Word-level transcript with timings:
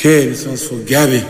Quelle 0.00 0.34
s'en 0.34 0.56
soit 0.56 0.82
gabée. 0.88 1.20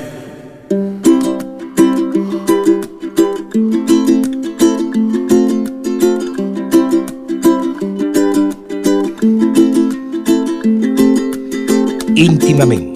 íntimament, 12.15 12.87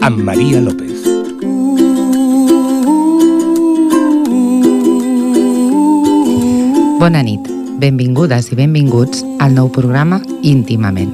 amb 0.00 0.22
Maria 0.24 0.60
López. 0.60 1.04
Bona 6.98 7.20
nit, 7.20 7.44
benvingudes 7.76 8.48
i 8.52 8.56
benvinguts 8.56 9.20
al 9.36 9.52
nou 9.52 9.68
programa 9.68 10.22
Íntimament, 10.40 11.12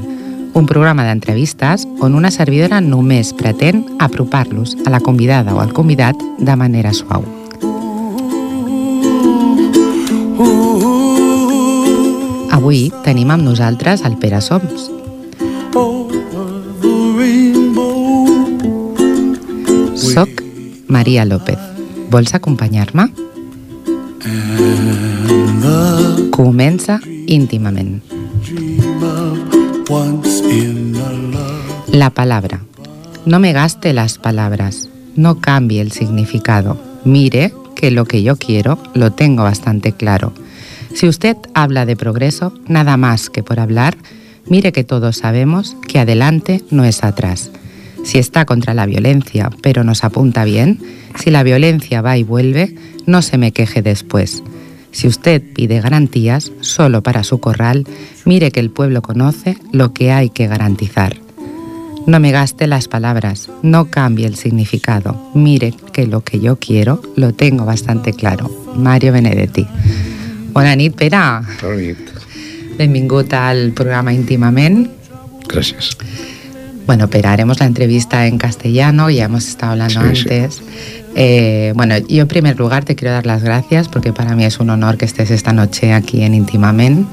un 0.57 0.65
programa 0.65 1.05
d'entrevistes 1.05 1.85
on 2.01 2.15
una 2.17 2.31
servidora 2.33 2.81
només 2.81 3.35
pretén 3.37 3.83
apropar-los 4.01 4.73
a 4.87 4.91
la 4.91 5.01
convidada 5.05 5.53
o 5.53 5.61
al 5.61 5.75
convidat 5.77 6.17
de 6.39 6.57
manera 6.57 6.95
suau. 6.97 7.21
Avui 12.57 12.89
tenim 13.05 13.31
amb 13.37 13.45
nosaltres 13.45 14.01
el 14.09 14.17
Pere 14.17 14.41
Soms. 14.41 14.89
Soc 20.01 20.41
Maria 20.89 21.29
López. 21.29 21.61
Vols 22.09 22.33
acompanyar-me? 22.33 23.11
Comença 26.33 27.03
íntimament. 27.27 28.16
La 31.97 32.11
palabra. 32.11 32.61
No 33.25 33.41
me 33.41 33.55
gaste 33.55 33.95
las 33.95 34.19
palabras. 34.19 34.91
No 35.15 35.41
cambie 35.41 35.81
el 35.81 35.93
significado. 35.93 36.79
Mire 37.07 37.55
que 37.75 37.91
lo 37.91 38.05
que 38.05 38.23
yo 38.23 38.37
quiero 38.37 38.79
lo 38.93 39.13
tengo 39.13 39.45
bastante 39.45 39.93
claro. 39.93 40.35
Si 40.93 41.09
usted 41.09 41.39
habla 41.55 41.87
de 41.87 41.97
progreso, 41.97 42.53
nada 42.69 42.99
más 42.99 43.31
que 43.31 43.43
por 43.43 43.61
hablar, 43.61 43.97
mire 44.45 44.73
que 44.73 44.85
todos 44.85 45.17
sabemos 45.17 45.75
que 45.89 45.99
adelante 45.99 46.63
no 46.71 46.85
es 46.85 47.03
atrás. 47.03 47.51
Si 48.05 48.19
está 48.19 48.45
contra 48.45 48.75
la 48.75 48.85
violencia, 48.85 49.49
pero 49.63 49.83
nos 49.83 50.05
apunta 50.05 50.45
bien, 50.45 50.79
si 51.19 51.31
la 51.31 51.45
violencia 51.45 52.03
va 52.03 52.19
y 52.19 52.25
vuelve, 52.25 52.75
no 53.07 53.23
se 53.23 53.39
me 53.39 53.53
queje 53.53 53.81
después. 53.81 54.43
Si 54.91 55.07
usted 55.07 55.43
pide 55.55 55.81
garantías 55.81 56.53
solo 56.61 57.03
para 57.03 57.25
su 57.25 57.41
corral, 57.41 57.87
mire 58.27 58.51
que 58.51 58.61
el 58.61 58.69
pueblo 58.69 59.01
conoce 59.01 59.57
lo 59.73 59.95
que 59.95 60.13
hay 60.13 60.29
que 60.29 60.47
garantizar. 60.47 61.25
No 62.07 62.21
me 62.21 62.31
gaste 62.31 62.67
las 62.69 62.87
palabras, 62.87 63.49
no 63.63 63.87
cambie 63.91 64.27
el 64.27 64.37
significado. 64.37 65.31
Mire 65.35 65.75
que 65.93 66.07
lo 66.07 66.23
que 66.23 66.39
yo 66.39 66.57
quiero 66.57 67.03
lo 67.17 67.33
tengo 67.35 67.65
bastante 67.65 68.13
claro. 68.13 68.49
Mario 68.77 69.13
Benedetti. 69.13 69.67
Bona 70.53 70.77
nit, 70.77 70.95
Pere. 70.95 71.17
Bona 71.63 71.77
nit. 71.77 71.99
Benvingut 72.79 73.33
al 73.33 73.73
programa 73.73 74.13
Íntimament. 74.13 74.89
Gracias. 75.49 75.97
Bueno, 76.87 77.09
Pera, 77.09 77.33
haremos 77.33 77.59
la 77.59 77.67
entrevista 77.67 78.27
en 78.29 78.39
castellano, 78.39 79.11
ya 79.11 79.25
hemos 79.25 79.49
estado 79.49 79.73
hablando 79.73 80.01
Sí, 80.03 80.15
sí. 80.15 80.21
antes. 80.23 80.63
Eh, 81.17 81.73
bueno, 81.75 81.97
yo 81.99 82.23
en 82.23 82.29
primer 82.29 82.57
lugar 82.59 82.85
te 82.85 82.95
quiero 82.95 83.15
dar 83.15 83.27
las 83.27 83.43
gracias 83.43 83.89
porque 83.89 84.13
para 84.13 84.37
mí 84.37 84.45
es 84.45 84.61
un 84.61 84.71
honor 84.71 84.97
que 84.97 85.07
estés 85.07 85.31
esta 85.33 85.53
noche 85.53 85.93
aquí 85.93 86.23
en 86.23 86.35
Intimament. 86.35 87.09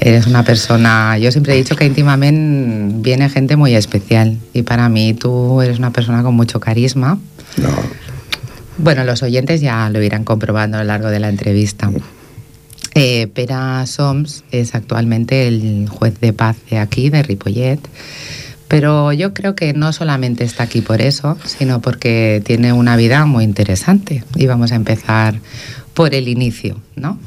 Eres 0.00 0.26
una 0.26 0.44
persona, 0.44 1.18
yo 1.18 1.32
siempre 1.32 1.54
he 1.54 1.56
dicho 1.56 1.74
que 1.74 1.84
a 1.84 1.86
Intimament 1.86 3.02
viene 3.02 3.28
gente 3.28 3.56
muy 3.56 3.74
especial 3.74 4.38
y 4.52 4.62
para 4.62 4.88
mí 4.88 5.14
tú 5.14 5.60
eres 5.62 5.78
una 5.78 5.90
persona 5.90 6.22
con 6.22 6.34
mucho 6.34 6.60
carisma. 6.60 7.18
No, 7.56 7.68
Bueno, 8.78 9.04
los 9.04 9.22
oyentes 9.22 9.60
ya 9.60 9.88
lo 9.90 10.02
irán 10.02 10.24
comprobando 10.24 10.76
a 10.76 10.80
lo 10.80 10.86
largo 10.86 11.08
de 11.08 11.18
la 11.18 11.28
entrevista. 11.28 11.90
Eh, 12.94 13.26
Pera 13.26 13.84
Soms 13.86 14.44
es 14.50 14.74
actualmente 14.74 15.48
el 15.48 15.88
juez 15.88 16.18
de 16.20 16.32
paz 16.32 16.56
de 16.70 16.78
aquí, 16.78 17.10
de 17.10 17.22
Ripollet, 17.22 17.80
pero 18.68 19.12
yo 19.12 19.34
creo 19.34 19.54
que 19.54 19.72
no 19.74 19.92
solamente 19.92 20.44
está 20.44 20.64
aquí 20.64 20.80
por 20.80 21.00
eso, 21.00 21.36
sino 21.44 21.80
porque 21.80 22.42
tiene 22.44 22.72
una 22.72 22.96
vida 22.96 23.24
muy 23.26 23.44
interesante. 23.44 24.24
Y 24.34 24.46
vamos 24.46 24.72
a 24.72 24.76
empezar 24.76 25.40
por 25.94 26.14
el 26.14 26.28
inicio, 26.28 26.80
¿no? 26.96 27.18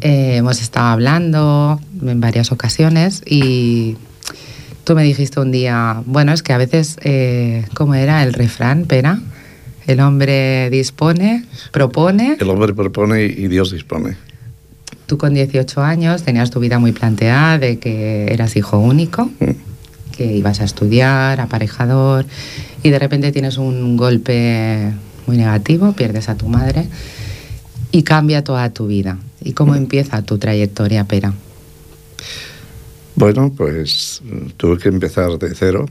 Eh, 0.00 0.36
hemos 0.36 0.62
estado 0.62 0.86
hablando 0.86 1.80
en 2.02 2.20
varias 2.20 2.52
ocasiones 2.52 3.22
y 3.26 3.96
tú 4.84 4.94
me 4.94 5.02
dijiste 5.02 5.40
un 5.40 5.50
día, 5.50 6.02
bueno, 6.06 6.32
es 6.32 6.44
que 6.44 6.52
a 6.52 6.58
veces, 6.58 6.98
eh, 7.02 7.64
¿cómo 7.74 7.94
era 7.94 8.22
el 8.22 8.32
refrán, 8.32 8.84
Pera? 8.84 9.20
El 9.86 10.00
hombre 10.00 10.70
dispone, 10.70 11.44
propone. 11.72 12.36
el 12.38 12.48
hombre 12.48 12.74
propone 12.74 13.24
y 13.24 13.48
Dios 13.48 13.72
dispone. 13.72 14.16
Tú 15.06 15.18
con 15.18 15.34
18 15.34 15.82
años 15.82 16.22
tenías 16.22 16.50
tu 16.50 16.60
vida 16.60 16.78
muy 16.78 16.92
planteada 16.92 17.58
de 17.58 17.78
que 17.78 18.32
eras 18.32 18.56
hijo 18.56 18.78
único, 18.78 19.30
que 20.16 20.32
ibas 20.32 20.60
a 20.60 20.64
estudiar, 20.64 21.40
aparejador, 21.40 22.26
y 22.82 22.90
de 22.90 22.98
repente 22.98 23.32
tienes 23.32 23.56
un 23.56 23.96
golpe 23.96 24.92
muy 25.26 25.38
negativo, 25.38 25.92
pierdes 25.92 26.28
a 26.28 26.36
tu 26.36 26.48
madre 26.48 26.86
y 27.92 28.02
cambia 28.02 28.44
toda 28.44 28.72
tu 28.72 28.86
vida. 28.86 29.18
¿Y 29.42 29.52
cómo 29.52 29.74
empieza 29.74 30.22
tu 30.22 30.38
trayectoria, 30.38 31.04
Pera? 31.04 31.32
Bueno, 33.14 33.52
pues 33.56 34.22
tuve 34.56 34.78
que 34.78 34.88
empezar 34.88 35.38
de 35.38 35.54
cero. 35.54 35.86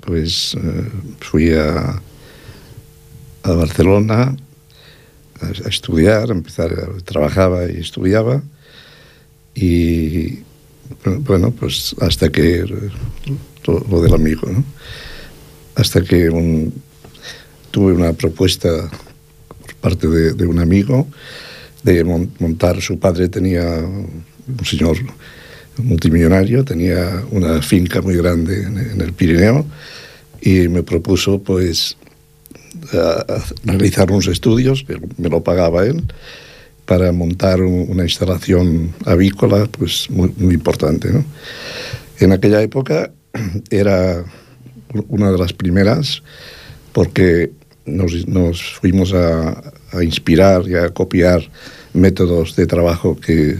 Pues 0.00 0.54
eh, 0.54 0.88
fui 1.20 1.52
a, 1.52 2.00
a 3.42 3.52
Barcelona 3.52 4.36
a, 5.40 5.68
estudiar, 5.68 6.30
a 6.30 6.34
empezar, 6.34 6.70
trabajaba 7.04 7.70
y 7.70 7.78
estudiaba. 7.78 8.42
Y 9.54 10.38
bueno, 11.20 11.50
pues 11.52 11.94
hasta 12.00 12.30
que 12.30 12.64
lo, 13.66 13.80
lo 13.90 14.02
del 14.02 14.14
amigo, 14.14 14.48
¿no? 14.50 14.64
Hasta 15.74 16.02
que 16.02 16.28
un- 16.30 16.72
tuve 17.70 17.92
una 17.92 18.12
propuesta 18.12 18.90
parte 19.82 20.06
de, 20.08 20.46
un 20.46 20.58
amigo 20.58 21.06
de 21.82 22.04
mon- 22.04 22.30
montar, 22.38 22.80
su 22.80 22.98
padre 22.98 23.28
tenía 23.28 23.62
un 23.80 24.64
señor 24.64 24.96
multimillonario, 25.76 26.64
tenía 26.64 27.22
una 27.30 27.60
finca 27.60 28.00
muy 28.00 28.16
grande 28.16 28.62
en, 28.62 29.00
el 29.00 29.12
Pirineo 29.12 29.66
y 30.40 30.68
me 30.68 30.82
propuso 30.82 31.42
pues 31.42 31.96
realizar 33.64 34.10
unos 34.10 34.28
estudios, 34.28 34.84
me 35.18 35.28
lo 35.28 35.42
pagaba 35.42 35.84
él, 35.84 36.02
para 36.86 37.12
montar 37.12 37.60
un- 37.62 37.86
una 37.90 38.04
instalación 38.04 38.92
avícola 39.04 39.66
pues 39.66 40.08
muy, 40.10 40.32
muy 40.36 40.54
importante. 40.54 41.10
¿no? 41.12 41.24
En 42.18 42.32
aquella 42.32 42.62
época 42.62 43.10
era 43.70 44.24
una 45.08 45.32
de 45.32 45.38
las 45.38 45.52
primeras 45.52 46.22
porque 46.92 47.50
nos, 47.86 48.26
nos 48.26 48.74
fuimos 48.74 49.12
a, 49.14 49.72
a 49.92 50.02
inspirar 50.02 50.68
y 50.68 50.74
a 50.74 50.90
copiar 50.90 51.42
métodos 51.94 52.56
de 52.56 52.66
trabajo 52.66 53.18
que 53.18 53.56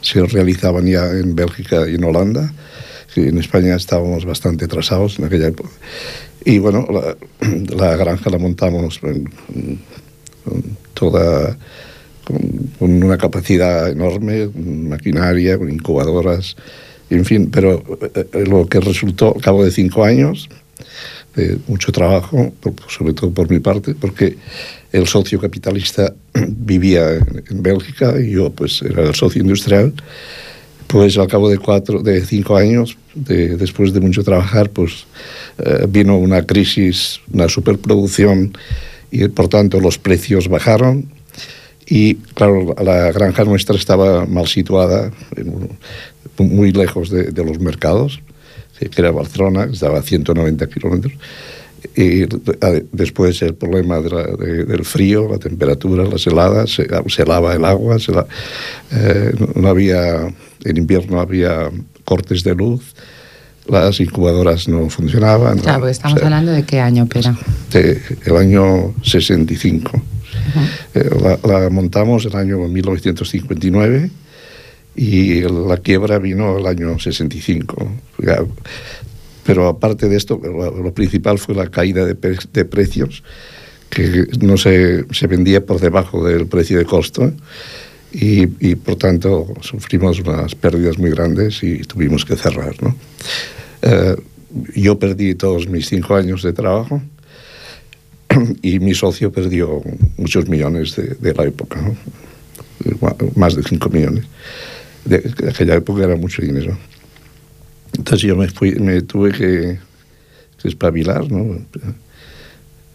se 0.00 0.24
realizaban 0.24 0.86
ya 0.86 1.10
en 1.10 1.34
Bélgica 1.34 1.88
y 1.88 1.94
en 1.94 2.04
Holanda, 2.04 2.52
que 3.14 3.28
en 3.28 3.38
España 3.38 3.76
estábamos 3.76 4.24
bastante 4.24 4.64
atrasados 4.66 5.18
en 5.18 5.24
aquella 5.24 5.48
época. 5.48 5.70
Y 6.44 6.58
bueno, 6.58 6.86
la, 6.90 7.16
la 7.76 7.96
granja 7.96 8.30
la 8.30 8.38
montamos 8.38 9.00
toda 10.94 11.56
con, 12.78 13.02
una 13.02 13.18
capacidad 13.18 13.88
enorme, 13.88 14.48
maquinaria, 14.54 15.58
con 15.58 15.70
incubadoras, 15.70 16.56
en 17.08 17.24
fin, 17.24 17.50
pero 17.50 17.82
eh, 18.14 18.44
lo 18.46 18.66
que 18.66 18.80
resultó 18.80 19.34
al 19.34 19.42
cabo 19.42 19.64
de 19.64 19.70
cinco 19.70 20.04
años, 20.04 20.48
de 21.36 21.58
mucho 21.68 21.92
trabajo, 21.92 22.52
por- 22.60 22.74
sobre 22.88 23.12
todo 23.12 23.30
por 23.30 23.50
mi 23.50 23.60
parte, 23.60 23.94
porque 23.94 24.36
el 24.92 25.06
socio 25.06 25.38
capitalista 25.40 26.12
vivía 26.48 27.14
en, 27.16 27.44
en 27.50 27.62
Bélgica 27.62 28.14
y 28.20 28.30
yo 28.32 28.50
pues 28.50 28.82
era 28.82 29.02
el 29.06 29.14
socio 29.14 29.42
industrial, 29.42 29.92
pues 30.86 31.18
al 31.18 31.26
cabo 31.28 31.48
de 31.50 31.58
cuatro, 31.58 32.02
de 32.02 32.24
cinco 32.24 32.56
años, 32.56 32.96
de- 33.14 33.56
después 33.56 33.92
de 33.92 34.00
mucho 34.00 34.22
trabajar, 34.24 34.70
pues 34.70 35.06
eh, 35.58 35.86
vino 35.88 36.16
una 36.16 36.42
crisis, 36.46 37.20
una 37.32 37.48
superproducción 37.48 38.52
y 39.10 39.28
por 39.28 39.48
tanto 39.48 39.80
los 39.80 39.98
precios 39.98 40.48
bajaron. 40.48 41.06
Y 41.88 42.14
claro, 42.34 42.74
la 42.82 43.12
granja 43.12 43.44
nuestra 43.44 43.76
estaba 43.76 44.26
mal 44.26 44.48
situada, 44.48 45.12
muy 46.38 46.72
lejos 46.72 47.10
de, 47.10 47.24
de 47.30 47.44
los 47.44 47.60
mercados, 47.60 48.20
que 48.78 48.90
era 49.00 49.10
Barcelona, 49.10 49.68
estaba 49.72 49.98
a 49.98 50.02
190 50.02 50.66
kilómetros. 50.68 51.12
Y 51.94 52.24
después 52.92 53.40
el 53.42 53.54
problema 53.54 54.00
de 54.00 54.10
la- 54.10 54.26
de- 54.26 54.64
del 54.64 54.84
frío, 54.84 55.28
la 55.30 55.38
temperatura, 55.38 56.04
las 56.04 56.26
heladas, 56.26 56.70
se, 56.74 56.86
se 57.08 57.22
helaba 57.22 57.54
el 57.54 57.64
agua, 57.64 57.98
se 57.98 58.12
la- 58.12 58.26
eh, 58.92 59.32
no, 59.54 59.68
había, 59.68 60.26
en 60.64 60.76
invierno 60.76 61.20
había 61.20 61.70
cortes 62.04 62.42
de 62.42 62.54
luz, 62.54 62.94
las 63.68 64.00
incubadoras 64.00 64.68
no 64.68 64.88
funcionaban. 64.90 65.58
Claro, 65.58 65.80
porque 65.80 65.92
estamos 65.92 66.22
hablando 66.22 66.52
de 66.52 66.64
qué 66.64 66.80
año, 66.80 67.06
Pera. 67.06 67.36
De, 67.72 68.00
el 68.24 68.36
año 68.36 68.94
65. 69.02 70.02
Eh, 70.94 71.10
la, 71.22 71.38
la, 71.60 71.70
montamos 71.70 72.24
el 72.24 72.36
año 72.36 72.58
1959 72.68 74.10
y 74.96 75.40
la 75.42 75.76
quiebra 75.78 76.18
vino 76.18 76.58
el 76.58 76.66
año 76.66 76.98
65. 76.98 77.92
Pero 79.44 79.68
aparte 79.68 80.08
de 80.08 80.16
esto, 80.16 80.40
lo, 80.42 80.92
principal 80.92 81.38
fue 81.38 81.54
la 81.54 81.68
caída 81.68 82.04
de, 82.04 82.14
de, 82.14 82.64
precios, 82.64 83.22
que 83.88 84.26
no 84.40 84.56
se, 84.56 85.04
se 85.12 85.26
vendía 85.26 85.64
por 85.64 85.78
debajo 85.80 86.26
del 86.26 86.46
precio 86.46 86.78
de 86.78 86.84
costo. 86.84 87.32
Y, 88.12 88.48
y, 88.66 88.76
por 88.76 88.96
tanto 88.96 89.46
sufrimos 89.60 90.20
unas 90.20 90.54
pérdidas 90.54 90.96
muy 90.96 91.10
grandes 91.10 91.62
y 91.62 91.78
tuvimos 91.80 92.24
que 92.24 92.34
cerrar. 92.36 92.74
¿no? 92.82 92.96
Eh, 93.82 94.16
yo 94.74 94.98
perdí 94.98 95.34
todos 95.34 95.68
mis 95.68 95.88
cinco 95.88 96.14
años 96.14 96.42
de 96.42 96.52
trabajo 96.52 97.02
y 98.62 98.78
mi 98.78 98.94
socio 98.94 99.30
perdió 99.30 99.82
muchos 100.16 100.48
millones 100.48 100.96
de, 100.96 101.14
de 101.20 101.34
la 101.34 101.44
época, 101.44 101.82
¿no? 101.82 101.94
más 103.34 103.54
de 103.54 103.62
5 103.62 103.88
millones. 103.90 104.24
De, 105.06 105.18
de, 105.18 105.48
aquella 105.48 105.74
época 105.74 106.04
era 106.04 106.16
mucho 106.16 106.42
dinero. 106.42 106.76
Entonces 107.96 108.28
yo 108.28 108.36
me, 108.36 108.48
fui, 108.48 108.74
me 108.74 109.00
tuve 109.02 109.32
que, 109.32 109.78
que 110.60 110.68
espabilar, 110.68 111.30
¿no? 111.30 111.58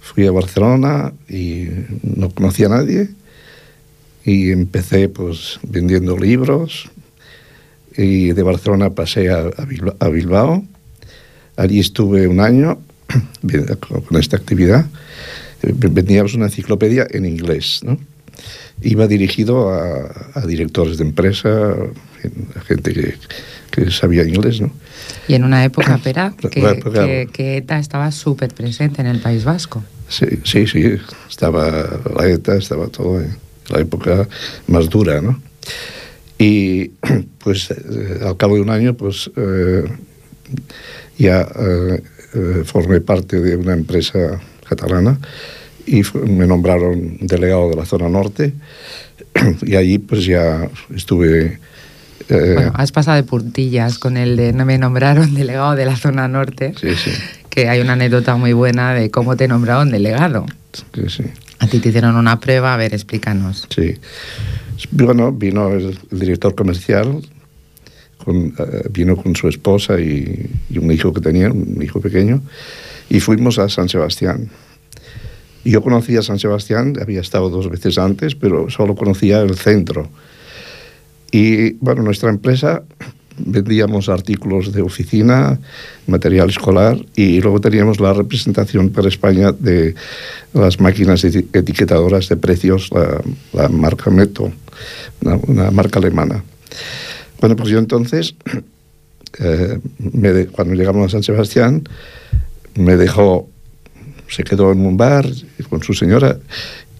Fui 0.01 0.27
a 0.27 0.31
Barcelona 0.31 1.13
y 1.29 1.67
no 2.03 2.29
conocía 2.29 2.67
a 2.67 2.69
nadie 2.69 3.09
y 4.25 4.51
empecé 4.51 5.09
pues 5.09 5.59
vendiendo 5.63 6.17
libros 6.17 6.89
y 7.95 8.33
de 8.33 8.43
Barcelona 8.43 8.91
pasé 8.91 9.29
a, 9.29 9.49
a, 9.99 10.09
Bilbao. 10.09 10.63
Allí 11.55 11.79
estuve 11.79 12.27
un 12.27 12.39
año 12.39 12.79
con 14.07 14.19
esta 14.19 14.37
actividad 14.37 14.85
vendíamos 15.63 16.33
una 16.33 16.45
enciclopedia 16.45 17.07
en 17.09 17.25
inglés, 17.25 17.81
¿no? 17.83 17.97
Iba 18.81 19.07
dirigido 19.07 19.69
a, 19.69 20.31
a 20.33 20.45
directores 20.45 20.97
de 20.97 21.03
empresa, 21.03 21.75
a 22.55 22.59
gente 22.61 22.93
que, 22.93 23.15
que, 23.71 23.91
sabía 23.91 24.23
inglés, 24.23 24.61
¿no? 24.61 24.71
Y 25.27 25.35
en 25.35 25.43
una 25.43 25.63
época, 25.63 25.97
Pera, 26.03 26.33
que, 26.37 26.59
época, 26.59 27.05
que, 27.05 27.29
que 27.31 27.57
ETA 27.57 27.79
estaba 27.79 28.11
súper 28.11 28.53
presente 28.53 29.01
en 29.01 29.07
el 29.07 29.19
País 29.19 29.43
Vasco. 29.43 29.83
Sí, 30.07 30.25
sí, 30.43 30.67
sí, 30.67 30.97
estaba 31.29 32.01
la 32.17 32.27
ETA, 32.27 32.55
estaba 32.55 32.87
todo 32.87 33.21
en 33.21 33.37
la 33.69 33.79
época 33.79 34.27
más 34.67 34.89
dura, 34.89 35.21
¿no? 35.21 35.41
Y 36.37 36.89
pues 37.43 37.71
eh, 37.71 38.19
al 38.25 38.35
cabo 38.35 38.55
de 38.55 38.61
un 38.61 38.69
año, 38.71 38.95
pues 38.95 39.29
eh, 39.35 39.83
ya 41.17 41.47
eh, 41.55 42.63
formé 42.65 42.99
parte 42.99 43.39
de 43.39 43.55
una 43.55 43.73
empresa 43.73 44.41
catalana 44.67 45.19
y 45.85 46.03
me 46.27 46.47
nombraron 46.47 47.17
delegado 47.21 47.69
de 47.69 47.75
la 47.75 47.85
zona 47.85 48.09
norte 48.09 48.53
y 49.61 49.75
allí 49.75 49.97
pues 49.97 50.25
ya 50.25 50.69
estuve... 50.95 51.59
Eh, 52.29 52.53
bueno, 52.53 52.71
has 52.75 52.91
pasado 52.91 53.17
de 53.17 53.23
puntillas 53.23 53.97
con 53.97 54.15
el 54.15 54.37
de 54.37 54.53
no 54.53 54.65
me 54.65 54.77
nombraron 54.77 55.33
delegado 55.35 55.75
de 55.75 55.85
la 55.85 55.95
zona 55.95 56.27
norte, 56.27 56.73
sí, 56.79 56.95
sí. 56.95 57.11
que 57.49 57.67
hay 57.67 57.81
una 57.81 57.93
anécdota 57.93 58.35
muy 58.35 58.53
buena 58.53 58.93
de 58.93 59.09
cómo 59.11 59.35
te 59.35 59.47
nombraron 59.47 59.91
delegado. 59.91 60.45
Sí, 60.73 61.03
sí. 61.09 61.23
A 61.59 61.67
ti 61.67 61.79
te 61.79 61.89
hicieron 61.89 62.15
una 62.15 62.39
prueba, 62.39 62.73
a 62.73 62.77
ver, 62.77 62.93
explícanos. 62.93 63.67
Sí. 63.69 63.95
Bueno, 64.91 65.31
vino 65.31 65.69
el, 65.69 65.97
el 66.11 66.19
director 66.19 66.55
comercial, 66.55 67.21
con, 68.17 68.47
uh, 68.47 68.89
vino 68.89 69.15
con 69.15 69.35
su 69.35 69.47
esposa 69.47 69.99
y, 69.99 70.49
y 70.69 70.77
un 70.77 70.91
hijo 70.91 71.13
que 71.13 71.21
tenía, 71.21 71.51
un 71.51 71.81
hijo 71.81 71.99
pequeño, 72.01 72.41
y 73.09 73.19
fuimos 73.19 73.59
a 73.59 73.69
San 73.69 73.89
Sebastián. 73.89 74.49
Yo 75.63 75.81
conocía 75.81 76.21
San 76.21 76.39
Sebastián, 76.39 76.95
había 77.01 77.21
estado 77.21 77.49
dos 77.49 77.69
veces 77.69 77.97
antes, 77.97 78.35
pero 78.35 78.69
solo 78.69 78.95
conocía 78.95 79.41
el 79.41 79.55
centro. 79.55 80.09
Y 81.31 81.73
bueno, 81.73 82.01
nuestra 82.03 82.29
empresa 82.29 82.83
vendíamos 83.37 84.09
artículos 84.09 84.73
de 84.73 84.81
oficina, 84.81 85.59
material 86.07 86.49
escolar 86.49 86.97
y 87.15 87.41
luego 87.41 87.59
teníamos 87.61 87.99
la 87.99 88.13
representación 88.13 88.89
para 88.89 89.07
España 89.07 89.51
de 89.51 89.95
las 90.53 90.79
máquinas 90.79 91.23
etiquetadoras 91.23 92.29
de 92.29 92.37
precios, 92.37 92.89
la, 92.91 93.21
la 93.53 93.69
marca 93.69 94.09
Meto, 94.09 94.51
una, 95.21 95.35
una, 95.47 95.71
marca 95.71 95.99
alemana. 95.99 96.43
Bueno, 97.39 97.55
pues 97.55 97.69
yo 97.69 97.79
entonces, 97.79 98.35
eh, 99.39 99.79
me 99.97 100.33
de, 100.33 100.47
cuando 100.47 100.75
llegamos 100.75 101.07
a 101.07 101.09
San 101.09 101.23
Sebastián, 101.23 101.83
me 102.75 102.97
dejó 102.97 103.49
se 104.31 104.43
quedó 104.43 104.71
en 104.71 104.85
un 104.85 104.97
bar 104.97 105.27
con 105.69 105.83
su 105.83 105.93
señora 105.93 106.37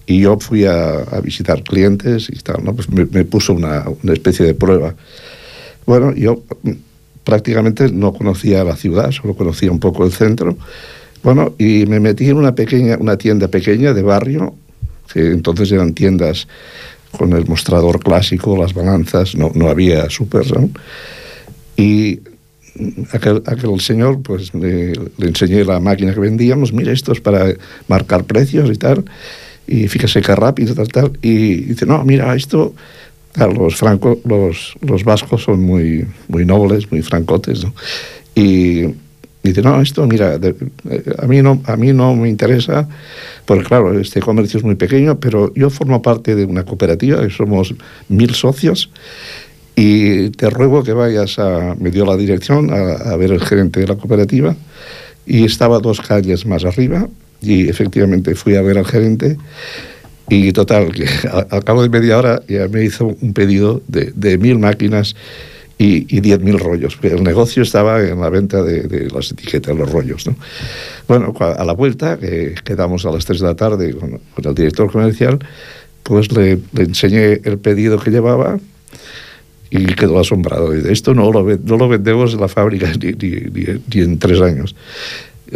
y 0.05 0.21
yo 0.21 0.37
fui 0.39 0.65
a, 0.65 1.05
visitar 1.23 1.63
clientes 1.63 2.29
y 2.29 2.39
tal, 2.39 2.63
¿no? 2.63 2.75
Pues 2.75 2.89
me, 2.89 3.05
me 3.05 3.23
puso 3.23 3.53
una, 3.53 3.85
una, 4.03 4.13
especie 4.13 4.45
de 4.45 4.53
prueba. 4.53 4.93
Bueno, 5.85 6.13
yo 6.13 6.43
prácticamente 7.23 7.91
no 7.91 8.13
conocía 8.13 8.63
la 8.63 8.75
ciudad, 8.75 9.11
solo 9.11 9.35
conocía 9.35 9.71
un 9.71 9.79
poco 9.79 10.05
el 10.05 10.11
centro. 10.11 10.57
Bueno, 11.23 11.53
y 11.57 11.85
me 11.85 11.99
metí 11.99 12.29
en 12.29 12.37
una 12.37 12.55
pequeña, 12.55 12.97
una 12.99 13.17
tienda 13.17 13.47
pequeña 13.47 13.93
de 13.93 14.01
barrio, 14.01 14.55
que 15.13 15.27
entonces 15.31 15.71
eran 15.71 15.93
tiendas 15.93 16.47
con 17.11 17.33
el 17.33 17.45
mostrador 17.45 17.99
clásico, 17.99 18.57
las 18.57 18.73
balanzas, 18.73 19.35
no, 19.35 19.51
no 19.53 19.69
había 19.69 20.09
súper, 20.09 20.51
¿no? 20.51 20.69
Y 21.77 22.19
aquel, 23.11 23.43
aquel 23.45 23.79
señor, 23.79 24.21
pues 24.21 24.53
le, 24.53 24.93
enseñé 25.19 25.63
la 25.65 25.79
máquina 25.79 26.13
que 26.13 26.19
vendíamos, 26.19 26.73
mire, 26.73 26.91
esto 26.91 27.11
es 27.11 27.21
para 27.21 27.53
marcar 27.87 28.23
precios 28.23 28.69
y 28.69 28.75
tal, 28.75 29.05
y 29.67 29.87
fíjese 29.87 30.21
qué 30.21 30.35
rápido, 30.35 30.73
tal, 30.75 30.87
tal, 30.87 31.11
y 31.21 31.55
dice, 31.61 31.85
no, 31.85 32.03
mira, 32.03 32.35
esto, 32.35 32.73
claro, 33.33 33.53
los 33.53 33.75
francos, 33.75 34.19
los, 34.25 34.75
los 34.81 35.03
vascos 35.03 35.43
son 35.43 35.61
muy, 35.61 36.05
muy 36.27 36.45
nobles, 36.45 36.91
muy 36.91 37.01
francotes, 37.01 37.63
¿no? 37.63 37.73
Y 38.33 38.87
dice, 39.43 39.61
no, 39.61 39.81
esto, 39.81 40.05
mira, 40.07 40.39
a, 41.17 41.27
mí 41.27 41.41
no, 41.41 41.61
a 41.65 41.75
mí 41.75 41.93
no 41.93 42.15
me 42.15 42.29
interesa, 42.29 42.87
porque 43.45 43.65
claro, 43.65 43.99
este 43.99 44.21
comercio 44.21 44.59
es 44.59 44.63
muy 44.63 44.75
pequeño, 44.75 45.19
pero 45.19 45.53
yo 45.55 45.69
formo 45.69 46.01
parte 46.01 46.35
de 46.35 46.45
una 46.45 46.63
cooperativa, 46.63 47.27
somos 47.29 47.73
mil 48.07 48.33
socios, 48.33 48.89
y 49.75 50.29
te 50.31 50.49
ruego 50.49 50.83
que 50.83 50.93
vayas 50.93 51.39
a, 51.39 51.75
me 51.79 51.91
dio 51.91 52.05
la 52.05 52.17
dirección 52.17 52.71
a, 52.71 53.11
a, 53.11 53.15
ver 53.17 53.31
el 53.31 53.41
gerente 53.41 53.79
de 53.79 53.87
la 53.87 53.95
cooperativa 53.95 54.55
y 55.25 55.45
estaba 55.45 55.79
dos 55.79 56.01
calles 56.01 56.45
más 56.45 56.65
arriba 56.65 57.07
y 57.41 57.69
efectivamente 57.69 58.35
fui 58.35 58.55
a 58.55 58.61
ver 58.61 58.77
al 58.77 58.85
gerente 58.85 59.37
y 60.29 60.53
total, 60.53 60.91
que 60.93 61.05
al 61.49 61.63
cabo 61.63 61.83
de 61.83 61.89
media 61.89 62.17
hora 62.17 62.41
ya 62.47 62.67
me 62.67 62.83
hizo 62.83 63.15
un 63.21 63.33
pedido 63.33 63.81
de, 63.87 64.11
de 64.15 64.37
mil 64.37 64.59
máquinas 64.59 65.15
y, 65.77 66.15
y 66.15 66.21
diez 66.21 66.39
mil 66.39 66.59
rollos. 66.59 66.97
El 67.01 67.23
negocio 67.23 67.63
estaba 67.63 68.01
en 68.01 68.21
la 68.21 68.29
venta 68.29 68.61
de, 68.63 68.83
de, 68.83 69.09
las 69.09 69.31
etiquetas, 69.31 69.75
los 69.75 69.91
rollos. 69.91 70.27
¿no? 70.27 70.35
Bueno, 71.07 71.33
a 71.39 71.65
la 71.65 71.73
vuelta, 71.73 72.17
que 72.17 72.55
quedamos 72.63 73.05
a 73.05 73.11
las 73.11 73.25
3 73.25 73.39
de 73.41 73.47
la 73.47 73.55
tarde 73.55 73.93
con, 73.93 74.19
con 74.33 74.45
el 74.45 74.55
director 74.55 74.91
comercial, 74.91 75.39
pues 76.03 76.31
le, 76.31 76.59
le 76.73 76.83
enseñé 76.83 77.41
el 77.43 77.57
pedido 77.57 77.99
que 77.99 78.11
llevaba 78.11 78.59
y 79.71 79.85
quedó 79.95 80.19
asombrado. 80.19 80.71
Dice, 80.71 80.91
esto 80.91 81.13
no 81.15 81.31
lo, 81.31 81.43
no 81.43 81.77
lo 81.77 81.87
vendemos 81.87 82.33
en 82.33 82.41
la 82.41 82.49
fábrica 82.49 82.91
ni, 83.01 83.13
ni, 83.13 83.29
ni, 83.39 83.81
ni, 83.93 84.01
en 84.01 84.19
tres 84.19 84.41
años. 84.41 84.75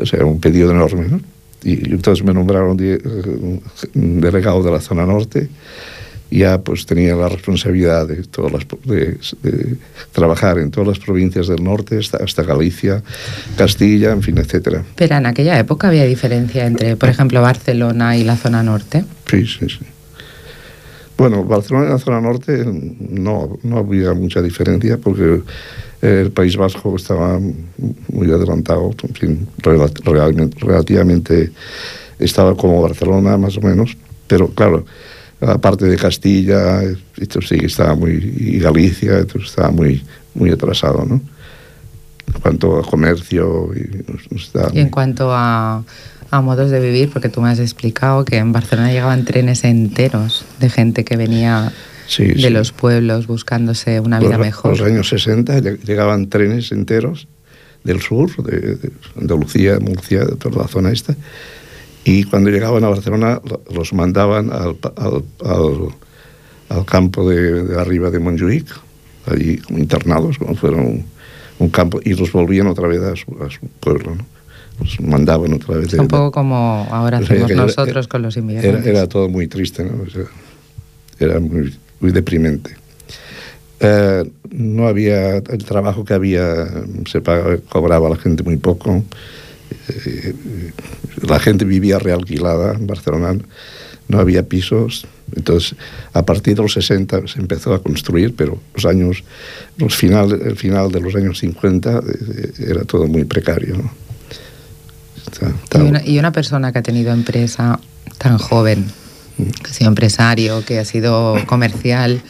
O 0.01 0.05
sea, 0.05 0.25
un 0.25 0.39
pedido 0.39 0.71
enorme. 0.71 1.07
¿no? 1.09 1.19
Y, 1.63 1.91
entonces 1.91 2.25
me 2.25 2.33
nombraron 2.33 2.77
de, 2.77 2.97
un 3.93 4.21
delegado 4.21 4.63
de 4.63 4.71
la 4.71 4.79
zona 4.79 5.05
norte. 5.05 5.49
Y 6.31 6.39
ya 6.39 6.59
pues 6.59 6.85
tenía 6.85 7.15
la 7.15 7.29
responsabilidad 7.29 8.07
de, 8.07 8.23
todas 8.23 8.51
las, 8.51 8.65
de, 8.85 9.17
de, 9.43 9.75
trabajar 10.11 10.57
en 10.57 10.71
todas 10.71 10.87
las 10.87 10.99
provincias 10.99 11.47
del 11.47 11.63
norte, 11.63 11.99
hasta, 11.99 12.17
hasta 12.17 12.41
Galicia, 12.41 13.03
Castilla, 13.57 14.11
en 14.11 14.23
fin, 14.23 14.37
etcétera. 14.37 14.83
Pero 14.95 15.17
en 15.17 15.25
aquella 15.27 15.59
época 15.59 15.89
había 15.89 16.05
diferencia 16.05 16.65
entre, 16.65 16.95
por 16.95 17.09
ejemplo, 17.09 17.41
Barcelona 17.41 18.17
y 18.17 18.23
la 18.23 18.37
zona 18.37 18.63
norte. 18.63 19.05
Sí, 19.29 19.45
sí, 19.45 19.67
sí. 19.69 19.85
Bueno, 21.17 21.43
Barcelona 21.45 21.87
y 21.87 21.89
la 21.89 21.99
zona 21.99 22.19
norte 22.19 22.65
no, 22.65 23.57
no 23.63 23.77
había 23.77 24.13
mucha 24.13 24.41
diferencia 24.41 24.97
porque 24.97 25.41
el 26.01 26.31
País 26.31 26.57
Vasco 26.57 26.95
estaba 26.95 27.39
muy 28.11 28.31
adelantado, 28.31 28.91
en 29.03 29.15
fin, 29.15 29.47
relativamente, 30.61 31.51
estaba 32.19 32.55
como 32.55 32.81
Barcelona 32.81 33.37
más 33.37 33.57
o 33.57 33.61
menos, 33.61 33.97
pero 34.27 34.49
claro, 34.49 34.85
la 35.39 35.57
parte 35.57 35.85
de 35.85 35.97
Castilla, 35.97 36.81
esto 37.17 37.41
sí 37.41 37.57
estaba 37.63 37.95
muy, 37.95 38.13
y 38.37 38.59
Galicia, 38.59 39.19
esto 39.19 39.39
estaba 39.39 39.71
muy, 39.71 40.03
muy 40.33 40.51
atrasado, 40.51 41.05
¿no? 41.05 41.21
En 42.27 42.41
cuanto 42.41 42.79
a 42.79 42.83
comercio 42.83 43.71
y, 43.75 44.03
no 44.07 44.71
y 44.73 44.79
en 44.79 44.89
cuanto 44.89 45.29
a 45.31 45.83
a 46.37 46.41
modos 46.41 46.71
de 46.71 46.79
vivir, 46.79 47.09
porque 47.11 47.29
tú 47.29 47.41
me 47.41 47.49
has 47.49 47.59
explicado 47.59 48.25
que 48.25 48.37
en 48.37 48.51
Barcelona 48.51 48.91
llegaban 48.91 49.25
trenes 49.25 49.63
enteros 49.63 50.45
de 50.59 50.69
gente 50.69 51.03
que 51.05 51.17
venía 51.17 51.71
sí, 52.07 52.25
de 52.25 52.35
sí. 52.35 52.49
los 52.49 52.71
pueblos 52.71 53.27
buscándose 53.27 53.99
una 53.99 54.19
vida 54.19 54.37
los, 54.37 54.45
mejor. 54.45 54.73
En 54.73 54.77
los 54.79 54.87
años 54.87 55.09
60 55.09 55.59
llegaban 55.59 56.29
trenes 56.29 56.71
enteros 56.71 57.27
del 57.83 58.01
sur, 58.01 58.35
de, 58.43 58.75
de 58.75 58.91
Andalucía, 59.19 59.79
Murcia, 59.79 60.25
de 60.25 60.35
toda 60.35 60.63
la 60.63 60.67
zona 60.67 60.91
esta. 60.91 61.15
Y 62.03 62.23
cuando 62.23 62.49
llegaban 62.49 62.83
a 62.83 62.89
Barcelona 62.89 63.41
los 63.73 63.93
mandaban 63.93 64.51
al, 64.51 64.77
al, 64.97 65.23
al, 65.43 65.89
al 66.69 66.85
campo 66.85 67.27
de, 67.29 67.63
de, 67.63 67.79
arriba 67.79 68.11
de 68.11 68.19
Montjuic, 68.19 68.67
allí 69.27 69.59
internados, 69.69 70.37
como 70.37 70.55
fueron 70.55 71.05
un 71.57 71.69
campo, 71.69 71.99
y 72.03 72.13
los 72.13 72.31
volvían 72.31 72.67
otra 72.67 72.87
vez 72.87 73.01
a 73.01 73.15
su, 73.15 73.31
a 73.43 73.49
su 73.49 73.67
pueblo. 73.79 74.15
¿no? 74.15 74.34
Los 74.79 74.99
mandaban 75.01 75.53
otra 75.53 75.77
vez. 75.77 75.93
Un 75.93 76.07
poco 76.07 76.31
como 76.31 76.87
ahora 76.91 77.19
hacemos 77.19 77.43
o 77.43 77.47
sea, 77.47 77.55
nosotros 77.55 78.05
era, 78.05 78.07
con 78.07 78.21
los 78.21 78.37
inmigrantes. 78.37 78.85
Era, 78.85 78.99
era, 78.99 79.07
todo 79.07 79.29
muy 79.29 79.47
triste, 79.47 79.83
¿no? 79.83 80.03
O 80.03 80.09
sea, 80.09 80.25
era 81.19 81.39
muy, 81.39 81.73
muy 81.99 82.11
deprimente. 82.11 82.75
Eh, 83.79 84.23
no 84.51 84.87
había 84.87 85.37
el 85.37 85.65
trabajo 85.65 86.05
que 86.05 86.13
había, 86.13 86.67
se 87.09 87.21
pagaba, 87.21 87.57
cobraba 87.69 88.09
la 88.09 88.15
gente 88.15 88.43
muy 88.43 88.57
poco. 88.57 89.03
Eh, 89.89 90.33
la 91.27 91.39
gente 91.39 91.65
vivía 91.65 91.99
realquilada 91.99 92.73
en 92.73 92.87
Barcelona, 92.87 93.35
no 94.07 94.19
había 94.19 94.43
pisos. 94.43 95.07
Entonces, 95.35 95.75
a 96.13 96.23
partir 96.23 96.55
de 96.55 96.61
los 96.61 96.73
60 96.73 97.27
se 97.27 97.39
empezó 97.39 97.73
a 97.73 97.81
construir, 97.81 98.35
pero 98.35 98.59
los 98.73 98.85
años, 98.85 99.23
los 99.77 99.95
final, 99.95 100.39
el 100.41 100.55
final 100.55 100.91
de 100.91 101.01
los 101.01 101.15
años 101.15 101.39
50 101.39 101.99
eh, 101.99 102.51
era 102.69 102.83
todo 102.83 103.07
muy 103.07 103.25
precario. 103.25 103.77
¿no? 103.77 104.04
Está, 105.31 105.49
está... 105.49 105.79
Y, 105.79 105.81
una, 105.81 106.01
y, 106.05 106.19
una, 106.19 106.31
persona 106.31 106.71
que 106.71 106.79
ha 106.79 106.83
tenido 106.83 107.13
empresa 107.13 107.79
tan 108.17 108.37
joven, 108.37 108.85
que 109.37 109.71
ha 109.71 109.73
sido 109.73 109.89
empresario, 109.89 110.63
que 110.65 110.79
ha 110.79 110.85
sido 110.85 111.35
comercial, 111.45 112.21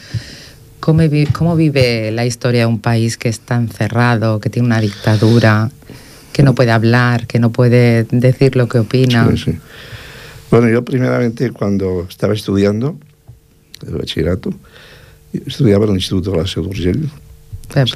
¿cómo, 0.80 1.02
¿cómo 1.32 1.56
vive 1.56 2.10
la 2.10 2.26
historia 2.26 2.60
de 2.60 2.66
un 2.66 2.80
país 2.80 3.16
que 3.16 3.28
está 3.28 3.56
encerrado, 3.56 4.40
que 4.40 4.50
tiene 4.50 4.66
una 4.66 4.80
dictadura? 4.80 5.70
que 6.36 6.42
no 6.42 6.54
puede 6.54 6.70
hablar, 6.70 7.26
que 7.26 7.38
no 7.38 7.50
puede 7.50 8.04
decir 8.10 8.56
lo 8.56 8.68
que 8.68 8.80
opina. 8.80 9.26
Sí, 9.30 9.38
sí. 9.38 9.58
Bueno, 10.50 10.68
yo 10.68 10.84
primeramente 10.84 11.50
cuando 11.50 12.06
estaba 12.06 12.34
estudiando 12.34 12.98
el 13.86 13.94
bachillerato, 13.94 14.52
estudiaba 15.32 15.84
en 15.84 15.92
el 15.92 15.96
Instituto 15.96 16.32
de 16.32 16.36
la 16.36 16.46
Seu 16.46 16.62
d'Urgell. 16.62 17.08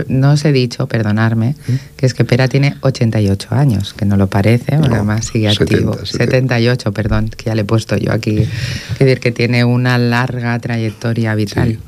No 0.08 0.32
os 0.32 0.44
he 0.44 0.52
dicho, 0.52 0.86
perdonarme, 0.86 1.54
¿Eh? 1.68 1.78
que 1.96 2.06
es 2.06 2.14
que 2.14 2.24
Pera 2.24 2.48
tiene 2.48 2.76
88 2.80 3.48
años, 3.54 3.94
que 3.94 4.04
no 4.04 4.16
lo 4.16 4.26
parece, 4.26 4.76
no, 4.76 4.86
además 4.86 5.26
sigue 5.26 5.50
70, 5.50 5.74
activo. 5.74 5.92
70. 5.94 6.16
78, 6.16 6.92
perdón, 6.92 7.28
que 7.28 7.44
ya 7.44 7.54
le 7.54 7.62
he 7.62 7.64
puesto 7.64 7.96
yo 7.96 8.12
aquí. 8.12 8.38
Es 8.92 8.98
decir, 8.98 9.20
que 9.20 9.32
tiene 9.32 9.64
una 9.64 9.96
larga 9.98 10.58
trayectoria 10.58 11.34
vital. 11.34 11.72
Sí. 11.72 11.78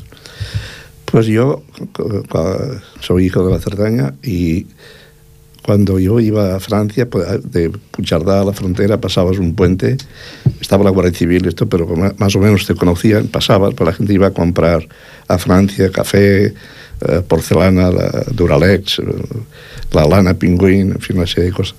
Pues 1.13 1.27
yo 1.27 1.63
soy 3.01 3.27
hijo 3.27 3.47
de 3.47 3.53
la 3.53 3.61
Cerdaña 3.61 4.15
y 4.23 4.67
cuando 5.63 5.99
yo 5.99 6.19
iba 6.21 6.57
a 6.57 6.61
Francia, 6.61 7.09
pues, 7.09 7.27
de 7.51 7.71
Puigcerdá 7.71 8.41
a 8.41 8.45
la 8.45 8.53
frontera, 8.53 9.01
pasabas 9.01 9.39
un 9.39 9.55
puente, 9.55 9.97
estaba 10.61 10.85
la 10.85 10.91
Guardia 10.91 11.15
Civil, 11.15 11.47
esto, 11.47 11.69
pero 11.69 11.87
más 12.17 12.35
o 12.35 12.39
menos 12.41 12.67
te 12.67 12.75
conocían, 12.75 13.29
pasabas, 13.29 13.75
pues 13.75 13.87
la 13.87 13.93
gente 13.93 14.13
iba 14.13 14.29
a 14.29 14.33
comprar 14.33 14.89
a 15.29 15.39
Francia 15.39 15.91
café, 15.93 16.55
eh, 17.09 17.23
porcelana, 17.27 17.91
la 17.91 18.25
Duralex, 18.33 19.03
la 19.93 20.07
lana 20.07 20.35
pingüín, 20.35 20.93
en 20.93 21.01
fin, 21.01 21.17
una 21.17 21.27
serie 21.27 21.51
de 21.51 21.57
cosas. 21.57 21.77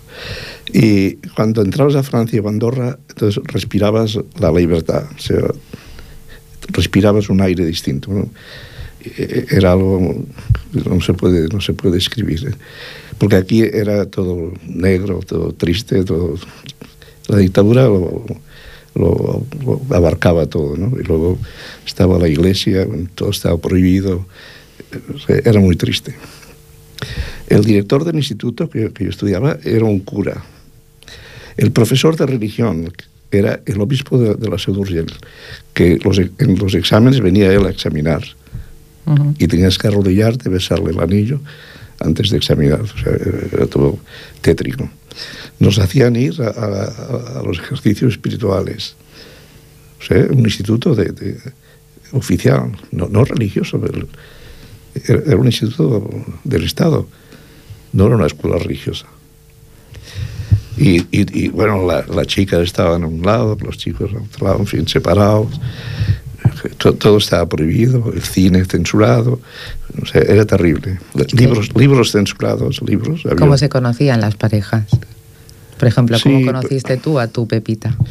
Y 0.71 1.15
cuando 1.35 1.61
entrabas 1.61 1.95
a 1.95 2.03
Francia 2.03 2.41
o 2.41 2.49
Andorra, 2.49 2.97
entonces 3.09 3.41
respirabas 3.45 4.19
la 4.39 4.51
libertad, 4.51 5.03
o 5.15 5.19
sea, 5.19 5.45
respirabas 6.69 7.29
un 7.29 7.41
aire 7.41 7.65
distinto. 7.65 8.11
¿no? 8.11 8.29
Era 9.49 9.73
algo 9.73 10.25
no 10.73 11.01
se 11.01 11.13
puede, 11.13 11.47
no 11.49 11.61
se 11.61 11.73
puede 11.73 11.95
describir. 11.95 12.47
¿eh? 12.47 12.55
porque 13.17 13.35
aquí 13.35 13.61
era 13.61 14.05
todo 14.05 14.51
negro, 14.67 15.21
todo 15.25 15.53
triste, 15.53 16.03
todo... 16.03 16.35
La 17.29 17.37
dictadura 17.37 17.83
lo, 17.83 18.25
lo, 18.95 19.45
lo 19.65 19.95
abarcaba 19.95 20.45
todo, 20.47 20.75
¿no? 20.75 20.99
Y 20.99 21.03
luego 21.03 21.37
estaba 21.85 22.19
la 22.19 22.27
iglesia, 22.27 22.85
todo 23.15 23.29
estaba 23.29 23.57
prohibido, 23.57 24.25
era 25.27 25.59
muy 25.59 25.75
triste. 25.75 26.15
El 27.47 27.63
director 27.63 28.03
del 28.03 28.15
instituto 28.15 28.69
que, 28.69 28.91
que 28.91 29.03
yo 29.05 29.09
estudiaba 29.09 29.57
era 29.63 29.85
un 29.85 29.99
cura. 29.99 30.43
El 31.57 31.71
profesor 31.71 32.15
de 32.15 32.25
religión 32.25 32.91
era 33.29 33.59
el 33.65 33.81
obispo 33.81 34.17
de, 34.17 34.35
de 34.35 34.49
la 34.49 34.57
Seu 34.57 34.73
d'Urgell, 34.73 35.11
que 35.73 35.99
los, 36.03 36.17
en 36.19 36.57
los 36.57 36.73
exámenes 36.75 37.19
venía 37.19 37.51
él 37.51 37.65
a 37.65 37.69
examinar. 37.69 38.23
Uh 39.05 39.15
-huh. 39.15 39.35
Y 39.37 39.47
tenías 39.47 39.77
que 39.77 39.87
arrodillarte, 39.87 40.49
besarle 40.49 40.91
el 40.91 40.99
anillo 40.99 41.41
antes 41.99 42.29
de 42.29 42.37
examinar. 42.37 42.81
O 42.81 42.97
sea, 42.97 43.11
era 43.51 43.67
todo 43.67 43.99
tétrico. 44.41 44.89
Nos 45.59 45.77
hacían 45.77 46.15
ir 46.15 46.41
a, 46.41 46.49
a, 46.49 47.39
a 47.39 47.43
los 47.43 47.59
ejercicios 47.59 48.13
espirituales. 48.13 48.95
O 49.99 50.03
sea, 50.05 50.25
un 50.31 50.45
instituto 50.45 50.95
de, 50.95 51.11
de 51.11 51.37
oficial, 52.11 52.71
no, 52.91 53.07
no 53.09 53.23
religioso, 53.25 53.79
pero 53.79 54.07
era 54.95 55.37
un 55.37 55.45
instituto 55.45 56.09
del 56.43 56.63
Estado, 56.63 57.07
no 57.93 58.07
era 58.07 58.15
una 58.15 58.27
escuela 58.27 58.57
religiosa. 58.57 59.05
Y, 60.77 61.01
y, 61.11 61.45
y 61.45 61.49
bueno, 61.49 61.85
la, 61.85 62.05
la, 62.07 62.25
chica 62.25 62.59
estaba 62.59 62.95
en 62.95 63.05
un 63.05 63.21
lado, 63.21 63.55
los 63.61 63.77
chicos 63.77 64.11
en 64.11 64.17
otro 64.17 64.47
lado, 64.47 64.59
en 64.59 64.67
fin, 64.67 64.87
separados. 64.87 65.59
Todo, 66.77 66.93
todo 66.93 67.17
estaba 67.17 67.47
prohibido, 67.47 68.11
el 68.11 68.21
cine 68.21 68.65
censurado, 68.65 69.39
o 70.01 70.05
sea, 70.05 70.21
era 70.21 70.45
terrible. 70.45 70.99
Libros, 71.33 71.69
libros 71.75 72.11
censurados, 72.11 72.81
libros. 72.81 73.21
Había... 73.25 73.37
¿Cómo 73.37 73.57
se 73.57 73.69
conocían 73.69 74.21
las 74.21 74.35
parejas? 74.35 74.85
Por 75.77 75.87
ejemplo, 75.87 76.17
¿cómo 76.21 76.39
sí, 76.39 76.45
conociste 76.45 76.97
tú 76.97 77.19
a 77.19 77.27
tu 77.27 77.47
Pepita? 77.47 77.95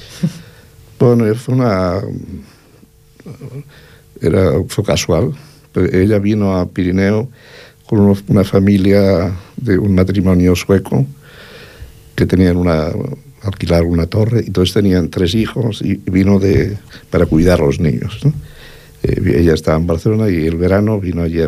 Bueno, 0.98 1.34
fue 1.34 1.56
una... 1.56 2.00
Era, 4.20 4.52
fue 4.68 4.84
casual. 4.84 5.32
Ella 5.74 6.18
vino 6.18 6.56
a 6.56 6.68
Pirineo 6.68 7.28
con 7.86 8.16
una 8.28 8.44
familia 8.44 9.32
de 9.56 9.78
un 9.78 9.94
matrimonio 9.94 10.54
sueco 10.56 11.06
que 12.14 12.26
tenían 12.26 12.56
una 12.56 12.88
alquilar 13.42 13.82
una 13.82 14.06
torre 14.06 14.44
entonces 14.46 14.72
tenían 14.72 15.08
tres 15.08 15.34
hijos 15.34 15.82
y 15.82 15.96
vino 15.96 16.38
de 16.38 16.78
para 17.10 17.26
cuidar 17.26 17.60
a 17.60 17.64
los 17.66 17.80
niños 17.80 18.20
¿no? 18.24 18.32
eh, 19.02 19.38
ella 19.38 19.54
estaba 19.54 19.78
en 19.78 19.86
Barcelona 19.86 20.30
y 20.30 20.46
el 20.46 20.56
verano 20.56 21.00
vino 21.00 21.22
allí 21.22 21.40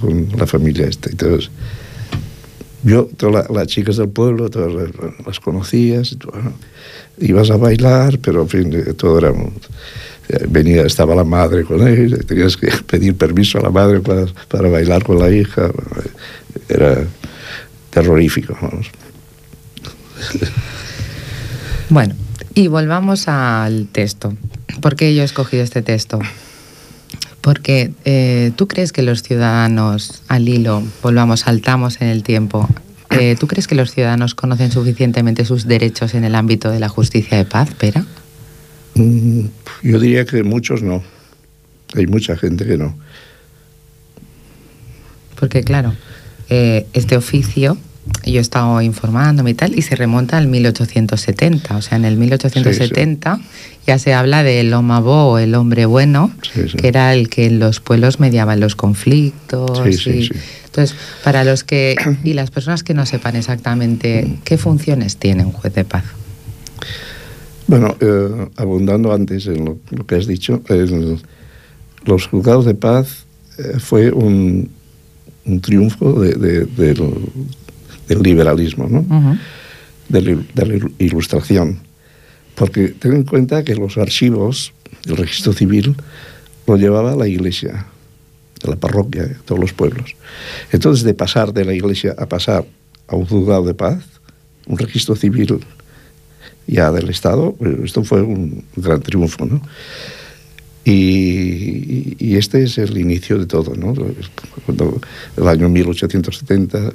con 0.00 0.28
la 0.36 0.46
familia 0.46 0.86
esta. 0.86 1.10
Entonces, 1.10 1.50
yo, 2.82 3.08
todas 3.16 3.46
las 3.46 3.50
la 3.50 3.66
chicas 3.66 3.96
del 3.98 4.08
pueblo, 4.08 4.48
todas 4.48 4.72
las, 4.72 4.90
las 5.26 5.40
conocías, 5.40 6.12
y 6.12 6.16
tú, 6.16 6.30
bueno, 6.30 6.52
ibas 7.18 7.50
a 7.50 7.56
bailar, 7.56 8.18
pero 8.18 8.42
en 8.42 8.48
fin, 8.48 8.84
todo 8.96 9.18
era... 9.18 9.32
Venía, 10.48 10.82
estaba 10.82 11.14
la 11.14 11.24
madre 11.24 11.64
con 11.64 11.86
él, 11.86 12.24
tenías 12.26 12.56
que 12.56 12.70
pedir 12.86 13.16
permiso 13.16 13.58
a 13.58 13.62
la 13.62 13.70
madre 13.70 14.00
para, 14.00 14.26
para 14.48 14.68
bailar 14.68 15.02
con 15.02 15.18
la 15.18 15.30
hija. 15.30 15.70
Era 16.68 17.04
terrorífico, 17.90 18.56
vamos. 18.60 18.90
Bueno, 21.88 22.14
y 22.54 22.68
volvamos 22.68 23.26
al 23.26 23.88
texto. 23.90 24.34
¿Por 24.80 24.94
qué 24.94 25.14
yo 25.14 25.22
he 25.22 25.24
escogido 25.24 25.62
este 25.62 25.82
texto? 25.82 26.20
Porque 27.40 27.92
eh, 28.04 28.52
tú 28.54 28.68
crees 28.68 28.92
que 28.92 29.02
los 29.02 29.22
ciudadanos, 29.22 30.22
al 30.28 30.48
hilo, 30.48 30.82
volvamos, 31.02 31.40
saltamos 31.40 32.00
en 32.00 32.08
el 32.08 32.22
tiempo, 32.22 32.68
eh, 33.10 33.34
¿tú 33.40 33.48
crees 33.48 33.66
que 33.66 33.74
los 33.74 33.90
ciudadanos 33.90 34.34
conocen 34.34 34.70
suficientemente 34.70 35.44
sus 35.44 35.66
derechos 35.66 36.14
en 36.14 36.22
el 36.22 36.34
ámbito 36.34 36.70
de 36.70 36.78
la 36.78 36.88
justicia 36.88 37.36
de 37.38 37.44
paz, 37.44 37.70
Pera? 37.74 38.04
Mm, 39.00 39.46
yo 39.82 39.98
diría 39.98 40.24
que 40.24 40.42
muchos 40.42 40.82
no. 40.82 41.02
Hay 41.94 42.06
mucha 42.06 42.36
gente 42.36 42.66
que 42.66 42.76
no. 42.76 42.96
Porque 45.38 45.64
claro, 45.64 45.94
eh, 46.50 46.86
este 46.92 47.16
oficio 47.16 47.78
yo 48.24 48.38
he 48.38 48.42
estado 48.42 48.80
informándome 48.82 49.50
y 49.50 49.54
tal, 49.54 49.78
y 49.78 49.82
se 49.82 49.96
remonta 49.96 50.38
al 50.38 50.46
1870. 50.46 51.76
O 51.76 51.82
sea, 51.82 51.96
en 51.96 52.04
el 52.04 52.16
1870 52.16 53.36
sí, 53.36 53.42
sí. 53.42 53.80
ya 53.86 53.98
se 53.98 54.14
habla 54.14 54.42
del 54.42 54.72
homabo 54.74 55.30
o 55.30 55.38
el 55.38 55.54
hombre 55.54 55.86
bueno, 55.86 56.32
sí, 56.42 56.76
que 56.76 56.88
era 56.88 57.14
el 57.14 57.28
que 57.28 57.46
en 57.46 57.58
los 57.58 57.80
pueblos 57.80 58.20
mediaba 58.20 58.56
los 58.56 58.74
conflictos. 58.74 60.06
Y, 60.06 60.30
entonces, 60.64 60.96
para 61.24 61.44
los 61.44 61.64
que 61.64 61.96
y 62.24 62.34
las 62.34 62.50
personas 62.50 62.82
que 62.82 62.94
no 62.94 63.06
sepan 63.06 63.36
exactamente 63.36 64.38
qué 64.44 64.58
funciones 64.58 65.16
tiene 65.16 65.44
un 65.44 65.52
juez 65.52 65.74
de 65.74 65.84
paz. 65.84 66.04
Bueno, 67.70 67.96
eh, 68.00 68.48
abundando 68.56 69.12
antes 69.12 69.46
en 69.46 69.64
lo, 69.64 69.78
lo, 69.90 70.04
que 70.04 70.16
has 70.16 70.26
dicho, 70.26 70.60
el, 70.68 71.20
los 72.04 72.26
juzgados 72.26 72.64
de 72.64 72.74
paz 72.74 73.26
eh, 73.58 73.78
fue 73.78 74.10
un, 74.10 74.68
un 75.44 75.60
triunfo 75.60 76.20
de, 76.20 76.34
de, 76.34 76.64
de, 76.64 76.94
del 78.08 78.22
liberalismo, 78.24 78.88
¿no? 78.88 78.98
Uh 78.98 79.22
-huh. 79.22 79.38
de, 80.08 80.38
de, 80.52 80.66
la 80.66 80.90
ilustración. 80.98 81.78
Porque 82.56 82.88
ten 82.88 83.12
en 83.12 83.22
cuenta 83.22 83.62
que 83.62 83.76
los 83.76 83.98
archivos, 83.98 84.72
el 85.06 85.16
registro 85.16 85.52
civil, 85.52 85.94
lo 86.66 86.76
llevaba 86.76 87.14
la 87.14 87.28
iglesia, 87.28 87.86
de 88.64 88.68
la 88.68 88.76
parroquia, 88.76 89.26
de 89.26 89.36
todos 89.44 89.60
los 89.60 89.72
pueblos. 89.72 90.16
Entonces, 90.72 91.04
de 91.04 91.14
pasar 91.14 91.52
de 91.52 91.64
la 91.64 91.72
iglesia 91.72 92.16
a 92.18 92.26
pasar 92.26 92.64
a 93.06 93.14
un 93.14 93.26
juzgado 93.26 93.62
de 93.64 93.74
paz, 93.74 94.02
un 94.66 94.76
registro 94.76 95.14
civil 95.14 95.60
ya 96.70 96.90
del 96.90 97.08
Estado, 97.10 97.54
pues 97.58 97.78
esto 97.84 98.04
fue 98.04 98.22
un 98.22 98.64
gran 98.76 99.00
triunfo, 99.00 99.44
¿no? 99.46 99.60
Y, 100.84 102.36
este 102.36 102.62
es 102.62 102.78
el 102.78 102.96
inicio 102.96 103.38
de 103.38 103.46
todo, 103.46 103.74
¿no? 103.74 103.94
Cuando 104.64 105.00
el 105.36 105.48
año 105.48 105.68
1870 105.68 106.92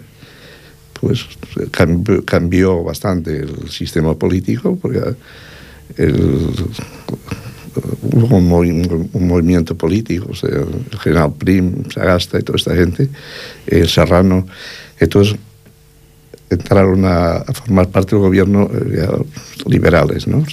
pues 1.00 1.26
cambió, 1.72 2.26
cambió 2.26 2.84
bastante 2.84 3.40
el 3.40 3.70
sistema 3.70 4.18
político 4.18 4.78
porque 4.82 5.02
el, 5.98 6.50
hubo 8.02 8.38
un, 8.38 9.28
movimiento 9.28 9.76
político, 9.76 10.32
el 10.44 11.00
general 11.00 11.34
Prim, 11.38 11.90
Sagasta 11.90 12.40
y 12.40 12.44
toda 12.44 12.58
esta 12.58 12.76
gente, 12.76 13.10
el 13.68 13.88
Serrano, 13.88 14.48
entonces 15.00 15.36
entraron 16.56 17.06
a, 17.06 17.38
a 17.38 17.54
formar 17.54 17.90
parte 17.90 18.16
del 18.16 18.20
gobierno 18.20 18.70
eh, 18.74 19.08
liberales, 19.68 20.28
¿no? 20.28 20.44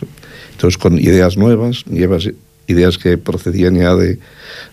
Entonces 0.53 0.79
con 0.79 0.99
ideas 0.99 1.37
nuevas, 1.37 1.85
ideas 2.67 2.99
que 2.99 3.19
procedían 3.19 3.75
ya 3.75 3.95
de, 3.95 4.19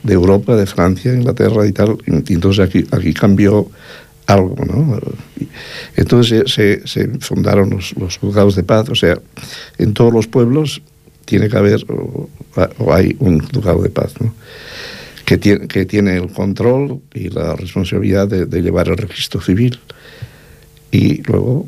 de 0.04 0.14
Europa, 0.14 0.56
de 0.56 0.66
Francia, 0.66 1.14
Inglaterra 1.14 1.66
y 1.66 1.72
tal, 1.72 1.98
y 2.06 2.34
entonces 2.34 2.64
aquí, 2.64 2.86
aquí 2.92 3.14
cambió 3.14 3.70
algo, 4.28 4.56
¿no? 4.66 5.00
Entonces 5.96 6.52
se, 6.52 6.88
se 6.88 7.08
fundaron 7.20 7.72
los, 7.72 7.96
los, 7.98 8.18
juzgados 8.18 8.56
de 8.56 8.64
paz, 8.64 8.90
o 8.90 8.96
sea, 8.96 9.20
en 9.78 9.94
todos 9.94 10.14
los 10.14 10.28
pueblos 10.28 10.82
tiene 11.26 11.50
que 11.50 11.58
haber 11.58 11.84
o, 11.90 12.30
o 12.78 12.94
hay 12.94 13.16
un 13.20 13.40
juzgado 13.40 13.82
de 13.82 13.90
paz, 13.90 14.14
¿no? 14.20 14.34
Que 15.26 15.38
tiene, 15.38 15.68
que 15.68 15.86
tiene 15.86 16.18
el 16.18 16.32
control 16.32 17.02
y 17.14 17.30
la 17.30 17.56
responsabilidad 17.56 18.28
de, 18.28 18.46
de 18.46 18.62
llevar 18.62 18.88
el 18.88 18.98
registro 18.98 19.42
civil 19.42 19.80
y 20.92 21.22
luego 21.24 21.68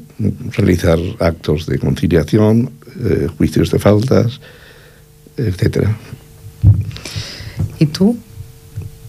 realizar 0.52 0.98
actos 1.20 1.66
de 1.66 1.78
conciliación, 1.78 2.72
eh, 3.04 3.28
juicios 3.38 3.72
de 3.72 3.80
faltas, 3.80 4.40
etcétera. 5.38 5.96
¿Y 7.80 7.86
tú? 7.88 8.18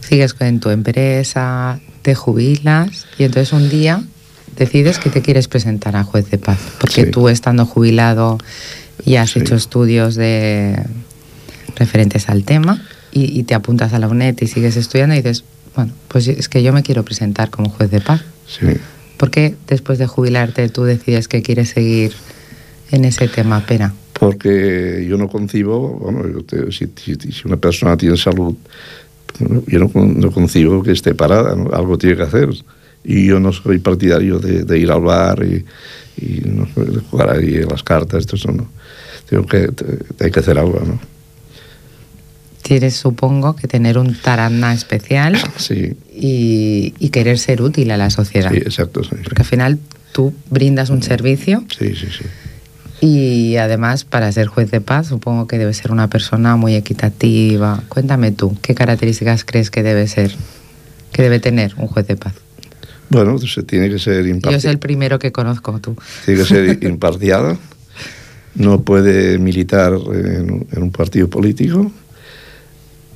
Sigues 0.00 0.35
en 0.40 0.61
tu 0.61 0.71
empresa, 0.71 1.81
te 2.02 2.14
jubilas 2.14 3.07
y 3.19 3.25
entonces 3.25 3.52
un 3.52 3.69
día 3.69 4.02
decides 4.57 4.99
que 4.99 5.09
te 5.11 5.23
quieres 5.23 5.49
presentar 5.49 5.97
a 5.97 6.04
juez 6.04 6.31
de 6.31 6.38
paz, 6.38 6.59
porque 6.78 7.07
sí. 7.07 7.11
tú 7.11 7.28
estando 7.28 7.64
jubilado 7.64 8.38
y 9.04 9.16
has 9.16 9.31
sí. 9.31 9.40
hecho 9.40 9.54
estudios 9.54 10.14
de 10.14 10.83
referentes 11.76 12.28
al 12.28 12.45
tema 12.45 12.83
y, 13.12 13.38
y, 13.38 13.45
te 13.45 13.54
apuntas 13.54 13.92
a 13.95 13.99
la 13.99 14.09
UNED 14.09 14.37
y 14.40 14.47
sigues 14.47 14.76
estudiando 14.76 15.14
y 15.14 15.19
dices, 15.19 15.45
bueno, 15.75 15.92
pues 16.09 16.28
es 16.28 16.49
que 16.49 16.62
yo 16.62 16.73
me 16.73 16.83
quiero 16.83 17.04
presentar 17.04 17.50
como 17.50 17.71
juez 17.71 17.90
de 17.90 18.00
paz. 18.00 18.23
Sí. 18.47 18.66
¿Por 19.23 19.31
qué 19.31 19.55
después 19.69 20.00
de 20.00 20.09
jubilarte 20.09 20.69
tú 20.69 20.83
decides 20.83 21.29
que 21.29 21.43
quieres 21.43 21.69
seguir 21.69 22.11
en 22.91 23.05
ese 23.05 23.29
tema, 23.29 23.64
Pera? 23.64 23.95
Porque 24.14 25.07
yo 25.09 25.17
no 25.17 25.29
concibo, 25.29 25.91
bueno, 25.91 26.25
si, 26.73 26.88
si, 26.97 27.14
si 27.14 27.47
una 27.47 27.57
persona 27.57 27.97
tiene 27.97 28.17
salud, 28.17 28.57
yo 29.69 29.79
no, 29.79 29.91
no 29.95 30.33
concibo 30.33 30.83
que 30.83 30.91
esté 30.91 31.14
parada, 31.14 31.55
¿no? 31.55 31.71
algo 31.73 31.97
tiene 31.99 32.17
que 32.17 32.23
hacer. 32.25 32.49
Y 33.05 33.26
yo 33.26 33.38
no 33.38 33.52
soy 33.52 33.79
partidario 33.79 34.41
de, 34.41 34.64
de 34.64 34.79
ir 34.81 34.91
al 34.91 35.02
bar 35.02 35.45
y, 35.45 35.64
y 36.21 36.41
no, 36.45 36.67
de 36.75 36.99
jugar 37.02 37.31
ahí 37.31 37.62
las 37.62 37.85
cartas, 37.85 38.19
esto 38.19 38.35
eso 38.35 38.50
no. 38.50 38.67
Tengo 39.31 39.47
que, 39.47 39.71
hay 40.19 40.33
que 40.33 40.41
hacer 40.41 40.59
algo, 40.59 40.83
¿no? 40.85 40.99
Tienes, 42.62 42.95
supongo, 42.95 43.57
que 43.57 43.66
tener 43.66 43.99
un 43.99 44.14
tarana 44.14 44.73
especial 44.73 45.37
sí. 45.57 45.97
y, 46.14 46.95
y, 46.99 47.09
querer 47.11 47.38
ser 47.38 47.61
útil 47.61 47.90
a 47.90 47.97
la 47.97 48.11
sociedad. 48.11 48.50
Sí, 48.50 48.59
exacto. 48.59 49.02
Sí. 49.02 49.16
Porque 49.25 49.42
al 49.42 49.49
final 49.49 49.78
tú 50.12 50.33
brindas 50.50 50.90
un 50.90 51.02
servicio. 51.02 51.64
Sí, 51.76 51.95
sí, 51.97 52.07
sí. 52.07 52.25
Y 53.04 53.57
además, 53.57 54.04
para 54.04 54.31
ser 54.31 54.47
juez 54.47 54.71
de 54.71 54.81
paz, 54.81 55.09
supongo 55.09 55.49
que 55.49 55.59
debe 55.59 55.75
ser 55.75 55.90
una 55.90 56.09
persona 56.09 56.54
muy 56.54 56.76
equitativa. 56.76 57.83
Cuéntame 57.88 58.31
tú, 58.31 58.57
¿qué 58.62 58.77
características 58.77 59.44
crees 59.44 59.72
que 59.72 59.83
debe 59.83 60.07
ser, 60.07 60.33
que 61.12 61.22
debe 61.22 61.40
tener 61.40 61.75
un 61.79 61.88
juez 61.88 62.07
de 62.07 62.16
paz? 62.16 62.35
Bueno, 63.09 63.37
se 63.38 63.64
tiene 63.64 63.90
que 63.90 63.98
ser 63.98 64.25
imparcial. 64.29 64.55
Yo 64.55 64.61
soy 64.61 64.70
el 64.70 64.79
primero 64.79 65.18
que 65.18 65.33
conozco, 65.33 65.81
tú. 65.81 65.96
Tiene 66.25 66.42
que 66.42 66.46
ser 66.46 66.79
imparcial, 66.85 67.59
no 68.55 68.83
puede 68.83 69.37
militar 69.37 69.94
en, 70.14 70.66
en, 70.70 70.83
un 70.83 70.92
partido 70.92 71.29
político 71.29 71.90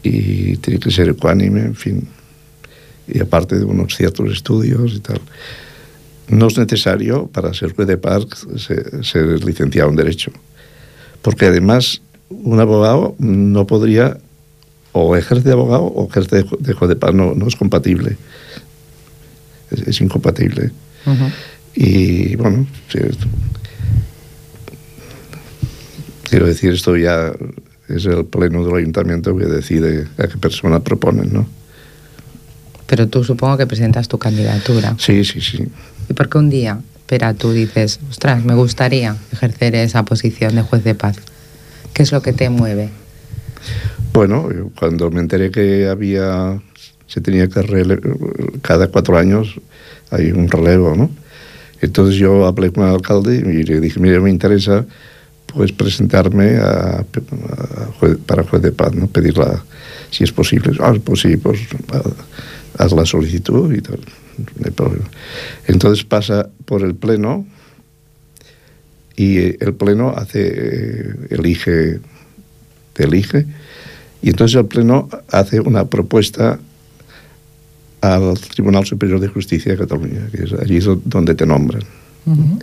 y 0.06 0.56
tiene 0.58 0.78
que 0.78 0.90
ser 0.90 1.08
ecuánime, 1.08 1.60
en 1.60 1.74
fin. 1.74 2.08
Y 3.08 3.20
aparte 3.20 3.56
de 3.56 3.64
unos 3.64 3.96
ciertos 3.96 4.32
estudios 4.32 4.94
y 4.94 5.00
tal 5.00 5.20
no 6.28 6.48
es 6.48 6.58
necesario 6.58 7.28
para 7.28 7.54
ser 7.54 7.74
juez 7.74 7.86
de 7.88 7.96
paz 7.96 8.26
ser, 8.56 9.04
ser, 9.04 9.44
licenciado 9.44 9.90
en 9.90 9.96
Derecho. 9.96 10.32
Porque 11.22 11.46
además 11.46 12.00
un 12.28 12.60
abogado 12.60 13.14
no 13.18 13.66
podría 13.66 14.18
o 14.92 15.16
ejercer 15.16 15.44
de 15.44 15.52
abogado 15.52 15.84
o 15.84 16.08
ejercer 16.08 16.46
de 16.46 16.72
juez 16.72 16.88
de 16.88 16.96
paz, 16.96 17.14
no, 17.14 17.34
no 17.34 17.46
es 17.46 17.56
compatible. 17.56 18.16
Es, 19.70 19.80
es 19.86 20.00
incompatible. 20.00 20.70
Uh 21.04 21.10
-huh. 21.10 21.32
Y 21.74 22.36
bueno, 22.36 22.66
sí, 22.88 22.98
quiero 26.28 26.46
decir, 26.46 26.72
esto 26.72 26.96
ya 26.96 27.32
es 27.88 28.04
el 28.06 28.24
pleno 28.24 28.64
del 28.64 28.76
ayuntamiento 28.76 29.36
que 29.36 29.46
decide 29.46 30.06
a 30.18 30.26
qué 30.26 30.36
persona 30.38 30.80
proponen, 30.80 31.32
¿no? 31.32 31.46
Pero 32.86 33.08
tú 33.08 33.24
supongo 33.24 33.56
que 33.56 33.66
presentas 33.66 34.08
tu 34.08 34.18
candidatura. 34.18 34.94
Sí, 34.98 35.24
sí, 35.24 35.40
sí. 35.40 35.66
¿Y 36.08 36.12
por 36.14 36.28
qué 36.28 36.38
un 36.38 36.50
día, 36.50 36.80
espera, 36.96 37.34
tú 37.34 37.52
dices, 37.52 37.98
ostras, 38.10 38.44
me 38.44 38.54
gustaría 38.54 39.16
ejercer 39.32 39.74
esa 39.74 40.04
posición 40.04 40.54
de 40.54 40.62
juez 40.62 40.84
de 40.84 40.94
paz? 40.94 41.16
¿Qué 41.92 42.02
es 42.02 42.12
lo 42.12 42.22
que 42.22 42.32
te 42.32 42.48
mueve? 42.48 42.90
Bueno, 44.12 44.48
cuando 44.78 45.10
me 45.10 45.20
enteré 45.20 45.50
que 45.50 45.88
había, 45.88 46.60
se 47.06 47.20
tenía 47.20 47.48
que 47.48 47.62
rele 47.62 47.98
cada 48.62 48.88
cuatro 48.88 49.18
años 49.18 49.58
hay 50.10 50.30
un 50.30 50.48
relevo, 50.48 50.94
¿no? 50.96 51.10
Entonces 51.80 52.16
yo 52.16 52.46
hablé 52.46 52.70
con 52.70 52.84
el 52.84 52.94
alcalde 52.94 53.36
y 53.36 53.62
le 53.64 53.80
dije, 53.80 54.00
mire, 54.00 54.20
me 54.20 54.30
interesa 54.30 54.86
pues 55.56 55.72
presentarme 55.72 56.56
a, 56.58 57.00
a 57.00 57.04
juez, 57.98 58.18
para 58.26 58.44
juez 58.44 58.62
de 58.62 58.72
paz, 58.72 58.92
¿no? 58.94 59.06
Pedirla, 59.06 59.64
si 60.10 60.22
es 60.22 60.32
posible. 60.32 60.72
Ah, 60.80 60.94
pues 61.02 61.20
sí, 61.20 61.36
pues 61.36 61.60
haz 62.78 62.92
la 62.92 63.06
solicitud 63.06 63.74
y 63.74 63.80
tal 63.80 64.00
no 64.38 64.64
hay 64.64 64.70
problema. 64.70 65.04
Entonces 65.66 66.04
pasa 66.04 66.48
por 66.64 66.82
el 66.82 66.94
Pleno 66.94 67.46
y 69.16 69.38
el 69.38 69.74
Pleno 69.74 70.10
hace, 70.10 71.14
elige, 71.30 72.00
te 72.92 73.04
elige, 73.04 73.46
y 74.22 74.30
entonces 74.30 74.56
el 74.56 74.66
Pleno 74.66 75.08
hace 75.30 75.60
una 75.60 75.86
propuesta 75.86 76.58
al 78.02 78.38
Tribunal 78.38 78.84
Superior 78.84 79.20
de 79.20 79.28
Justicia 79.28 79.72
de 79.72 79.78
Cataluña, 79.78 80.28
que 80.30 80.44
es 80.44 80.52
allí 80.52 80.80
donde 81.04 81.34
te 81.34 81.46
nombran. 81.46 81.82
Uh 82.26 82.34
-huh. 82.34 82.62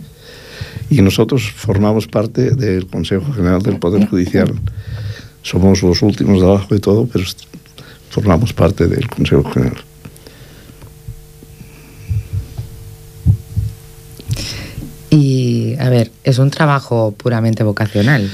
Y 0.90 1.02
nosotros 1.02 1.50
formamos 1.54 2.06
parte 2.06 2.50
del 2.50 2.86
Consejo 2.86 3.32
General 3.32 3.62
del 3.62 3.78
Poder 3.78 4.06
Judicial. 4.08 4.52
Somos 5.42 5.82
los 5.82 6.02
últimos 6.02 6.40
de 6.40 6.46
abajo 6.46 6.74
de 6.74 6.80
todo, 6.80 7.06
pero 7.06 7.24
formamos 8.10 8.52
parte 8.52 8.86
del 8.86 9.08
Consejo 9.08 9.50
General. 9.50 9.82
Y, 15.10 15.76
a 15.78 15.88
ver, 15.90 16.10
es 16.24 16.38
un 16.38 16.50
trabajo 16.50 17.14
puramente 17.16 17.62
vocacional. 17.62 18.28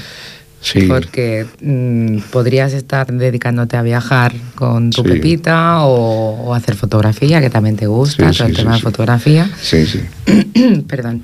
Sí. 0.61 0.83
Porque 0.83 1.45
mmm, 1.59 2.19
podrías 2.31 2.73
estar 2.73 3.11
dedicándote 3.11 3.77
a 3.77 3.81
viajar 3.81 4.33
con 4.55 4.91
tu 4.91 5.01
sí. 5.01 5.09
pepita 5.09 5.83
o, 5.85 6.45
o, 6.45 6.53
hacer 6.53 6.75
fotografía, 6.75 7.41
que 7.41 7.49
también 7.49 7.75
te 7.75 7.87
gusta, 7.87 8.31
sí, 8.31 8.37
todo 8.37 8.47
el 8.47 8.55
tema 8.55 8.75
de 8.75 8.81
fotografía. 8.81 9.49
Sí, 9.59 9.85
sí. 9.85 10.01
Perdón. 10.87 11.23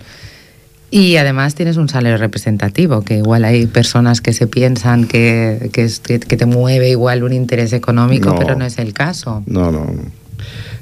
Y 0.90 1.18
además 1.18 1.54
tienes 1.54 1.76
un 1.76 1.90
salario 1.90 2.18
representativo, 2.18 3.02
que 3.02 3.18
igual 3.18 3.44
hay 3.44 3.66
personas 3.68 4.22
que 4.22 4.32
se 4.32 4.48
piensan 4.48 5.06
que, 5.06 5.70
que, 5.74 5.84
es, 5.84 6.00
que, 6.00 6.20
que 6.20 6.38
te 6.38 6.46
mueve 6.46 6.90
igual 6.90 7.24
un 7.24 7.34
interés 7.34 7.74
económico, 7.74 8.30
no, 8.30 8.36
pero 8.38 8.56
no 8.56 8.66
es 8.66 8.78
el 8.78 8.94
caso. 8.94 9.44
No, 9.48 9.70
no. 9.72 9.86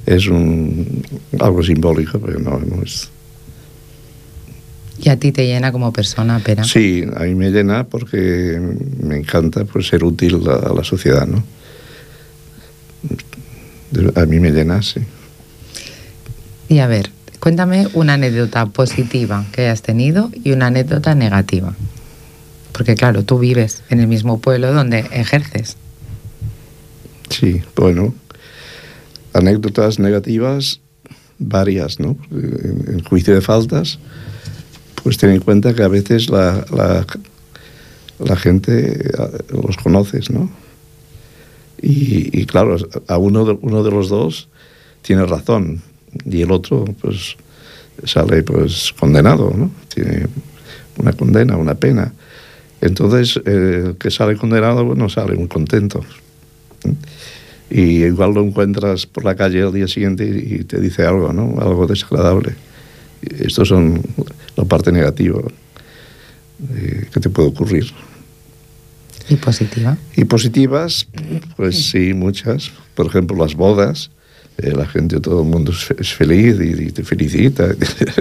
Es 0.05 0.27
un, 0.27 1.03
algo 1.39 1.63
simbólico, 1.63 2.19
pero 2.19 2.39
no, 2.39 2.59
no 2.59 2.83
es. 2.83 3.09
¿Y 5.01 5.09
a 5.09 5.17
ti 5.17 5.31
te 5.31 5.47
llena 5.47 5.71
como 5.71 5.91
persona, 5.91 6.39
Pera? 6.39 6.63
Sí, 6.63 7.03
a 7.15 7.23
mí 7.23 7.33
me 7.33 7.49
llena 7.49 7.85
porque 7.85 8.61
me 9.01 9.17
encanta 9.17 9.65
pues, 9.65 9.87
ser 9.87 10.03
útil 10.03 10.39
a, 10.47 10.69
a 10.69 10.73
la 10.73 10.83
sociedad, 10.83 11.27
¿no? 11.27 11.43
A 14.15 14.25
mí 14.25 14.39
me 14.39 14.51
llena, 14.51 14.81
sí. 14.83 14.99
Y 16.69 16.79
a 16.79 16.87
ver, 16.87 17.11
cuéntame 17.45 17.87
una 17.93 18.15
anécdota 18.15 18.65
positiva 18.65 19.45
que 19.51 19.61
hayas 19.67 19.83
tenido 19.83 20.31
y 20.43 20.51
una 20.51 20.65
anécdota 20.65 21.13
negativa. 21.13 21.75
Porque 22.71 22.95
claro, 22.95 23.23
tú 23.23 23.37
vives 23.37 23.83
en 23.91 23.99
el 23.99 24.07
mismo 24.07 24.39
pueblo 24.39 24.73
donde 24.73 25.01
ejerces. 25.11 25.77
Sí, 27.29 27.61
bueno, 27.75 28.15
anécdotas 29.33 29.99
negativas, 29.99 30.81
varias, 31.37 31.99
¿no? 31.99 32.17
En, 32.31 33.03
juicio 33.03 33.35
de 33.35 33.41
faltas, 33.41 33.99
pues 35.03 35.19
ten 35.19 35.29
en 35.29 35.39
cuenta 35.39 35.75
que 35.75 35.83
a 35.83 35.87
veces 35.87 36.31
la, 36.31 36.65
la, 36.75 37.05
la 38.17 38.35
gente 38.37 39.07
los 39.49 39.77
conoces, 39.77 40.31
¿no? 40.31 40.49
Y, 41.79 42.41
y 42.41 42.47
claro, 42.47 42.75
a 43.07 43.17
uno 43.19 43.45
de, 43.45 43.55
uno 43.61 43.83
de 43.83 43.91
los 43.91 44.09
dos 44.09 44.49
tiene 45.03 45.27
razón 45.27 45.83
y 46.23 46.41
el 46.41 46.51
otro, 46.51 46.85
pues, 47.01 47.35
sale 48.03 48.43
pues 48.43 48.93
condenado, 48.99 49.53
¿no? 49.55 49.71
Tiene 49.93 50.27
una 50.97 51.13
condena, 51.13 51.57
una 51.57 51.75
pena. 51.75 52.13
Entonces, 52.81 53.39
eh, 53.45 53.83
el 53.87 53.97
que 53.97 54.11
sale 54.11 54.35
condenado, 54.35 54.85
bueno, 54.85 55.09
sale 55.09 55.35
muy 55.35 55.47
contento. 55.47 56.03
Y 57.69 58.03
igual 58.03 58.33
lo 58.33 58.43
encuentras 58.43 59.05
por 59.05 59.25
la 59.25 59.35
calle 59.35 59.63
al 59.63 59.73
día 59.73 59.87
siguiente 59.87 60.25
y 60.25 60.63
te 60.65 60.79
dice 60.79 61.05
algo, 61.05 61.33
¿no? 61.33 61.59
Algo 61.59 61.87
desagradable. 61.87 62.55
Esto 63.39 63.65
son 63.65 64.01
la 64.55 64.65
parte 64.65 64.91
negativa 64.91 65.41
eh, 66.75 67.07
que 67.11 67.19
te 67.19 67.29
puede 67.29 67.49
ocurrir. 67.49 67.91
¿Y 69.29 69.35
positiva? 69.37 69.97
Y 70.15 70.25
positivas, 70.25 71.07
pues 71.57 71.89
sí, 71.89 72.13
muchas. 72.13 72.71
Por 72.93 73.07
ejemplo, 73.07 73.35
las 73.35 73.55
bodas. 73.55 74.11
Eh, 74.57 74.71
la 74.71 74.85
gente, 74.85 75.19
todo 75.19 75.41
el 75.41 75.49
mundo 75.49 75.73
es, 75.73 76.13
feliz 76.13 76.57
y, 76.61 76.91
te 76.91 77.03
felicita 77.03 77.67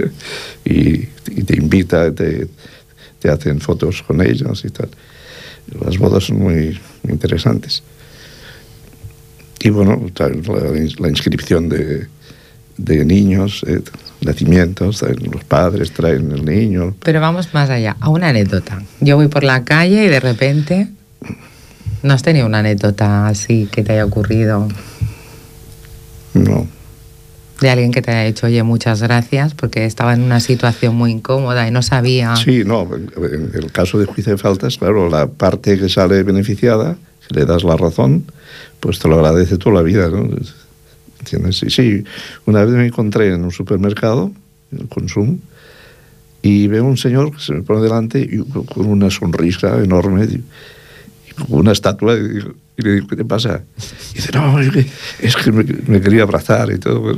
y, 0.65 0.97
te 0.97 1.55
invita, 1.55 2.13
te, 2.13 2.47
te, 3.19 3.29
hacen 3.29 3.61
fotos 3.61 4.03
con 4.03 4.21
ellos 4.21 4.65
y 4.65 4.69
tal. 4.69 4.89
Las 5.83 5.97
bodas 5.97 6.25
son 6.25 6.39
muy, 6.39 6.77
interesantes. 7.07 7.83
Y 9.61 9.69
bueno, 9.69 10.11
la, 10.99 11.09
inscripción 11.09 11.69
de, 11.69 12.07
de 12.77 13.05
niños, 13.05 13.63
eh, 13.65 13.81
nacimientos, 14.21 15.03
los 15.03 15.43
padres 15.45 15.91
traen 15.91 16.31
el 16.31 16.43
niño. 16.43 16.95
Pero 17.01 17.21
vamos 17.21 17.53
más 17.53 17.69
allá, 17.69 17.95
a 17.99 18.09
una 18.09 18.29
anécdota. 18.29 18.83
Yo 18.99 19.15
voy 19.15 19.29
por 19.29 19.43
la 19.45 19.63
calle 19.63 20.05
y 20.05 20.07
de 20.09 20.19
repente, 20.19 20.89
¿no 22.03 22.13
has 22.13 22.23
tenido 22.23 22.45
una 22.45 22.59
anécdota 22.59 23.27
así 23.27 23.69
que 23.71 23.83
te 23.83 23.93
haya 23.93 24.05
ocurrido? 24.05 24.67
No. 26.35 26.67
De 27.61 27.69
alguien 27.69 27.91
que 27.91 28.01
te 28.01 28.11
haya 28.11 28.23
dicho, 28.23 28.47
oye, 28.47 28.61
muchas 28.63 29.01
gracias, 29.01 29.53
porque 29.53 29.85
estaba 29.85 30.13
en 30.13 30.21
una 30.21 30.41
situación 30.41 30.95
muy 30.95 31.11
incómoda 31.11 31.67
y 31.67 31.71
no 31.71 31.81
sabía. 31.81 32.35
Sí, 32.35 32.63
no, 32.65 32.87
en 32.93 33.51
el 33.53 33.71
caso 33.71 33.97
de 33.97 34.05
juicio 34.05 34.33
de 34.33 34.37
faltas, 34.37 34.77
claro, 34.77 35.09
la 35.09 35.27
parte 35.27 35.79
que 35.79 35.87
sale 35.87 36.23
beneficiada, 36.23 36.97
que 37.27 37.35
le 37.35 37.45
das 37.45 37.63
la 37.63 37.77
razón, 37.77 38.25
pues 38.81 38.99
te 38.99 39.07
lo 39.07 39.15
agradece 39.15 39.57
toda 39.57 39.75
la 39.75 39.81
vida, 39.83 40.09
¿no? 40.09 40.29
¿Entiendes? 41.19 41.57
Sí, 41.57 41.69
sí, 41.69 42.03
una 42.45 42.65
vez 42.65 42.75
me 42.75 42.85
encontré 42.85 43.33
en 43.33 43.45
un 43.45 43.51
supermercado, 43.51 44.31
en 44.73 44.81
el 44.81 44.87
consumo, 44.89 45.39
y 46.41 46.67
veo 46.67 46.83
un 46.83 46.97
señor 46.97 47.31
que 47.31 47.39
se 47.39 47.53
me 47.53 47.61
pone 47.63 47.81
delante 47.81 48.19
y 48.19 48.37
con 48.65 48.85
una 48.85 49.09
sonrisa 49.09 49.81
enorme, 49.81 50.25
y, 50.25 50.43
con 51.33 51.59
una 51.61 51.71
estatua, 51.71 52.15
y, 52.15 52.39
y, 52.77 52.81
le 52.81 52.93
digo, 52.93 53.07
¿qué 53.07 53.15
te 53.15 53.25
pasa? 53.25 53.63
Y 54.11 54.15
dice, 54.15 54.31
no, 54.33 54.59
es 54.59 54.71
que, 54.71 54.85
es 55.19 55.35
que 55.35 55.51
me, 55.51 55.63
me, 55.87 56.01
quería 56.01 56.23
abrazar 56.23 56.71
y 56.71 56.77
todo. 56.77 57.17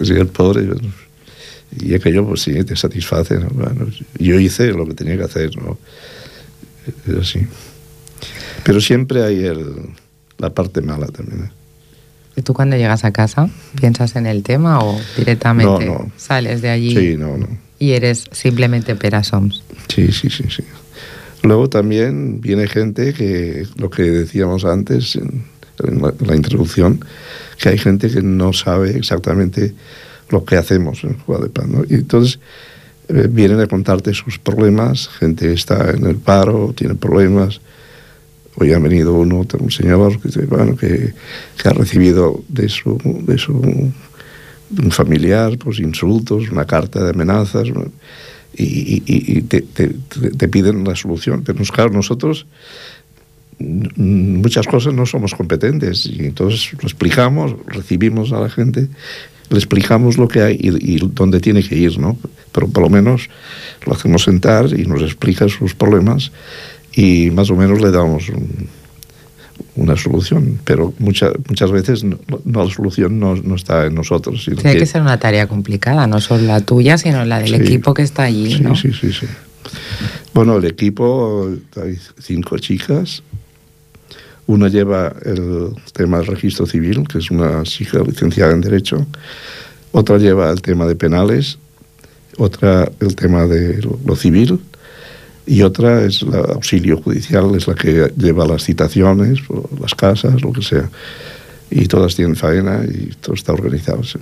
Así 0.00 0.12
el 0.12 0.28
pobre. 0.28 0.68
Y 1.80 1.94
aquello, 1.94 2.26
pues 2.26 2.42
sí, 2.42 2.64
te 2.64 2.76
satisface. 2.76 3.38
¿no? 3.38 3.48
Bueno, 3.50 3.86
yo 4.18 4.38
hice 4.38 4.68
lo 4.68 4.86
que 4.86 4.94
tenía 4.94 5.16
que 5.16 5.24
hacer, 5.24 5.50
¿no? 5.56 5.78
Es 7.06 7.16
así. 7.16 7.46
Pero 8.64 8.80
siempre 8.80 9.24
hay 9.24 9.44
el, 9.44 9.90
la 10.38 10.50
parte 10.50 10.80
mala 10.80 11.06
también. 11.06 11.44
¿eh? 11.44 11.50
¿Y 12.36 12.42
tú 12.42 12.54
cuando 12.54 12.76
llegas 12.76 13.04
a 13.04 13.12
casa 13.12 13.50
piensas 13.80 14.14
en 14.14 14.26
el 14.26 14.42
tema 14.42 14.78
o 14.78 14.98
directamente 15.16 15.86
no, 15.86 15.92
no. 15.94 16.12
sales 16.16 16.62
de 16.62 16.70
allí 16.70 16.94
sí, 16.94 17.16
no, 17.16 17.36
no. 17.36 17.48
y 17.80 17.92
eres 17.92 18.26
simplemente 18.30 18.94
perasoms? 18.94 19.64
Sí, 19.88 20.12
sí, 20.12 20.30
sí, 20.30 20.44
sí. 20.48 20.62
Luego 21.42 21.68
también 21.68 22.40
viene 22.40 22.66
gente 22.66 23.12
que, 23.12 23.66
lo 23.76 23.90
que 23.90 24.02
decíamos 24.02 24.64
antes 24.64 25.16
en, 25.16 25.44
la, 26.26 26.34
introducción, 26.34 27.04
que 27.58 27.68
hay 27.68 27.78
gente 27.78 28.10
que 28.10 28.22
no 28.22 28.52
sabe 28.52 28.96
exactamente 28.96 29.74
lo 30.30 30.44
que 30.44 30.56
hacemos 30.56 31.04
en 31.04 31.18
Juega 31.18 31.44
de 31.44 31.50
Pan. 31.50 31.72
¿no? 31.72 31.84
Y 31.88 31.94
entonces 31.94 32.40
eh, 33.08 33.28
vienen 33.30 33.60
a 33.60 33.66
contarte 33.66 34.12
sus 34.12 34.38
problemas, 34.38 35.08
gente 35.08 35.52
está 35.52 35.90
en 35.90 36.04
el 36.04 36.16
paro, 36.16 36.74
tiene 36.76 36.94
problemas. 36.94 37.60
Hoy 38.56 38.72
ha 38.72 38.78
venido 38.80 39.14
uno, 39.14 39.46
un 39.58 39.70
señor 39.70 40.20
que, 40.20 40.40
bueno, 40.46 40.76
que, 40.76 41.14
ha 41.64 41.70
recibido 41.70 42.42
de 42.48 42.68
su, 42.68 42.98
de 43.24 43.38
su 43.38 43.92
familiar 44.90 45.56
pues, 45.58 45.78
insultos, 45.78 46.50
una 46.50 46.66
carta 46.66 47.04
de 47.04 47.10
amenazas. 47.10 47.68
Y, 48.58 49.02
y, 49.06 49.38
y 49.38 49.42
te, 49.42 49.62
te, 49.62 49.88
te, 49.88 50.48
piden 50.48 50.84
la 50.84 50.96
solución. 50.96 51.42
Pero 51.44 51.62
claro, 51.64 51.90
nosotros 51.90 52.46
muchas 53.58 54.66
cosas 54.66 54.94
no 54.94 55.06
somos 55.06 55.34
competentes 55.34 56.06
y 56.06 56.26
entonces 56.26 56.72
lo 56.80 56.86
explicamos, 56.86 57.54
recibimos 57.66 58.32
a 58.32 58.40
la 58.40 58.50
gente, 58.50 58.88
le 59.50 59.56
explicamos 59.56 60.16
lo 60.16 60.28
que 60.28 60.42
hay 60.42 60.56
y, 60.60 60.94
y 60.94 60.98
dónde 61.12 61.40
tiene 61.40 61.62
que 61.62 61.76
ir, 61.76 61.98
¿no? 61.98 62.18
Pero 62.52 62.68
por 62.68 62.82
lo 62.82 62.90
menos 62.90 63.28
lo 63.86 63.94
hacemos 63.94 64.22
sentar 64.22 64.66
y 64.78 64.86
nos 64.86 65.02
explica 65.02 65.48
sus 65.48 65.74
problemas 65.74 66.30
y 66.92 67.30
más 67.30 67.50
o 67.50 67.56
menos 67.56 67.80
le 67.80 67.90
damos 67.90 68.28
un, 68.28 68.68
una 69.76 69.96
solución, 69.96 70.58
pero 70.64 70.92
muchas 70.98 71.32
muchas 71.48 71.70
veces 71.70 72.04
no, 72.04 72.18
no 72.44 72.64
la 72.64 72.70
solución 72.70 73.18
no, 73.18 73.36
no, 73.36 73.54
está 73.54 73.86
en 73.86 73.94
nosotros. 73.94 74.44
Tiene 74.44 74.62
que, 74.62 74.78
que, 74.78 74.86
ser 74.86 75.02
una 75.02 75.18
tarea 75.18 75.46
complicada, 75.46 76.06
no 76.06 76.20
solo 76.20 76.44
la 76.44 76.60
tuya, 76.60 76.98
sino 76.98 77.24
la 77.24 77.38
del 77.38 77.48
sí, 77.48 77.54
equipo 77.54 77.94
que 77.94 78.02
está 78.02 78.24
allí. 78.24 78.56
Sí, 78.56 78.62
¿no? 78.62 78.74
sí, 78.74 78.92
sí, 78.92 79.12
sí. 79.12 79.26
Bueno, 80.34 80.56
el 80.56 80.64
equipo, 80.64 81.48
hay 81.76 81.98
cinco 82.20 82.58
chicas. 82.58 83.22
Una 84.46 84.68
lleva 84.68 85.14
el 85.24 85.74
tema 85.92 86.18
del 86.18 86.26
registro 86.26 86.64
civil, 86.64 87.06
que 87.06 87.18
es 87.18 87.30
una 87.30 87.62
chica 87.64 88.00
licenciada 88.00 88.52
en 88.52 88.62
Derecho. 88.62 89.06
Otra 89.92 90.16
lleva 90.18 90.50
el 90.50 90.62
tema 90.62 90.86
de 90.86 90.96
penales. 90.96 91.58
Otra 92.38 92.90
el 93.00 93.14
tema 93.14 93.46
de 93.46 93.86
lo 94.04 94.16
civil 94.16 94.60
y 95.48 95.62
otra 95.62 96.04
es 96.04 96.22
la 96.22 96.40
auxilio 96.40 97.00
judicial, 97.00 97.54
es 97.56 97.66
la 97.66 97.74
que 97.74 98.12
lleva 98.18 98.46
las 98.46 98.64
citaciones, 98.64 99.38
o 99.48 99.68
las 99.80 99.94
casas, 99.94 100.42
lo 100.42 100.52
que 100.52 100.60
sea. 100.62 100.90
Y 101.70 101.86
todas 101.86 102.14
tienen 102.14 102.36
faena 102.36 102.84
y 102.84 103.14
todo 103.20 103.34
está 103.34 103.54
organizado. 103.54 104.04
¿sí? 104.04 104.18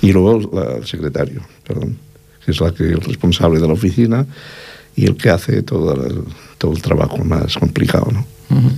Y 0.00 0.12
luego 0.12 0.50
la, 0.50 0.76
el 0.78 0.86
secretario, 0.86 1.42
perdón, 1.66 1.98
que 2.44 2.52
es 2.52 2.60
la 2.60 2.72
que 2.72 2.84
el 2.84 3.02
responsable 3.02 3.60
de 3.60 3.66
la 3.66 3.74
oficina 3.74 4.26
y 4.96 5.04
el 5.04 5.16
que 5.16 5.28
hace 5.28 5.62
todo 5.62 5.94
el, 6.06 6.24
todo 6.56 6.72
el 6.72 6.80
trabajo 6.80 7.18
más 7.18 7.58
complicado. 7.58 8.08
¿no? 8.10 8.26
Uh 8.50 8.70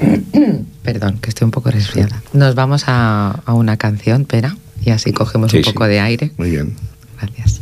-huh. 0.32 0.64
Perdón, 0.84 1.18
que 1.18 1.30
estoy 1.30 1.44
un 1.44 1.50
poco 1.50 1.70
resfriada. 1.72 2.22
Nos 2.32 2.54
vamos 2.54 2.84
a, 2.86 3.42
a 3.44 3.54
una 3.54 3.76
canción, 3.76 4.24
Pera, 4.26 4.56
y 4.84 4.90
así 4.90 5.12
cogemos 5.12 5.50
sí, 5.50 5.58
un 5.58 5.64
poco 5.64 5.84
sí. 5.84 5.90
de 5.90 6.00
aire. 6.00 6.32
Muy 6.36 6.50
bien. 6.50 6.74
Gracias. 7.20 7.61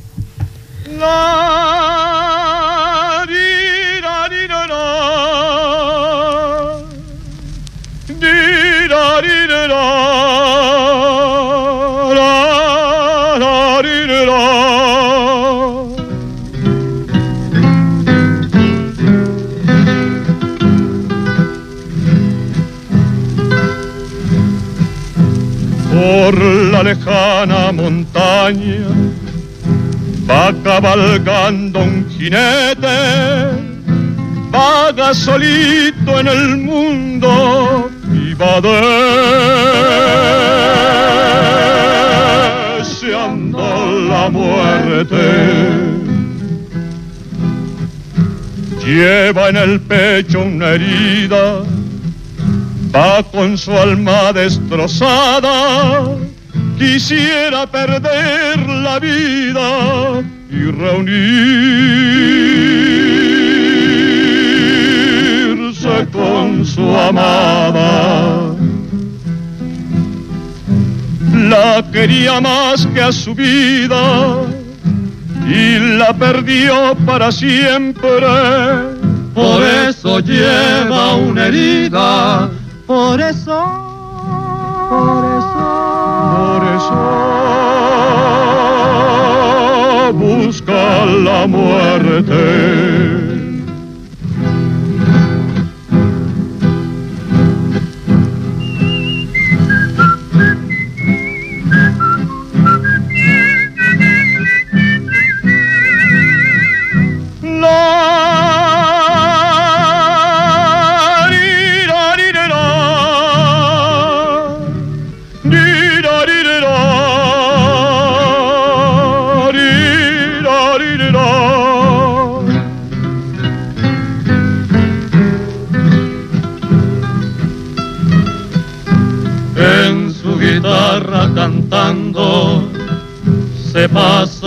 Lejana 26.82 27.72
montaña 27.72 28.99
va 30.30 30.52
cabalgando 30.62 31.80
un 31.80 32.06
jinete, 32.08 32.98
vaga 34.50 35.12
solito 35.12 36.20
en 36.20 36.28
el 36.28 36.56
mundo 36.56 37.90
y 38.12 38.34
va 38.34 38.60
deseando 42.78 43.60
la 44.08 44.30
muerte. 44.30 45.24
Lleva 48.84 49.48
en 49.48 49.56
el 49.56 49.80
pecho 49.80 50.40
una 50.40 50.70
herida, 50.70 51.62
va 52.94 53.22
con 53.22 53.58
su 53.58 53.72
alma 53.72 54.32
destrozada 54.32 56.29
quisiera 56.80 57.66
perder 57.66 58.58
la 58.66 58.98
vida 58.98 60.22
y 60.50 60.62
reunirse 60.82 61.16
con 66.10 66.64
su 66.64 66.96
amada. 66.96 68.56
la 71.50 71.82
quería 71.92 72.40
más 72.40 72.86
que 72.94 73.02
a 73.02 73.12
su 73.12 73.34
vida 73.34 74.42
y 75.46 75.96
la 75.98 76.12
perdió 76.14 76.96
para 77.04 77.30
siempre. 77.32 78.26
Por 79.34 79.62
eso 79.62 80.20
lleva 80.20 81.14
una 81.16 81.46
herida, 81.46 82.50
por 82.86 83.20
eso, 83.20 83.89
por 84.90 85.24
eso, 85.38 85.62
por 86.34 86.62
eso 86.74 86.98
busca 90.12 91.06
la 91.06 91.46
muerte. 91.46 93.19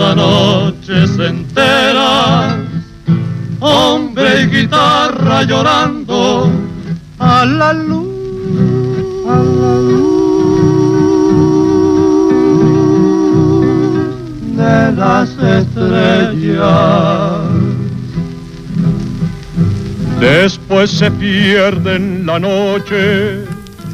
Pasa 0.04 0.14
noches 0.14 1.18
enteras, 1.18 2.56
hombre 3.60 4.42
y 4.42 4.46
guitarra 4.46 5.42
llorando 5.44 6.50
a 7.18 7.44
la 7.46 7.72
luz, 7.72 8.08
a 9.28 9.36
la 9.36 9.78
luz 9.80 10.14
de 14.56 14.92
las 14.92 15.30
estrellas. 15.30 16.60
Después 20.20 20.90
se 20.90 21.10
pierde 21.10 21.96
en 21.96 22.26
la 22.26 22.38
noche. 22.38 23.44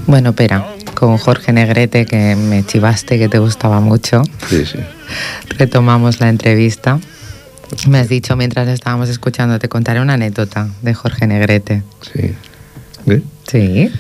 Bueno, 0.07 0.31
espera, 0.31 0.70
con 1.01 1.17
Jorge 1.17 1.55
Negrete, 1.55 2.05
que 2.05 2.37
me 2.37 2.63
chivaste, 2.63 3.19
que 3.19 3.31
te 3.31 3.39
gustaba 3.39 3.81
mucho. 3.81 4.23
Sí, 4.51 4.67
sí. 4.67 4.79
Retomamos 5.57 6.21
la 6.21 6.29
entrevista. 6.29 7.01
Me 7.89 8.01
has 8.01 8.11
dicho 8.11 8.37
mientras 8.37 8.69
estábamos 8.69 9.09
escuchando, 9.09 9.59
te 9.59 9.71
contaré 9.71 10.03
una 10.03 10.13
anécdota 10.13 10.69
de 10.83 10.93
Jorge 10.93 11.27
Negrete. 11.27 11.83
Sí. 12.03 12.35
¿Sí? 13.07 13.23
Sí. 13.49 13.91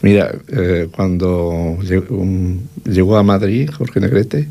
Mira, 0.00 0.32
eh, 0.48 0.88
cuando 0.90 1.76
llegó, 1.82 2.14
um, 2.16 2.58
llegó, 2.84 3.18
a 3.18 3.22
Madrid 3.22 3.68
Jorge 3.70 4.00
Negrete 4.00 4.48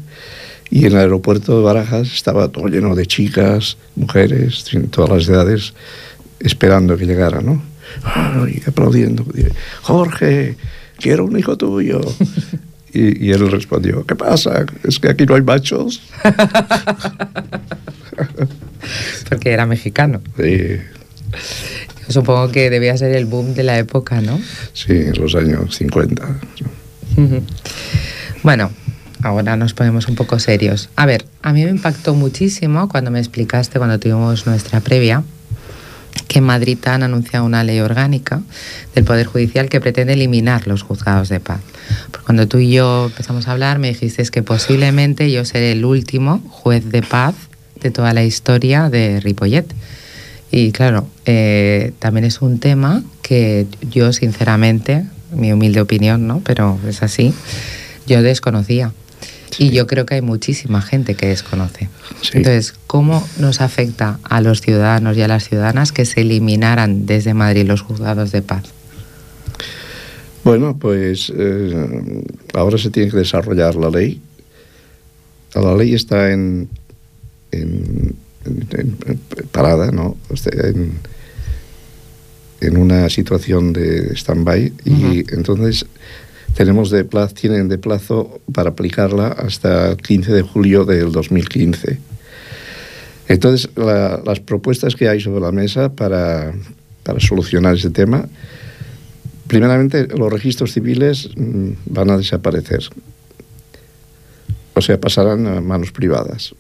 y 0.70 0.86
en 0.86 0.92
el 0.92 1.00
aeropuerto 1.00 1.58
de 1.58 1.64
Barajas 1.64 2.14
estaba 2.14 2.50
todo 2.50 2.68
lleno 2.68 2.94
de 2.94 3.08
chicas, 3.08 3.78
mujeres, 3.96 4.64
en 4.74 4.90
todas 4.90 5.10
las 5.10 5.28
edades, 5.28 5.74
esperando 6.40 6.98
que 6.98 7.08
llegara, 7.08 7.42
¿no? 7.42 7.64
Ay, 8.04 8.62
aplaudiendo. 8.68 9.26
Jorge, 9.82 10.56
quiero 10.98 11.26
un 11.26 11.38
hijo 11.38 11.58
tuyo. 11.58 12.02
Y, 12.94 13.28
y, 13.28 13.32
él 13.32 13.52
respondió, 13.52 14.06
¿qué 14.06 14.16
pasa? 14.16 14.66
¿Es 14.84 15.00
que 15.00 15.10
aquí 15.10 15.26
no 15.26 15.36
hay 15.36 15.42
machos? 15.42 16.02
Porque 19.30 19.52
era 19.52 19.66
mexicano. 19.66 20.22
Sí. 20.38 20.78
Supongo 22.08 22.52
que 22.52 22.70
debía 22.70 22.96
ser 22.98 23.16
el 23.16 23.26
boom 23.26 23.54
de 23.54 23.64
la 23.64 23.78
época, 23.78 24.22
¿no? 24.22 24.40
Sí, 24.74 24.94
en 24.94 25.20
los 25.20 25.36
años 25.36 25.76
50. 25.76 26.24
bueno, 28.44 28.72
ahora 29.22 29.56
nos 29.56 29.74
ponemos 29.74 30.08
un 30.08 30.16
poco 30.16 30.40
serios. 30.40 30.90
A 30.96 31.06
ver, 31.06 31.26
a 31.42 31.52
mí 31.52 31.64
me 31.64 31.72
impactó 31.72 32.14
muchísimo 32.14 32.88
cuando 32.88 33.12
me 33.12 33.20
explicaste, 33.20 33.80
cuando 33.80 34.00
tuvimos 34.00 34.46
nuestra 34.46 34.82
previa, 34.82 35.24
que 36.28 36.40
en 36.40 36.46
Madrid 36.46 36.78
han 36.86 37.04
anunciado 37.04 37.46
una 37.46 37.64
ley 37.64 37.80
orgánica 37.80 38.42
del 38.94 39.04
Poder 39.04 39.26
Judicial 39.26 39.70
que 39.70 39.80
pretende 39.80 40.14
eliminar 40.14 40.68
los 40.68 40.82
juzgados 40.82 41.30
de 41.30 41.40
paz. 41.40 41.62
Porque 42.12 42.26
cuando 42.26 42.48
tú 42.48 42.58
y 42.60 42.72
yo 42.72 43.06
empezamos 43.06 43.48
a 43.48 43.52
hablar, 43.52 43.80
me 43.80 43.90
dijiste 43.90 44.24
que 44.26 44.44
posiblemente 44.44 45.32
yo 45.32 45.46
seré 45.46 45.72
el 45.72 45.86
último 45.86 46.42
juez 46.50 46.90
de 46.90 47.02
paz 47.02 47.36
de 47.82 47.92
toda 47.92 48.14
la 48.14 48.24
historia 48.24 48.90
de 48.90 49.20
Ripollet. 49.20 49.66
Y 50.52 50.72
claro, 50.72 51.08
eh, 51.26 51.94
también 52.00 52.26
es 52.26 52.42
un 52.42 52.60
tema 52.60 53.04
que 53.22 53.68
yo, 53.90 54.14
sinceramente, 54.14 55.06
mi 55.32 55.52
humilde 55.52 55.82
opinión, 55.82 56.28
¿no? 56.28 56.42
Pero 56.44 56.80
es 56.88 57.04
así, 57.04 57.34
yo 58.08 58.22
desconocía. 58.22 58.92
Sí. 59.52 59.68
Y 59.68 59.72
yo 59.72 59.88
creo 59.88 60.06
que 60.06 60.16
hay 60.16 60.22
muchísima 60.22 60.82
gente 60.82 61.16
que 61.16 61.28
desconoce. 61.28 61.90
Sí. 62.22 62.32
Entonces, 62.34 62.74
¿cómo 62.88 63.26
nos 63.40 63.62
afecta 63.62 64.20
a 64.24 64.42
los 64.42 64.62
ciudadanos 64.62 65.18
y 65.18 65.22
a 65.22 65.28
las 65.28 65.48
ciudadanas 65.48 65.92
que 65.92 66.06
se 66.06 66.22
eliminaran 66.22 67.06
desde 67.06 67.34
Madrid 67.34 67.66
los 67.66 67.82
juzgados 67.82 68.32
de 68.32 68.42
paz? 68.42 68.64
Bueno, 70.46 70.78
pues 70.78 71.34
eh, 71.36 72.24
ahora 72.54 72.78
se 72.78 72.92
tiene 72.92 73.10
que 73.10 73.18
desarrollar 73.18 73.76
la 73.76 73.90
ley. 73.90 74.22
La 75.56 75.76
ley 75.76 75.96
está 75.96 76.32
en, 76.32 76.70
en, 77.52 78.16
en, 78.46 78.68
en 79.08 79.18
parada, 79.52 79.92
¿no? 79.92 80.18
En, 80.52 81.00
en, 82.62 82.78
una 82.78 83.10
situación 83.10 83.74
de 83.74 84.14
stand-by 84.16 84.68
uh 84.68 84.90
-huh. 84.90 85.26
y 85.30 85.34
entonces 85.34 85.88
tenemos 86.56 86.90
de 86.90 87.04
plazo, 87.04 87.36
tienen 87.36 87.68
de 87.68 87.78
plazo 87.78 88.40
para 88.54 88.70
aplicarla 88.72 89.28
hasta 89.28 89.92
el 89.92 89.98
15 89.98 90.32
de 90.32 90.42
julio 90.42 90.86
del 90.86 91.12
2015. 91.12 92.00
Entonces, 93.28 93.70
la, 93.76 94.22
las 94.26 94.40
propuestas 94.40 94.96
que 94.96 95.10
hay 95.10 95.20
sobre 95.20 95.42
la 95.42 95.52
mesa 95.52 95.92
para, 95.92 96.54
para 97.04 97.20
solucionar 97.20 97.76
ese 97.76 97.90
tema, 97.90 98.28
primeramente, 99.48 100.08
los 100.08 100.32
registros 100.32 100.72
civiles 100.72 101.30
mmm, 101.36 101.72
van 101.88 102.10
a 102.12 102.18
desaparecer. 102.18 102.84
O 104.76 104.82
sea, 104.82 105.00
pasarán 105.00 105.48
a 105.48 105.60
manos 105.60 105.92
privadas, 105.92 106.56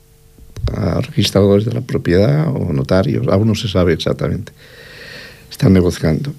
a 0.73 0.99
registradores 1.01 1.63
de 1.63 1.73
la 1.73 1.81
propiedad 1.81 2.49
o 2.49 2.73
notarios, 2.73 3.27
aún 3.29 3.47
no 3.47 3.55
se 3.55 3.69
sabe 3.69 3.93
exactamente. 3.93 4.51
Están 5.49 5.71
negociando. 5.71 6.34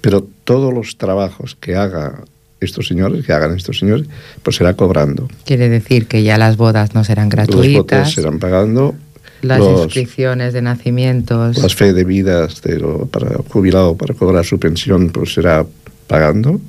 Pero 0.00 0.26
todos 0.44 0.72
los 0.72 0.96
trabajos 0.96 1.56
que 1.60 1.74
haga 1.74 2.24
estos 2.66 2.86
señores, 2.86 3.24
que 3.24 3.32
hagan 3.32 3.56
estos 3.56 3.78
señores, 3.78 4.06
pues 4.42 4.56
será 4.56 4.74
cobrando. 4.74 5.28
Quiere 5.44 5.68
decir 5.68 6.06
que 6.06 6.22
ya 6.22 6.36
las 6.36 6.56
bodas 6.56 6.94
no 6.94 7.04
serán 7.04 7.28
gratuitas. 7.28 8.06
Los 8.06 8.14
serán 8.14 8.38
pagando. 8.38 8.94
Las 9.42 9.58
los, 9.58 9.84
inscripciones 9.84 10.52
de 10.52 10.62
nacimientos. 10.62 11.58
Las 11.58 11.74
fe 11.74 11.92
de 11.92 12.04
vidas 12.04 12.62
de 12.62 12.78
lo, 12.78 13.06
para 13.06 13.38
jubilado 13.48 13.96
para 13.96 14.14
cobrar 14.14 14.44
su 14.44 14.58
pensión, 14.58 15.10
pues 15.10 15.34
será 15.34 15.64
pagando. 16.06 16.60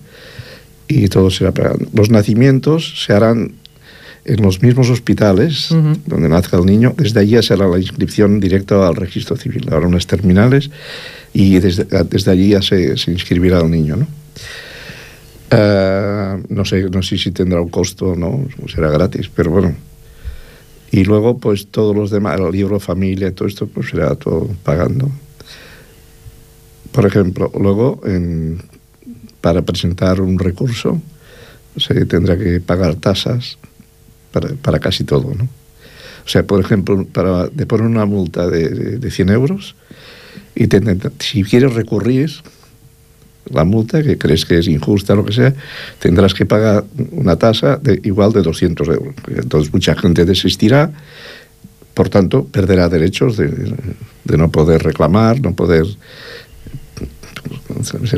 Y 0.87 1.07
todo 1.07 1.29
será 1.29 1.51
pagando. 1.51 1.85
Los 1.93 2.09
nacimientos 2.09 3.03
se 3.05 3.13
harán 3.13 3.53
en 4.27 4.41
los 4.41 4.61
mismos 4.61 4.89
hospitales 4.89 5.71
uh 5.71 5.75
-huh. 5.75 5.97
donde 6.05 6.29
nazca 6.29 6.57
el 6.57 6.65
niño. 6.65 6.93
Desde 6.97 7.21
allí 7.21 7.41
será 7.41 7.67
la 7.67 7.79
inscripción 7.79 8.39
directa 8.39 8.87
al 8.87 8.95
registro 8.95 9.37
civil. 9.37 9.67
Habrá 9.71 9.87
unas 9.87 10.05
terminales 10.05 10.69
y 11.33 11.59
desde, 11.59 11.85
desde 12.03 12.31
allí 12.31 12.49
ya 12.49 12.61
se, 12.61 12.97
se 12.97 13.11
inscribirá 13.11 13.59
el 13.61 13.71
niño, 13.71 13.95
¿no? 13.95 14.07
Uh, 15.49 16.43
no 16.49 16.65
sé 16.65 16.89
no 16.89 17.01
sé 17.01 17.17
si 17.17 17.31
tendrá 17.31 17.61
un 17.61 17.69
costo 17.69 18.17
no 18.17 18.45
será 18.67 18.89
gratis 18.89 19.29
pero 19.33 19.51
bueno. 19.51 19.75
Y 20.91 21.05
luego 21.05 21.37
pues 21.37 21.67
todos 21.67 21.95
los 21.95 22.11
demás 22.11 22.39
el 22.39 22.51
libro 22.51 22.79
familia 22.79 23.33
todo 23.33 23.47
esto 23.47 23.67
pues 23.67 23.89
será 23.89 24.15
todo 24.15 24.49
pagando. 24.63 25.09
Por 26.91 27.05
ejemplo 27.05 27.49
luego 27.57 28.01
para 29.39 29.61
presentar 29.61 30.19
un 30.19 30.37
recurso 30.37 31.01
se 31.77 32.05
tendrá 32.05 32.37
que 32.37 32.59
pagar 32.59 32.95
tasas 32.95 33.57
para, 34.61 34.79
casi 34.79 35.03
todo 35.03 35.33
no 35.33 35.45
o 35.45 36.29
sea 36.29 36.43
por 36.43 36.59
ejemplo 36.59 37.05
para 37.05 37.47
de 37.47 37.65
poner 37.65 37.85
una 37.85 38.05
multa 38.05 38.49
de, 38.49 38.67
de, 38.69 38.97
de 38.97 39.11
100 39.11 39.29
euros 39.29 39.75
y 40.55 40.67
te, 40.67 40.81
si 41.19 41.43
quieres 41.43 41.73
recurrir 41.73 42.31
la 43.51 43.63
multa, 43.63 44.01
que 44.03 44.17
crees 44.17 44.45
que 44.45 44.59
es 44.59 44.67
injusta, 44.67 45.15
lo 45.15 45.25
que 45.25 45.33
sea, 45.33 45.53
tendrás 45.99 46.33
que 46.33 46.45
pagar 46.45 46.83
una 47.11 47.35
tasa 47.35 47.77
de 47.77 47.99
igual 48.03 48.33
de 48.33 48.41
200 48.41 48.87
euros. 48.87 49.15
Entonces 49.27 49.71
mucha 49.73 49.95
gente 49.95 50.25
desistirá, 50.25 50.91
por 51.93 52.09
tanto, 52.09 52.45
perderá 52.45 52.89
derechos 52.89 53.37
de, 53.37 53.47
de 53.47 54.37
no 54.37 54.51
poder 54.51 54.83
reclamar, 54.83 55.41
no 55.41 55.55
poder 55.55 55.85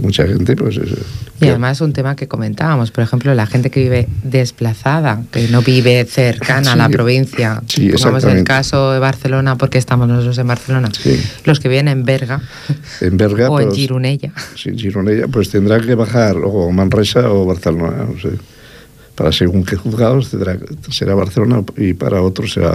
mucha 0.01 0.27
gente, 0.27 0.55
pues... 0.55 0.77
eso. 0.77 0.95
Y 1.41 1.47
además 1.47 1.81
un 1.81 1.93
tema 1.93 2.15
que 2.15 2.27
comentábamos, 2.27 2.91
por 2.91 3.03
ejemplo, 3.03 3.33
la 3.35 3.45
gente 3.45 3.69
que 3.69 3.81
vive 3.81 4.07
desplazada, 4.23 5.23
que 5.31 5.47
no 5.49 5.61
vive 5.61 6.05
cercana 6.05 6.73
a 6.73 6.75
la 6.75 6.87
Sí. 6.87 6.93
provincia. 6.93 7.61
Sí, 7.67 7.89
Pongamos 7.89 8.23
el 8.25 8.43
caso 8.43 8.91
de 8.91 8.99
Barcelona, 8.99 9.57
porque 9.57 9.77
estamos 9.77 10.07
nosotros 10.07 10.37
en 10.37 10.47
Barcelona. 10.47 10.89
Sí. 10.97 11.19
Los 11.45 11.59
que 11.59 11.69
viven 11.69 11.87
en 11.87 12.03
Berga 12.05 12.41
En 13.01 13.17
Berga, 13.17 13.49
o 13.49 13.59
en 13.59 13.67
pues, 13.67 13.77
Gironella. 13.77 14.31
Sí, 14.55 14.71
Gironella, 14.75 15.27
pues 15.27 15.49
tendrá 15.49 15.79
que 15.79 15.95
bajar 15.95 16.37
o 16.43 16.71
Manresa 16.71 17.31
o 17.31 17.45
Barcelona, 17.45 18.05
no 18.11 18.19
sé. 18.19 18.29
Para 19.15 19.31
según 19.31 19.65
qué 19.65 19.75
juzgados 19.75 20.29
tendrá, 20.31 20.57
será 20.89 21.13
Barcelona 21.13 21.61
y 21.77 21.93
para 21.93 22.21
otros 22.21 22.53
será 22.53 22.73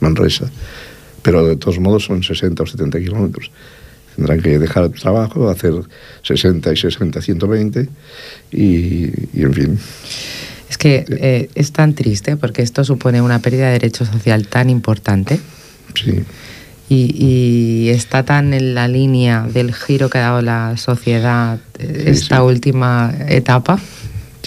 Manresa. 0.00 0.46
Pero 1.22 1.44
de 1.44 1.56
todos 1.56 1.80
modos 1.80 2.04
son 2.04 2.22
60 2.22 2.62
o 2.62 2.66
70 2.66 3.00
kilómetros. 3.00 3.50
Tendrán 4.16 4.40
que 4.40 4.58
dejar 4.58 4.84
el 4.84 4.90
trabajo, 4.92 5.48
hacer 5.50 5.74
60 6.22 6.72
y 6.72 6.76
60, 6.76 7.20
120 7.22 7.88
y, 8.50 8.58
y 9.34 9.42
en 9.42 9.52
fin. 9.54 9.78
Es 10.68 10.78
que 10.78 11.04
eh, 11.08 11.48
es 11.54 11.70
tan 11.72 11.94
triste 11.94 12.36
porque 12.36 12.62
esto 12.62 12.82
supone 12.84 13.20
una 13.22 13.38
pérdida 13.38 13.66
de 13.66 13.72
derecho 13.72 14.04
social 14.04 14.48
tan 14.48 14.68
importante 14.70 15.38
Sí, 15.94 16.24
y, 16.88 17.14
y 17.24 17.88
está 17.90 18.24
tan 18.24 18.52
en 18.52 18.74
la 18.74 18.88
línea 18.88 19.46
del 19.52 19.72
giro 19.74 20.10
que 20.10 20.18
ha 20.18 20.22
dado 20.22 20.42
la 20.42 20.76
sociedad 20.76 21.58
eh, 21.78 22.02
Sí, 22.04 22.10
esta 22.10 22.36
sí. 22.36 22.42
última 22.42 23.14
etapa. 23.28 23.78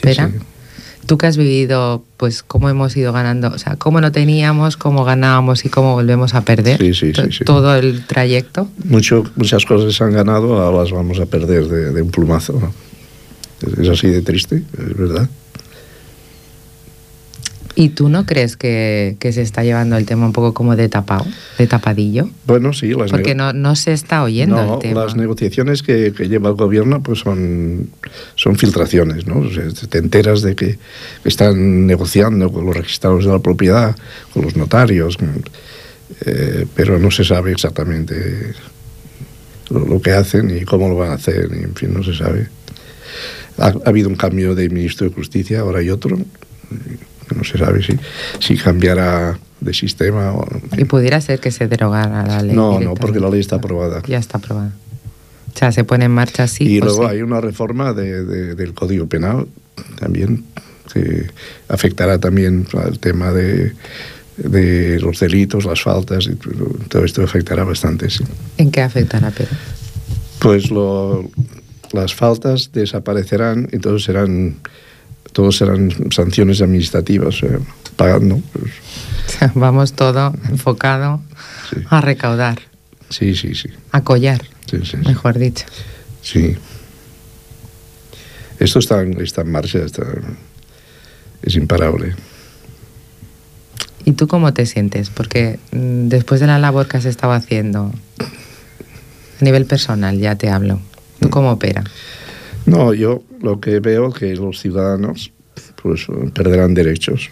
Sí. 0.01 0.09
Tú 1.09 1.17
que 1.17 1.25
has 1.25 1.37
vivido, 1.37 2.03
pues 2.17 2.43
cómo 2.43 2.69
hemos 2.69 2.95
ido 2.95 3.11
ganando, 3.11 3.47
o 3.47 3.57
sea, 3.57 3.77
cómo 3.77 3.99
no 3.99 4.11
teníamos, 4.11 4.77
cómo 4.77 5.03
ganábamos 5.03 5.65
y 5.65 5.69
cómo 5.69 5.95
volvemos 5.95 6.35
a 6.35 6.41
perder 6.41 6.77
Sí, 6.77 6.93
sí, 6.93 7.13
sí, 7.15 7.31
sí. 7.31 7.45
todo 7.45 7.75
el 7.75 8.05
trayecto. 8.05 8.67
Mucho, 8.83 9.23
muchas 9.35 9.65
cosas 9.65 9.95
se 9.95 10.03
han 10.03 10.13
ganado, 10.13 10.61
ahora 10.61 10.83
las 10.83 10.91
vamos 10.91 11.19
a 11.19 11.25
perder 11.25 11.67
de, 11.67 11.93
de 11.93 12.01
un 12.03 12.11
plumazo. 12.11 12.61
¿no? 12.61 12.71
Es 13.81 13.89
así 13.89 14.07
de 14.07 14.21
triste, 14.21 14.61
es 14.77 14.95
verdad. 14.95 15.27
¿Y 17.79 17.87
tú 17.87 18.09
no 18.09 18.25
crees 18.25 18.57
que, 18.57 19.15
que 19.19 19.31
se 19.31 19.41
está 19.41 19.63
llevando 19.63 19.95
el 19.95 20.05
tema 20.05 20.25
un 20.25 20.33
poco 20.33 20.53
como 20.53 20.75
de 20.75 20.89
tapado, 20.89 21.25
de 21.57 21.65
tapadillo? 21.65 22.29
Bueno, 22.45 22.73
sí, 22.73 22.89
las 22.89 23.09
Porque 23.09 23.35
no, 23.35 23.53
no 23.53 23.77
se 23.77 23.93
está 23.93 24.21
oyendo 24.21 24.57
No, 24.57 24.73
el 24.73 24.79
tema. 24.79 25.05
las 25.05 25.15
negociaciones 25.15 25.81
que, 25.81 26.11
que 26.11 26.27
lleva 26.27 26.49
el 26.49 26.55
gobierno 26.55 27.01
pues 27.01 27.19
son, 27.19 27.89
son 28.35 28.57
filtraciones, 28.57 29.27
¿no? 29.27 29.37
O 29.37 29.49
sea, 29.49 29.63
te 29.87 29.97
enteras 29.97 30.41
de 30.41 30.57
que 30.57 30.77
están 31.23 31.87
negociando 31.87 32.51
con 32.51 32.65
los 32.65 32.75
registrados 32.75 33.23
de 33.23 33.31
la 33.31 33.39
propiedad, 33.39 33.95
con 34.33 34.43
los 34.43 34.57
notarios, 34.57 35.17
eh, 36.25 36.65
pero 36.75 36.99
no 36.99 37.09
se 37.11 37.23
sabe 37.23 37.53
exactamente 37.53 38.55
lo, 39.69 39.85
lo 39.85 40.01
que 40.01 40.11
hacen 40.11 40.53
y 40.53 40.65
cómo 40.65 40.89
lo 40.89 40.97
van 40.97 41.11
a 41.11 41.13
hacer, 41.13 41.49
y, 41.57 41.63
en 41.63 41.75
fin, 41.75 41.93
no 41.93 42.03
se 42.03 42.13
sabe. 42.13 42.49
Ha, 43.57 43.67
ha 43.67 43.79
habido 43.85 44.09
un 44.09 44.15
cambio 44.15 44.53
de 44.53 44.67
ministro 44.67 45.07
de 45.07 45.15
Justicia, 45.15 45.61
ahora 45.61 45.79
hay 45.79 45.89
otro, 45.89 46.17
no 47.35 47.43
se 47.43 47.57
sabe 47.57 47.83
si, 47.83 47.93
si 48.39 48.57
cambiará 48.57 49.37
de 49.59 49.73
sistema 49.73 50.31
o... 50.33 50.47
Y 50.77 50.85
pudiera 50.85 51.19
ser 51.21 51.39
que 51.39 51.51
se 51.51 51.67
derogara 51.67 52.25
la 52.25 52.41
ley. 52.41 52.55
No, 52.55 52.79
no, 52.79 52.93
porque 52.95 53.19
la 53.19 53.29
ley 53.29 53.41
está 53.41 53.57
aprobada. 53.57 54.01
Ya 54.07 54.17
está 54.17 54.37
aprobada. 54.37 54.71
O 55.53 55.57
sea, 55.57 55.71
se 55.71 55.83
pone 55.83 56.05
en 56.05 56.11
marcha 56.11 56.43
así. 56.43 56.63
y 56.65 56.79
luego 56.79 57.03
sí. 57.03 57.09
hay 57.15 57.21
una 57.21 57.41
reforma 57.41 57.93
de- 57.93 58.23
de- 58.23 58.55
del 58.55 58.73
Código 58.73 59.07
Penal 59.07 59.47
también 59.99 60.43
que 60.93 61.27
afectará 61.67 62.17
también 62.19 62.65
al 62.73 62.99
tema 62.99 63.31
de, 63.31 63.73
de 64.37 64.99
los 64.99 65.19
delitos, 65.19 65.65
las 65.65 65.81
faltas, 65.81 66.27
y 66.27 66.35
todo 66.87 67.03
esto 67.05 67.21
afectará 67.23 67.63
bastante. 67.63 68.09
sí. 68.09 68.23
¿En 68.57 68.71
qué 68.71 68.81
afectará, 68.81 69.31
pero? 69.35 69.49
Pues 70.39 70.71
lo- 70.71 71.29
las 71.91 72.13
faltas 72.15 72.71
desaparecerán 72.71 73.67
y 73.71 73.79
todos 73.79 74.03
serán, 74.03 74.55
todos 75.33 75.57
serán 75.57 75.89
sanciones 76.11 76.61
administrativas, 76.61 77.41
eh, 77.43 77.59
pagando. 77.95 78.41
pues, 78.53 78.71
vamos 79.55 79.93
todo 79.93 80.33
enfocado 80.49 81.21
Sí. 81.69 81.77
a 81.89 82.01
recaudar, 82.01 82.59
sí, 83.09 83.35
sí, 83.35 83.53
sí. 83.55 83.69
a 83.91 84.01
collar, 84.03 84.41
sí, 84.69 84.79
sí, 84.83 84.97
mejor 84.97 85.37
dicho. 85.37 85.65
Sí. 86.21 86.55
Esto 88.59 88.79
está 88.79 89.01
en, 89.01 89.21
está 89.21 89.41
en 89.41 89.51
marcha, 89.51 89.79
está- 89.79 90.03
es 91.41 91.55
imparable. 91.55 92.15
¿Y 94.05 94.13
tú 94.13 94.27
cómo 94.27 94.53
te 94.53 94.65
sientes? 94.65 95.09
Porque 95.09 95.59
mm, 95.71 96.07
después 96.09 96.41
de 96.41 96.47
la 96.47 96.57
labor 96.59 96.87
que 96.87 96.97
has 96.97 97.05
estado 97.05 97.33
haciendo, 97.33 97.93
a 99.39 99.43
nivel 99.43 99.65
personal 99.65 100.17
ya 100.19 100.35
te 100.35 100.49
hablo, 100.49 100.75
Mm. 100.77 101.23
¿tú 101.23 101.29
cómo 101.29 101.51
opera? 101.51 101.83
No, 102.65 102.93
yo 102.93 103.23
lo 103.41 103.59
que 103.59 103.79
veo 103.79 104.11
que 104.11 104.35
los 104.35 104.59
ciudadanos 104.59 105.31
pues 105.81 106.07
perderán 106.33 106.73
derechos. 106.73 107.29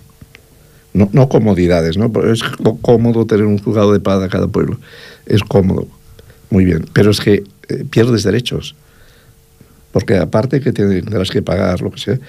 No, 0.94 1.10
no 1.14 1.30
comodidades, 1.30 1.98
¿no? 1.98 2.12
Es 2.32 2.44
có- 2.44 2.78
cómodo 2.82 3.26
tener 3.26 3.46
un 3.46 3.60
juzgado 3.60 3.94
de 3.94 4.00
paz 4.00 4.24
a 4.24 4.30
cada 4.30 4.48
pueblo. 4.48 4.80
Es 5.26 5.44
cómodo. 5.44 5.88
Muy 6.50 6.66
bien. 6.66 6.86
Pero 6.94 7.12
es 7.12 7.20
que 7.20 7.44
eh, 7.70 7.84
pierdes 7.90 8.24
derechos. 8.24 8.76
Porque 9.92 10.18
aparte 10.18 10.60
que 10.62 10.72
tendrás 10.72 11.30
que 11.30 11.42
pagar 11.42 11.82
lo 11.82 11.92
que 11.92 12.00
sea, 12.00 12.20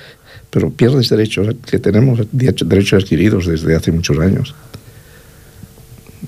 pero 0.50 0.70
pierdes 0.70 1.08
derechos 1.08 1.54
que 1.66 1.78
tenemos 1.78 2.20
de- 2.32 2.52
derechos 2.64 3.02
adquiridos 3.04 3.46
desde 3.46 3.74
hace 3.76 3.92
muchos 3.92 4.18
años. 4.18 4.54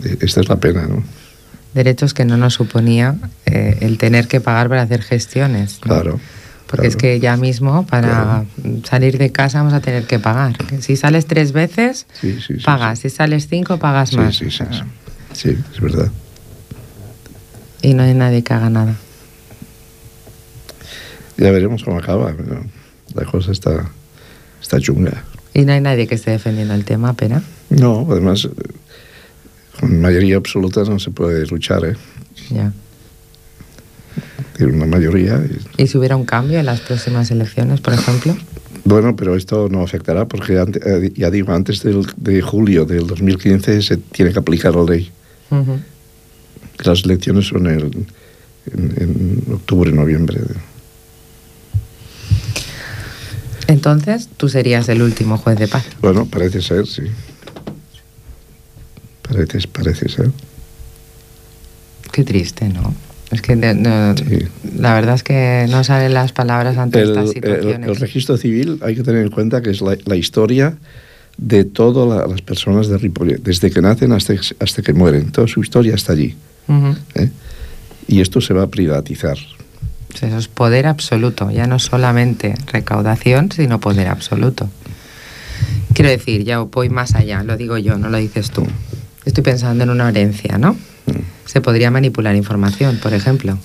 Eh, 0.04 0.16
Esta 0.20 0.40
es 0.40 0.48
la 0.48 0.56
pena, 0.56 0.86
¿no? 0.86 1.02
Derechos 1.74 2.14
que 2.14 2.24
no 2.24 2.36
nos 2.36 2.54
suponía 2.54 3.16
eh, 3.46 3.78
el 3.80 3.98
tener 3.98 4.28
que 4.28 4.40
pagar 4.40 4.68
para 4.68 4.82
hacer 4.82 5.02
gestiones. 5.02 5.74
¿no? 5.84 5.94
Claro. 5.94 6.20
Porque 6.70 6.86
es 6.86 6.94
que 6.96 7.18
ya 7.18 7.36
mismo 7.36 7.84
para 7.84 8.44
salir 8.84 9.18
de 9.18 9.32
casa 9.32 9.58
vamos 9.58 9.72
a 9.74 9.80
tener 9.80 10.04
que 10.04 10.20
pagar. 10.20 10.56
Si 10.80 10.94
sales 10.96 11.26
tres 11.26 11.50
veces, 11.52 12.06
Sí, 12.20 12.34
sí, 12.34 12.54
sí, 12.58 12.64
pagas. 12.64 13.00
Si 13.00 13.10
sales 13.10 13.48
cinco, 13.48 13.78
pagas 13.78 14.14
más. 14.14 14.36
sí, 14.36 14.50
sí, 14.50 14.64
sí. 14.70 14.80
Sí, 15.32 15.58
es 15.74 15.80
verdad. 15.80 16.08
Y 17.82 17.94
no 17.94 18.04
hay 18.04 18.14
nadie 18.14 18.44
que 18.44 18.54
haga 18.54 18.70
nada. 18.70 18.94
Ya 21.36 21.50
veremos 21.50 21.82
cómo 21.82 21.98
acaba. 21.98 22.32
pero 22.36 22.64
la 23.14 23.24
cosa 23.24 23.50
está, 23.52 23.90
está 24.62 24.78
chunga. 24.78 25.24
Y 25.54 25.64
no 25.64 25.72
hay 25.72 25.80
nadie 25.80 26.06
que 26.06 26.14
esté 26.14 26.30
defendiendo 26.30 26.74
el 26.74 26.84
tema, 26.84 27.14
pena. 27.14 27.42
No, 27.70 28.06
además, 28.10 28.44
eh, 28.44 28.50
con 29.80 30.00
mayoría 30.00 30.36
absoluta 30.36 30.84
no 30.84 30.98
se 31.00 31.10
puede 31.10 31.46
luchar. 31.46 31.84
¿eh? 31.84 31.96
Ya. 32.50 32.72
Tiene 34.56 34.72
una 34.74 34.86
mayoría. 34.86 35.40
y- 35.76 35.82
¿Y 35.82 35.86
si 35.86 35.96
hubiera 35.98 36.16
un 36.16 36.24
cambio 36.26 36.58
en 36.58 36.66
las 36.66 36.80
próximas 36.80 37.30
elecciones, 37.30 37.80
por 37.80 37.94
ejemplo? 37.94 38.36
bueno, 38.84 39.14
pero 39.16 39.36
esto 39.36 39.68
no 39.70 39.82
afectará 39.82 40.26
porque, 40.26 40.58
ante- 40.58 40.80
eh, 40.84 41.12
ya 41.14 41.30
digo, 41.30 41.52
antes 41.52 41.82
del- 41.82 42.06
de 42.16 42.42
julio 42.42 42.84
del 42.84 43.06
2015 43.06 43.80
se 43.82 43.96
tiene 43.98 44.32
que 44.32 44.38
aplicar 44.38 44.74
la 44.74 44.82
ley. 44.84 45.10
Las 46.84 47.04
elecciones 47.04 47.46
son 47.46 47.66
el, 47.66 47.84
en, 48.72 48.94
en 49.46 49.54
octubre, 49.54 49.92
noviembre. 49.92 50.40
Entonces, 53.66 54.28
tú 54.36 54.48
serías 54.48 54.88
el 54.88 55.02
último 55.02 55.36
juez 55.38 55.58
de 55.58 55.68
paz. 55.68 55.84
Bueno, 56.00 56.26
parece 56.26 56.60
ser, 56.60 56.86
sí. 56.86 57.02
Parece, 59.22 59.68
parece 59.68 60.08
ser. 60.08 60.30
Qué 62.10 62.24
triste, 62.24 62.68
¿no? 62.68 62.92
Es 63.30 63.42
que 63.42 63.54
de- 63.56 63.74
no- 63.74 64.16
Sí. 64.16 64.46
la 64.76 64.94
verdad 64.94 65.14
es 65.14 65.22
que 65.22 65.66
no 65.70 65.84
salen 65.84 66.14
las 66.14 66.32
palabras 66.32 66.76
ante 66.78 67.00
el, 67.00 67.10
estas 67.10 67.30
situaciones. 67.30 67.88
el 67.88 67.96
registro 67.96 68.36
civil 68.36 68.78
hay 68.82 68.96
que 68.96 69.02
tener 69.02 69.22
en 69.24 69.30
cuenta 69.30 69.62
que 69.62 69.70
es 69.70 69.80
la, 69.80 69.96
la 70.04 70.16
historia 70.16 70.74
de 71.36 71.64
todas 71.64 72.08
la- 72.08 72.26
las 72.26 72.42
personas 72.42 72.88
de 72.88 72.98
Ripollet, 72.98 73.38
desde 73.42 73.70
que 73.70 73.80
nacen 73.80 74.12
hasta, 74.12 74.34
hasta 74.58 74.82
que 74.82 74.92
mueren. 74.92 75.30
Toda 75.30 75.46
su 75.46 75.60
historia 75.60 75.94
está 75.94 76.12
allí. 76.12 76.34
¿eh? 77.14 77.30
Y 78.08 78.20
esto 78.20 78.40
se 78.40 78.52
va 78.54 78.64
a 78.64 78.66
privatizar. 78.66 79.36
Eso 80.14 80.36
es 80.36 80.48
poder 80.48 80.86
absoluto, 80.88 81.50
ya 81.52 81.66
no 81.68 81.78
solamente 81.78 82.54
recaudación, 82.72 83.52
sino 83.52 83.78
poder 83.78 84.08
absoluto. 84.08 84.68
Quiero 85.94 86.10
decir, 86.10 86.42
ya 86.44 86.58
voy 86.60 86.88
más 86.88 87.14
allá, 87.14 87.42
lo 87.44 87.56
digo 87.56 87.78
yo, 87.78 87.96
no 87.96 88.08
lo 88.08 88.18
dices 88.18 88.50
tú. 88.50 88.66
Estoy 89.24 89.44
pensando 89.44 89.84
en 89.84 89.90
una 89.90 90.08
herencia, 90.08 90.58
¿no? 90.58 90.76
Se 91.50 91.60
podría 91.60 91.90
manipular 91.90 92.36
información, 92.36 92.98
por 93.02 93.12
ejemplo. 93.12 93.58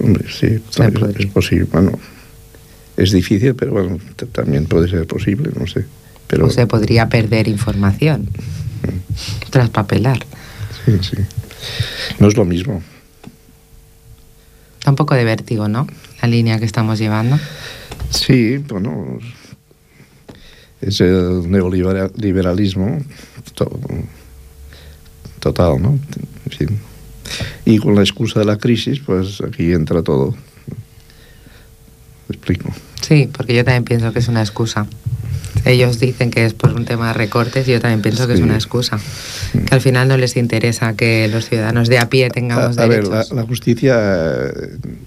Hombre, 0.00 0.24
sí, 0.30 0.46
es, 0.46 1.18
es 1.18 1.26
posible. 1.26 1.64
Bueno, 1.70 1.98
es 2.96 3.12
difícil, 3.12 3.54
pero 3.54 3.72
bueno, 3.72 3.98
también 4.32 4.64
puede 4.66 4.88
ser 4.88 5.06
posible, 5.06 5.50
no 5.58 5.66
sé. 5.66 5.84
Pero, 6.26 6.46
O 6.46 6.50
se 6.50 6.66
podría 6.66 7.08
perder 7.08 7.46
información. 7.48 8.28
Traspapelar. 9.50 10.18
sí, 10.86 10.92
sí. 11.02 11.16
No 12.18 12.28
es 12.28 12.36
lo 12.36 12.44
mismo. 12.44 12.82
Da 14.84 14.90
un 14.92 14.96
poco 14.96 15.14
de 15.14 15.24
vértigo, 15.24 15.68
¿no? 15.68 15.86
La 16.22 16.28
línea 16.28 16.58
que 16.58 16.64
estamos 16.64 16.98
llevando. 16.98 17.38
Sí, 18.10 18.58
bueno, 18.68 19.18
es 20.80 21.00
el 21.00 21.50
neoliberalismo 21.50 23.02
to- 23.54 23.80
total, 25.40 25.82
¿no? 25.82 25.98
Fin. 26.50 26.78
Y 27.64 27.78
con 27.78 27.94
la 27.94 28.02
excusa 28.02 28.38
de 28.40 28.46
la 28.46 28.56
crisis, 28.56 29.00
pues 29.00 29.40
aquí 29.40 29.72
entra 29.72 30.02
todo. 30.02 30.34
explico. 32.28 32.70
Sí, 33.02 33.28
porque 33.32 33.54
yo 33.54 33.64
también 33.64 33.84
pienso 33.84 34.12
que 34.12 34.18
es 34.18 34.26
una 34.28 34.40
excusa. 34.40 34.86
Ellos 35.64 35.98
dicen 36.00 36.30
que 36.30 36.44
es 36.44 36.54
por 36.54 36.72
un 36.72 36.84
tema 36.84 37.08
de 37.08 37.12
recortes 37.14 37.66
y 37.68 37.72
yo 37.72 37.80
también 37.80 38.02
pienso 38.02 38.26
que 38.26 38.32
es 38.34 38.38
Sí. 38.40 38.42
una 38.44 38.54
excusa. 38.54 38.98
Que 39.52 39.74
al 39.74 39.80
final 39.80 40.08
no 40.08 40.16
les 40.16 40.36
interesa 40.36 40.94
que 40.94 41.28
los 41.28 41.48
ciudadanos 41.48 41.88
de 41.88 41.98
a 41.98 42.08
pie 42.08 42.28
tengamos 42.30 42.78
A, 42.78 42.82
a 42.82 42.86
ver, 42.86 43.06
la, 43.06 43.24
la 43.32 43.42
justicia 43.44 43.96
eh, 43.98 44.50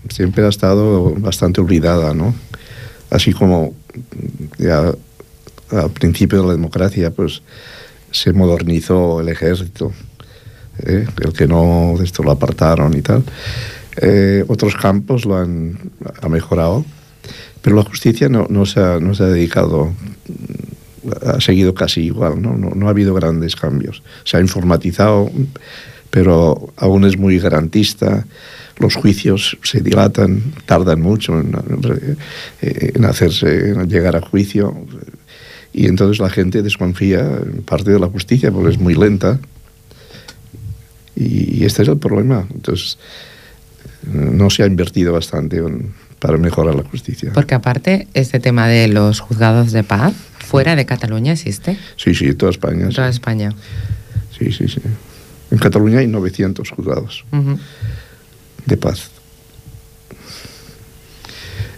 siempre 0.09 0.45
ha 0.45 0.49
estado 0.49 1.13
bastante 1.15 1.61
olvidada, 1.61 2.13
¿no? 2.13 2.33
Así 3.09 3.33
como 3.33 3.73
ya 4.57 4.91
al 5.71 5.91
principio 5.91 6.41
de 6.41 6.47
la 6.47 6.53
democracia, 6.53 7.11
pues 7.11 7.41
se 8.11 8.31
modernizó 8.33 9.19
el 9.21 9.29
ejército, 9.29 9.91
¿eh? 10.85 11.05
el 11.21 11.33
que 11.33 11.47
no 11.47 11.95
esto 12.01 12.23
lo 12.23 12.31
apartaron 12.31 12.95
y 12.97 13.01
tal. 13.01 13.23
Eh, 14.01 14.45
otros 14.47 14.75
campos 14.75 15.25
lo 15.25 15.37
han 15.37 15.77
ha 16.21 16.29
mejorado, 16.29 16.85
pero 17.61 17.75
la 17.75 17.83
justicia 17.83 18.29
no, 18.29 18.47
no, 18.49 18.65
se, 18.65 18.79
ha, 18.79 18.99
no 18.99 19.13
se 19.13 19.23
ha 19.23 19.27
dedicado, 19.27 19.91
ha 21.25 21.41
seguido 21.41 21.73
casi 21.73 22.03
igual, 22.03 22.41
¿no? 22.41 22.55
No, 22.57 22.71
no 22.75 22.87
ha 22.87 22.91
habido 22.91 23.13
grandes 23.13 23.55
cambios. 23.55 24.01
Se 24.23 24.37
ha 24.37 24.39
informatizado, 24.39 25.29
pero 26.09 26.71
aún 26.77 27.03
es 27.03 27.17
muy 27.17 27.39
garantista. 27.39 28.25
Los 28.77 28.95
juicios 28.95 29.57
se 29.63 29.81
dilatan, 29.81 30.41
tardan 30.65 31.01
mucho 31.01 31.37
en, 31.37 31.53
en 32.61 33.05
hacerse, 33.05 33.71
en 33.71 33.89
llegar 33.89 34.15
a 34.15 34.21
juicio. 34.21 34.73
Y 35.73 35.87
entonces 35.87 36.19
la 36.19 36.29
gente 36.29 36.61
desconfía 36.61 37.19
en 37.19 37.63
parte 37.63 37.91
de 37.91 37.99
la 37.99 38.07
justicia 38.07 38.51
porque 38.51 38.71
es 38.71 38.79
muy 38.79 38.95
lenta. 38.95 39.39
Y, 41.19 41.59
y 41.61 41.65
este 41.65 41.83
es 41.83 41.89
el 41.89 41.97
problema. 41.97 42.47
Entonces, 42.53 42.97
no 44.03 44.49
se 44.49 44.63
ha 44.63 44.65
invertido 44.65 45.13
bastante 45.13 45.57
en- 45.57 45.93
para 46.19 46.37
mejorar 46.37 46.75
la 46.75 46.83
justicia. 46.83 47.31
Porque 47.33 47.55
aparte, 47.55 48.07
este 48.13 48.39
tema 48.39 48.67
de 48.67 48.87
los 48.87 49.19
juzgados 49.19 49.71
de 49.71 49.83
paz, 49.83 50.13
fuera 50.39 50.75
de 50.75 50.85
Cataluña 50.85 51.33
existe, 51.33 51.77
Sí, 51.95 52.13
sí, 52.15 52.33
toda 52.33 52.51
España. 52.51 52.85
en 52.85 52.89
sí. 52.91 52.95
toda 52.95 53.09
España. 53.09 53.53
Sí, 54.37 54.51
sí, 54.51 54.67
sí. 54.67 54.81
En 55.51 55.57
Cataluña 55.57 55.99
hay 55.99 56.07
900 56.07 56.69
juzgados 56.71 57.23
de 58.65 58.77
paz. 58.77 59.11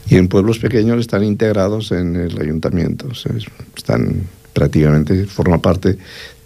Y 0.10 0.18
en 0.18 0.28
pueblos 0.28 0.60
pequeños 0.60 1.00
están 1.00 1.24
integrados 1.24 1.92
en 1.92 2.16
el 2.16 2.40
ayuntamiento. 2.42 3.08
O 3.10 3.16
sea, 3.16 3.34
es- 3.36 3.46
están 3.78 4.24
prácticamente, 4.54 5.26
forma 5.26 5.62
parte 5.62 5.98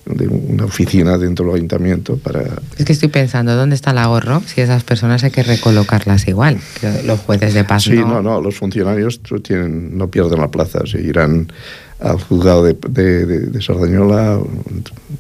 de 0.06 0.28
una 0.28 0.66
oficina 0.66 1.18
dentro 1.18 1.45
del 1.45 1.56
ayuntamiento 1.56 2.18
para... 2.18 2.41
Es 2.78 2.86
que 2.86 2.93
estoy 2.93 3.10
pensando, 3.10 3.56
¿dónde 3.56 3.76
está 3.76 3.91
el 3.91 3.97
ahorro? 3.97 4.41
Si 4.45 4.62
esas 4.62 4.84
personas 4.84 5.24
hay 5.24 5.32
que 5.32 5.41
recolocarlas 5.43 6.28
igual. 6.28 6.60
que 6.80 7.01
los 7.03 7.20
jueces 7.22 7.53
de 7.53 7.64
paz 7.64 7.84
Sí, 7.84 7.93
no, 7.95 8.22
no, 8.22 8.39
los 8.41 8.56
funcionarios 8.56 9.20
tienen, 9.43 9.97
no 9.97 10.08
pierden 10.10 10.39
la 10.39 10.49
plaza, 10.49 10.80
se 10.86 11.01
irán 11.01 11.51
al 11.99 12.20
juzgado 12.22 12.64
de, 12.64 12.78
de, 12.89 13.26
de- 13.26 13.39
de 13.47 13.62
Sardañola 13.62 14.38
o 14.38 14.47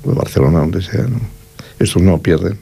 de 0.09 0.13
Barcelona, 0.13 0.59
donde 0.59 0.81
sea. 0.81 1.01
¿no? 1.03 1.19
Estos 1.79 2.01
no 2.01 2.21
pierden. 2.21 2.59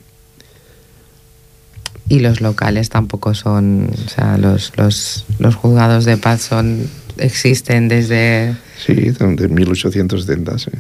Y 2.09 2.19
los 2.19 2.41
locales 2.41 2.89
tampoco 2.89 3.33
son, 3.33 3.89
o 4.05 4.09
sea, 4.09 4.37
los, 4.37 4.73
los, 4.77 5.25
los 5.39 5.55
juzgados 5.55 6.05
de 6.05 6.17
paz 6.17 6.41
son 6.41 6.87
existen 7.17 7.87
desde, 7.87 8.55
Sí, 8.85 8.93
de 8.93 9.47
1870, 9.47 10.57
sí. 10.59 10.71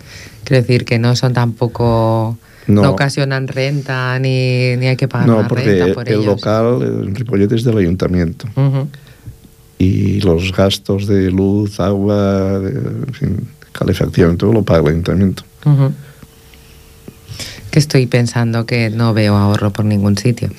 quiero 0.43 0.61
decir 0.61 0.85
que 0.85 0.99
no 0.99 1.15
son 1.15 1.33
tampoco, 1.33 2.37
no, 2.67 2.81
No. 2.81 2.91
ocasionan 2.91 3.47
renta 3.47 4.17
ni, 4.19 4.75
ni 4.77 4.87
hay 4.87 4.95
que 4.97 5.07
pagar 5.07 5.27
No, 5.27 5.47
porque 5.47 5.65
renta 5.65 5.93
por 5.93 6.07
el 6.07 6.15
ellos. 6.15 6.25
local 6.25 6.81
en 6.81 7.15
Ripollet 7.15 7.51
es 7.51 7.63
del 7.63 7.77
ayuntamiento. 7.77 8.47
Ujú. 8.55 8.87
Y 9.79 10.21
los 10.21 10.51
gastos 10.55 11.07
de 11.07 11.29
luz, 11.29 11.79
agua, 11.79 12.59
de, 12.59 12.69
en 13.07 13.13
fin, 13.13 13.47
calefacción, 13.73 14.37
todo 14.37 14.53
lo 14.53 14.63
paga 14.63 14.81
el 14.81 14.87
ayuntamiento. 14.89 15.43
Ujú. 15.65 15.91
Que 17.71 17.79
estoy 17.79 18.05
pensando 18.05 18.65
que 18.65 18.89
no 18.91 19.13
veo 19.13 19.35
ahorro 19.35 19.71
por 19.73 19.83
ningún 19.83 20.17
sitio. 20.17 20.49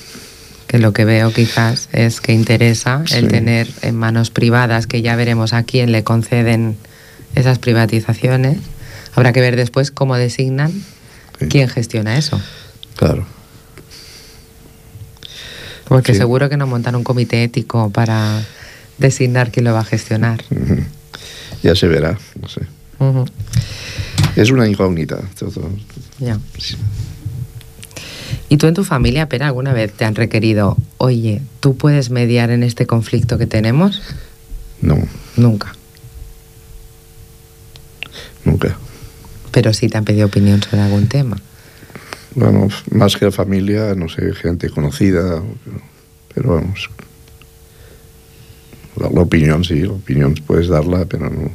Que 0.67 0.79
lo 0.79 0.93
que 0.93 1.05
veo 1.05 1.31
quizás 1.31 1.89
es 1.93 2.21
que 2.21 2.33
interesa 2.33 3.03
el 3.13 3.27
tener 3.27 3.67
en 3.81 3.95
manos 3.95 4.31
privadas, 4.31 4.87
que 4.87 5.01
ya 5.01 5.15
veremos 5.15 5.53
a 5.53 5.63
quién 5.63 5.91
le 5.91 6.03
conceden 6.03 6.75
esas 7.35 7.59
privatizaciones. 7.59 8.57
Habrá 9.13 9.31
que 9.31 9.41
ver 9.41 9.55
después 9.55 9.91
cómo 9.91 10.15
designan 10.15 10.71
Sí. 11.39 11.47
quién 11.49 11.67
gestiona 11.69 12.17
eso. 12.17 12.41
Claro. 12.95 13.25
Porque 15.87 16.13
Sí. 16.13 16.19
seguro 16.19 16.49
que 16.49 16.57
no 16.57 16.65
montan 16.65 16.95
un 16.95 17.03
comité 17.03 17.43
ético 17.43 17.89
para 17.91 18.41
designar 18.97 19.51
quién 19.51 19.65
lo 19.65 19.73
va 19.73 19.81
a 19.81 19.85
gestionar. 19.85 20.43
Ya 21.61 21.75
se 21.75 21.87
verá, 21.87 22.17
no 22.41 22.47
sé. 22.47 22.61
Es 24.35 24.49
una 24.49 24.67
incógnita. 24.67 25.19
Todo. 25.37 25.69
Ya. 26.19 26.39
¿Y 28.55 28.57
tú 28.57 28.67
en 28.67 28.73
tu 28.73 28.85
familia, 28.85 29.27
Pera, 29.27 29.47
alguna 29.47 29.73
vez 29.73 29.91
te 29.91 30.05
han 30.05 30.15
requerido, 30.15 30.77
oye, 30.97 31.41
¿tú 31.59 31.75
puedes 31.75 32.09
mediar 32.09 32.51
en 32.51 32.63
este 32.63 32.85
conflicto 32.85 33.37
que 33.37 33.47
tenemos? 33.47 34.01
No, 34.81 34.97
Nunca. 35.35 35.75
nunca. 38.45 38.77
Pero 39.51 39.73
sí 39.73 39.89
te 39.89 39.97
han 39.97 40.05
pedido 40.05 40.27
opinión 40.27 40.63
sobre 40.63 40.83
algún 40.83 41.09
tema. 41.09 41.35
Bueno, 42.33 42.69
más 42.91 43.17
que 43.17 43.25
la 43.25 43.31
familia, 43.33 43.93
no 43.93 44.07
sé, 44.07 44.33
gente 44.33 44.69
conocida, 44.69 45.43
pero, 45.65 45.81
pero 46.33 46.53
vamos. 46.55 46.89
La, 48.95 49.09
la 49.09 49.19
opinión, 49.19 49.65
sí, 49.65 49.81
la 49.81 49.91
opinión 49.91 50.33
puedes 50.47 50.69
darla, 50.69 51.03
pero 51.03 51.29
no, 51.29 51.51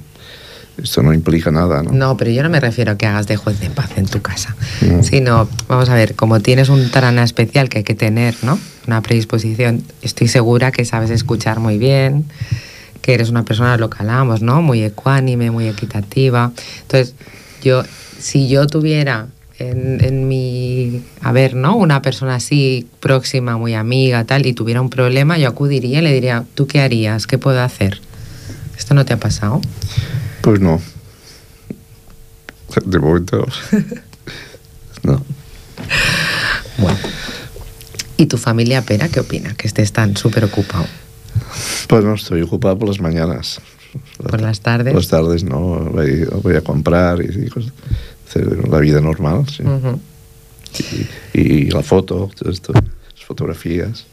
esto 0.83 1.03
no 1.03 1.13
implica 1.13 1.51
nada, 1.51 1.83
¿no? 1.83 1.93
No, 1.93 2.17
pero 2.17 2.31
yo 2.31 2.43
no 2.43 2.49
me 2.49 2.61
refiero 2.61 2.93
a 2.93 2.99
que 2.99 3.07
hagas 3.07 3.27
de 3.27 3.37
juez 3.37 3.61
de 3.61 3.71
paz 3.71 3.91
en 3.97 4.07
tu 4.07 4.21
casa. 4.21 4.57
No. 4.83 5.03
Sino, 5.03 5.49
vamos 5.69 5.89
a 5.89 5.95
ver, 5.95 6.15
como 6.15 6.41
tienes 6.41 6.69
un 6.69 6.91
tarana 6.91 7.23
especial 7.23 7.69
que 7.69 7.79
hay 7.79 7.85
que 7.85 7.95
tener, 7.95 8.35
¿no? 8.43 8.59
Una 8.87 9.03
predisposición, 9.03 9.83
estoy 10.03 10.29
segura 10.29 10.73
que 10.73 10.85
sabes 10.85 11.11
escuchar 11.11 11.61
muy 11.61 11.79
bien, 11.79 12.25
que 13.03 13.15
eres 13.15 13.31
una 13.31 13.45
persona, 13.45 13.77
lo 13.77 13.91
que 13.91 13.99
hablamos, 14.01 14.43
¿no? 14.43 14.63
Muy 14.63 14.83
ecuánime, 14.83 15.51
muy 15.51 15.69
equitativa. 15.69 16.53
Entonces, 16.83 17.15
yo, 17.63 17.83
si 18.19 18.49
yo 18.49 18.67
tuviera 18.67 19.29
en, 19.59 20.03
en 20.03 20.27
mi, 20.27 21.03
a 21.21 21.33
ver, 21.33 21.55
¿no? 21.55 21.77
Una 21.77 22.03
persona 22.03 22.37
así 22.37 22.89
próxima, 23.01 23.57
muy 23.59 23.75
amiga, 23.75 24.25
tal, 24.25 24.47
y 24.47 24.53
tuviera 24.53 24.81
un 24.81 24.91
problema, 24.91 25.39
yo 25.39 25.49
acudiría 25.49 25.99
y 25.99 26.03
le 26.03 26.13
diría, 26.13 26.45
¿tú 26.55 26.67
qué 26.67 26.81
harías? 26.81 27.27
¿Qué 27.27 27.39
puedo 27.39 27.61
hacer? 27.63 28.01
¿Esto 28.79 28.95
no 28.95 29.05
te 29.05 29.13
ha 29.13 29.19
pasado? 29.19 29.61
Pues 30.43 30.61
no. 30.61 30.81
De 32.85 32.99
momento. 32.99 33.47
no. 35.03 35.23
Bueno. 36.79 36.99
¿Y 38.17 38.27
tu 38.27 38.37
familia, 38.37 38.83
Pera, 38.83 39.09
qué 39.09 39.21
opina? 39.21 39.55
Que 39.55 39.67
estés 39.67 39.93
tan 39.93 40.17
súper 40.17 40.45
ocupado. 40.45 40.87
Pues 41.89 42.05
no, 42.05 42.15
estoy 42.15 42.43
ocupado 42.43 42.79
por 42.79 42.89
las 42.89 43.01
mañaas. 43.01 43.61
Por 44.19 44.41
las 44.41 44.61
tardes. 44.61 44.93
Por 44.93 45.03
las 45.03 45.09
tardes 45.09 45.43
no, 45.43 45.59
voy, 45.59 46.25
voy 46.43 46.57
a 46.57 46.61
comprar 46.61 47.21
y, 47.23 47.47
y 47.47 47.49
cosas. 47.49 47.73
Hacer 48.29 48.69
la 48.69 48.79
vida 48.79 49.01
normal, 49.01 49.45
sí. 49.49 49.65
Y, 51.35 51.41
y 51.41 51.71
la 51.71 51.83
foto, 51.83 52.31
todo 52.39 52.51
esto, 52.51 52.73
las 52.73 53.25
fotografías. 53.27 54.07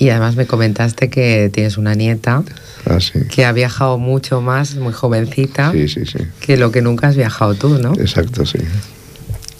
Y 0.00 0.08
además 0.08 0.34
me 0.34 0.46
comentaste 0.46 1.10
que 1.10 1.50
tienes 1.52 1.76
una 1.76 1.94
nieta 1.94 2.42
Ah, 2.86 2.98
sí. 3.00 3.20
que 3.30 3.44
ha 3.44 3.52
viajado 3.52 3.98
mucho 3.98 4.40
más, 4.40 4.74
muy 4.76 4.94
jovencita, 4.94 5.72
Sí, 5.72 5.86
sí, 5.88 6.06
sí. 6.06 6.18
que 6.40 6.56
lo 6.56 6.72
que 6.72 6.80
nunca 6.80 7.08
has 7.08 7.16
viajado 7.16 7.54
tú, 7.54 7.78
¿no? 7.78 7.92
Exacto, 7.92 8.46
sí. 8.46 8.58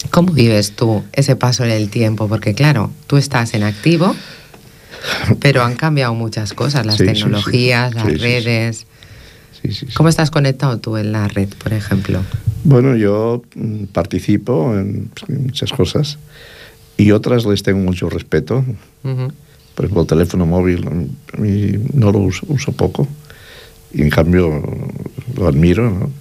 ¿Cómo 0.09 0.33
vives 0.33 0.71
tú 0.75 1.03
ese 1.13 1.35
paso 1.35 1.63
en 1.63 1.69
el 1.69 1.89
tiempo? 1.91 2.27
Porque 2.27 2.55
claro, 2.55 2.89
tú 3.05 3.17
estás 3.17 3.53
en 3.53 3.61
activo, 3.61 4.15
pero 5.39 5.63
han 5.63 5.75
cambiado 5.75 6.15
muchas 6.15 6.53
cosas, 6.53 6.87
las 6.87 6.97
tecnologías, 6.97 7.93
las 7.93 8.19
redes. 8.19 8.87
Sí, 9.61 9.71
sí, 9.71 9.85
sí. 9.85 9.93
¿Cómo 9.93 10.09
estás 10.09 10.31
conectado 10.31 10.79
tú 10.79 10.97
en 10.97 11.11
la 11.11 11.27
red, 11.27 11.49
por 11.63 11.71
ejemplo? 11.73 12.19
Bueno, 12.63 12.95
yo 12.95 13.43
mm, 13.53 13.83
participo 13.93 14.75
en, 14.75 15.11
pues, 15.13 15.29
en 15.29 15.43
muchas 15.43 15.71
cosas 15.71 16.17
y 16.97 17.11
otras 17.11 17.45
les 17.45 17.61
tengo 17.61 17.79
mucho 17.79 18.09
respeto. 18.09 18.65
Ujú. 19.03 19.31
Por 19.81 19.85
ejemplo, 19.85 20.01
el 20.03 20.07
teléfono 20.07 20.45
móvil 20.45 20.87
a 21.33 21.37
mí 21.41 21.71
no 21.93 22.11
lo 22.11 22.19
uso, 22.19 22.45
uso 22.49 22.71
poco 22.71 23.07
y 23.91 24.03
en 24.03 24.11
cambio 24.11 24.61
lo 25.35 25.47
admiro, 25.47 25.89
¿no? 25.89 26.11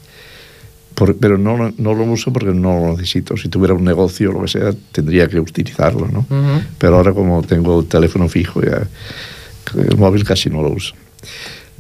Por- 0.95 1.17
pero 1.19 1.37
no, 1.37 1.59
lo- 1.59 1.73
no 1.77 1.93
lo 1.93 2.05
uso 2.05 2.33
porque 2.33 2.53
no 2.55 2.81
lo 2.81 2.93
necesito. 2.97 3.37
Si 3.37 3.51
tuviera 3.51 3.75
un 3.75 3.85
negocio 3.85 4.31
o 4.31 4.33
lo 4.33 4.41
que 4.43 4.49
sea, 4.49 4.73
tendría 4.93 5.29
que 5.29 5.39
utilizarlo, 5.41 6.09
¿no? 6.09 6.21
Ujú. 6.21 6.63
Pero 6.79 6.97
ahora 6.97 7.13
como 7.13 7.43
tengo 7.43 7.83
teléfono 7.85 8.31
fijo, 8.31 8.63
ya 8.63 8.89
el 9.77 9.97
móvil 9.99 10.25
casi 10.25 10.49
no 10.49 10.63
lo 10.63 10.71
uso. 10.71 10.95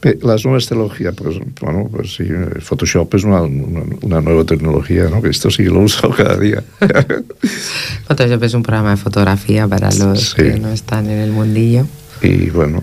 Pe- 0.01 0.19
Las 0.23 0.45
nuevas 0.45 0.67
tecnologías, 0.67 1.15
pues 1.15 1.37
bueno, 1.61 1.89
pues 1.91 2.15
sí, 2.15 2.25
Photoshop 2.61 3.15
es 3.17 3.25
una, 3.25 3.43
una, 3.43 3.83
una 4.01 4.21
nueva 4.23 4.45
tecnología, 4.45 5.05
¿no? 5.11 5.21
Que 5.21 5.29
esto 5.29 5.51
sí 5.51 5.65
lo 5.65 5.81
uso 5.81 6.09
cada 6.11 6.37
día. 6.39 6.63
Photoshop 8.07 8.43
es 8.45 8.55
un 8.55 8.63
programa 8.63 8.91
de 8.91 8.97
fotografía 8.97 9.69
para 9.69 9.91
los 9.93 10.31
Sí. 10.31 10.37
que 10.37 10.61
no 10.61 10.71
están 10.71 11.09
en 11.11 11.19
el 11.19 11.33
mundillo. 11.33 11.87
y 12.23 12.51
bueno, 12.51 12.83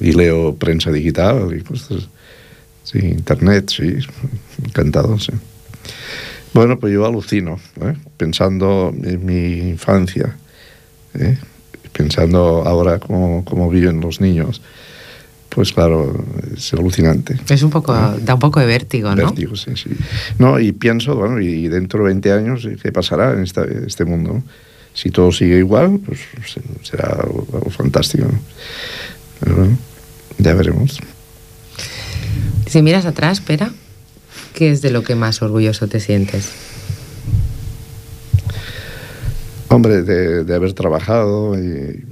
y 0.00 0.12
leo 0.12 0.54
prensa 0.56 0.90
digital 0.90 1.54
y 1.56 1.62
cosas. 1.62 2.08
Sí, 2.84 2.98
internet, 2.98 3.70
sí, 3.74 3.94
encantado, 4.64 5.18
sí. 5.18 5.32
Bueno, 6.52 6.78
pues 6.78 6.92
yo 6.92 7.06
alucino, 7.06 7.58
¿eh? 7.80 7.94
pensando 8.16 8.92
en 9.02 9.24
mi 9.24 9.58
infancia, 9.70 10.36
¿eh? 11.14 11.38
pensando 11.92 12.62
ahora 12.66 12.98
cómo, 12.98 13.44
cómo, 13.44 13.70
viven 13.70 14.00
los 14.00 14.20
niños. 14.20 14.60
Pues 15.54 15.72
claro, 15.72 16.24
es 16.56 16.72
alucinante. 16.72 17.36
Es 17.48 17.62
un 17.62 17.70
poco, 17.70 17.94
¿no? 17.94 18.18
da 18.18 18.34
un 18.34 18.40
poco 18.40 18.60
de 18.60 18.66
vértigo, 18.66 19.10
¿no? 19.10 19.26
Vértigo, 19.26 19.54
sí, 19.54 19.72
sí. 19.76 19.90
No, 20.38 20.58
y 20.58 20.72
pienso, 20.72 21.14
bueno, 21.14 21.40
y 21.40 21.68
dentro 21.68 22.00
de 22.00 22.06
20 22.06 22.32
años, 22.32 22.66
¿qué 22.82 22.90
pasará 22.90 23.32
en 23.34 23.42
esta, 23.42 23.64
este 23.64 24.04
mundo? 24.04 24.42
Si 24.94 25.10
todo 25.10 25.30
sigue 25.30 25.58
igual, 25.58 26.00
pues 26.04 26.20
será 26.82 27.08
algo 27.08 27.70
fantástico. 27.70 28.24
¿no? 28.24 28.38
Pero 29.40 29.56
bueno, 29.56 29.78
ya 30.38 30.54
veremos. 30.54 31.00
Si 32.66 32.80
miras 32.80 33.04
atrás, 33.04 33.38
espera, 33.38 33.70
¿qué 34.54 34.70
es 34.70 34.80
de 34.80 34.90
lo 34.90 35.02
que 35.02 35.14
más 35.14 35.42
orgulloso 35.42 35.88
te 35.88 36.00
sientes? 36.00 36.50
Hombre, 39.68 40.02
de, 40.02 40.44
de 40.44 40.54
haber 40.54 40.72
trabajado 40.74 41.58
y, 41.58 42.04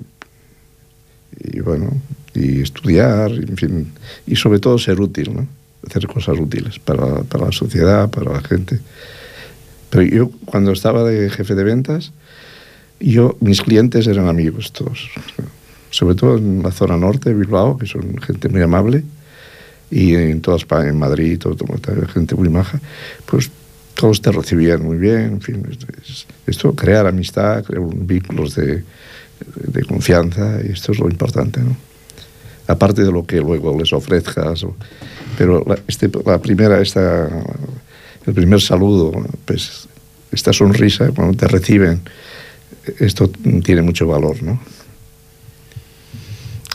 y, 1.39 1.61
bueno, 1.61 1.91
y 2.35 2.63
estudiar, 2.63 3.33
en 3.33 3.57
fin, 3.57 3.93
y 4.27 4.37
sobre 4.37 4.59
todo 4.59 4.79
ser 4.79 5.01
útil, 5.01 5.35
¿no? 5.35 5.47
Hacer 5.87 6.07
cosas 6.07 6.39
útiles 6.39 6.79
para, 6.79 7.23
para 7.23 7.47
la 7.47 7.53
sociedad, 7.53 8.11
para 8.11 8.33
la 8.33 8.41
gente. 8.43 8.79
Pero 9.91 10.03
yo, 10.05 10.31
cuando 10.45 10.73
estaba 10.73 11.05
de 11.05 11.31
jefe 11.31 11.55
de 11.55 11.65
ventas, 11.65 12.13
yo, 13.01 13.37
mis 13.41 13.63
clientes 13.63 14.07
eran 14.07 14.29
amigos 14.29 14.73
todos, 14.73 15.11
sobre 15.91 16.15
todo 16.15 16.37
en 16.37 16.63
la 16.63 16.71
zona 16.71 16.97
norte 16.97 17.31
de 17.31 17.35
Bilbao, 17.35 17.79
que 17.79 17.87
son 17.87 18.19
gente 18.19 18.49
muy 18.49 18.63
amable, 18.63 19.03
y 19.91 20.15
en 20.15 20.41
toda 20.41 20.59
España, 20.59 20.91
en 20.91 20.99
Madrid, 20.99 21.39
todo, 21.39 21.57
todo, 21.57 22.07
gente 22.09 22.35
muy 22.37 22.49
maja, 22.49 22.81
pues 23.27 23.51
todos 23.95 24.23
te 24.23 24.31
recibían 24.31 24.83
muy 24.83 24.99
bien, 24.99 25.33
en 25.33 25.41
fin, 25.41 25.67
es, 25.69 26.27
esto, 26.47 26.75
crear 26.75 27.07
amistad, 27.07 27.65
crear 27.65 27.83
vínculos 27.93 28.55
de, 28.55 28.85
de, 29.57 29.85
confianza, 29.85 30.61
y 30.65 30.73
esto 30.73 30.93
es 30.93 30.99
lo 31.01 31.09
importante, 31.09 31.61
¿no? 31.61 31.90
Aparte 32.71 33.03
de 33.03 33.11
lo 33.11 33.25
que 33.25 33.39
luego 33.39 33.77
les 33.79 33.93
ofrezcas, 33.93 34.65
pero 35.37 35.65
la, 35.67 35.79
este, 35.89 36.09
la 36.25 36.41
primera, 36.41 36.81
esta, 36.81 37.29
el 38.27 38.35
primer 38.35 38.61
saludo, 38.61 39.13
pues 39.45 39.89
esta 40.31 40.53
sonrisa 40.53 41.11
cuando 41.15 41.37
te 41.37 41.49
reciben, 41.49 42.01
esto 42.99 43.29
tiene 43.65 43.83
mucho 43.83 44.07
valor, 44.07 44.43
¿no? 44.43 44.61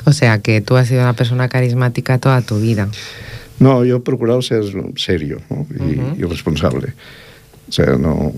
O 0.05 0.11
sea, 0.11 0.39
que 0.39 0.61
tú 0.61 0.75
has 0.75 0.87
sido 0.87 1.01
una 1.01 1.13
persona 1.13 1.49
carismática 1.49 2.19
toda 2.19 2.41
tu 2.41 2.59
vida. 2.59 2.89
No, 3.59 3.83
yo 3.85 3.97
he 3.97 3.99
procurado 4.01 4.41
ser 4.41 4.63
serio 4.97 5.41
¿no? 5.49 5.65
y, 5.73 5.97
uh 5.97 6.01
-huh. 6.01 6.19
y, 6.19 6.23
responsable. 6.23 6.93
O 7.67 7.71
sea, 7.71 7.95
no. 7.97 8.33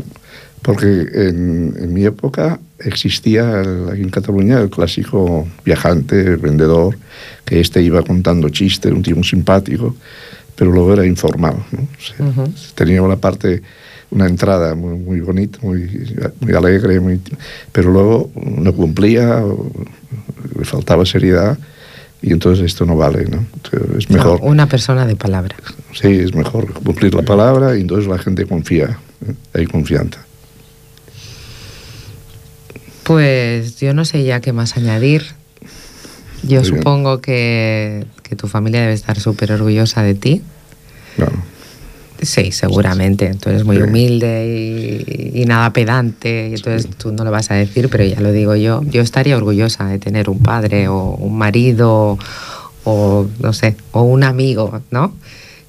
Porque 0.62 0.88
en, 1.14 1.76
en 1.80 1.94
mi 1.94 2.06
época 2.06 2.60
existía 2.80 3.62
el, 3.62 3.90
aquí 3.90 4.02
en 4.02 4.10
Cataluña 4.10 4.60
el 4.60 4.70
clásico 4.70 5.48
viajante, 5.64 6.20
el 6.22 6.38
vendedor, 6.38 6.98
que 7.46 7.60
este 7.60 7.82
iba 7.82 8.02
contando 8.04 8.50
chistes, 8.50 8.92
un 8.92 9.04
muy 9.16 9.24
simpático, 9.24 9.96
pero 10.56 10.72
luego 10.72 10.94
era 10.94 11.06
informal. 11.06 11.56
¿no? 11.72 11.82
O 11.82 12.02
sea, 12.02 12.26
uh 12.26 12.48
-huh. 12.48 12.74
Tenía 12.76 13.02
una 13.02 13.18
parte 13.18 13.62
una 14.10 14.28
entrada 14.28 14.76
muy, 14.76 14.98
muy 14.98 15.20
bonita, 15.20 15.60
muy, 15.62 15.90
muy 16.40 16.54
alegre, 16.54 17.00
muy, 17.00 17.20
pero 17.72 17.92
luego 17.92 18.32
no 18.36 18.74
cumplía, 18.74 19.44
le 20.58 20.66
faltaba 20.66 21.06
seriedad 21.06 21.58
y 22.22 22.32
entonces 22.32 22.66
esto 22.66 22.86
no 22.86 22.96
vale, 22.96 23.26
¿no? 23.26 23.46
Es 23.98 24.10
mejor... 24.10 24.42
No, 24.42 24.48
una 24.48 24.68
persona 24.68 25.06
de 25.06 25.16
palabra. 25.16 25.56
Sí, 25.94 26.08
es 26.08 26.34
mejor 26.34 26.74
cumplir 26.74 27.14
la 27.14 27.22
palabra 27.22 27.78
y 27.78 27.82
entonces 27.82 28.08
la 28.08 28.18
gente 28.18 28.46
confía, 28.46 28.98
¿eh? 29.28 29.34
hay 29.54 29.66
confianza. 29.66 30.26
Pues 33.08 33.80
yo 33.80 33.94
no 33.94 34.04
sé 34.04 34.26
ya 34.26 34.42
qué 34.42 34.52
más 34.52 34.76
añadir. 34.76 35.24
Yo 36.44 36.60
Muy 36.60 36.70
supongo 36.70 37.22
que, 37.22 38.06
que, 38.22 38.36
tu 38.36 38.50
familia 38.50 38.82
debe 38.82 38.92
estar 38.92 39.18
súper 39.18 39.54
orgullosa 39.54 40.04
de 40.04 40.14
ti. 40.14 40.42
Claro. 41.16 41.42
Sí, 42.22 42.52
seguramente. 42.52 43.34
Tú 43.36 43.50
eres 43.50 43.64
muy 43.64 43.78
sí. 43.78 43.84
humilde 43.84 45.06
y, 45.08 45.42
y, 45.42 45.46
nada 45.46 45.72
pedante, 45.72 46.50
y 46.50 46.56
entonces 46.56 46.84
sí. 46.84 46.90
tú 46.98 47.14
no 47.14 47.24
lo 47.24 47.32
vas 47.32 47.50
a 47.50 47.54
decir, 47.54 47.88
pero 47.90 48.04
ya 48.04 48.20
lo 48.20 48.34
digo 48.34 48.58
yo. 48.58 48.84
Yo 48.84 49.02
estaría 49.02 49.38
orgullosa 49.38 49.86
de 49.86 50.00
tener 50.00 50.30
un 50.30 50.40
padre 50.40 50.90
o 50.90 51.12
un 51.12 51.38
marido 51.38 52.20
o, 52.84 53.28
no 53.40 53.54
sé, 53.54 53.78
o 53.94 54.02
un 54.02 54.26
amigo, 54.26 54.82
¿no? 54.92 55.14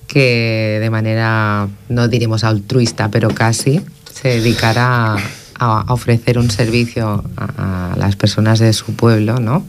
Que 0.09 0.79
de 0.81 0.91
manera, 0.91 1.69
no 1.89 2.09
diremos 2.09 2.43
altruista, 2.43 3.11
pero 3.11 3.29
casi, 3.29 3.81
se 4.13 4.29
dedicara 4.29 5.17
a, 5.59 5.81
a 5.81 5.93
ofrecer 5.93 6.39
un 6.39 6.51
servicio 6.51 7.25
a, 7.37 7.93
a, 7.93 7.97
las 7.97 8.17
personas 8.17 8.59
de 8.59 8.73
su 8.73 8.95
pueblo, 8.95 9.41
¿no? 9.41 9.67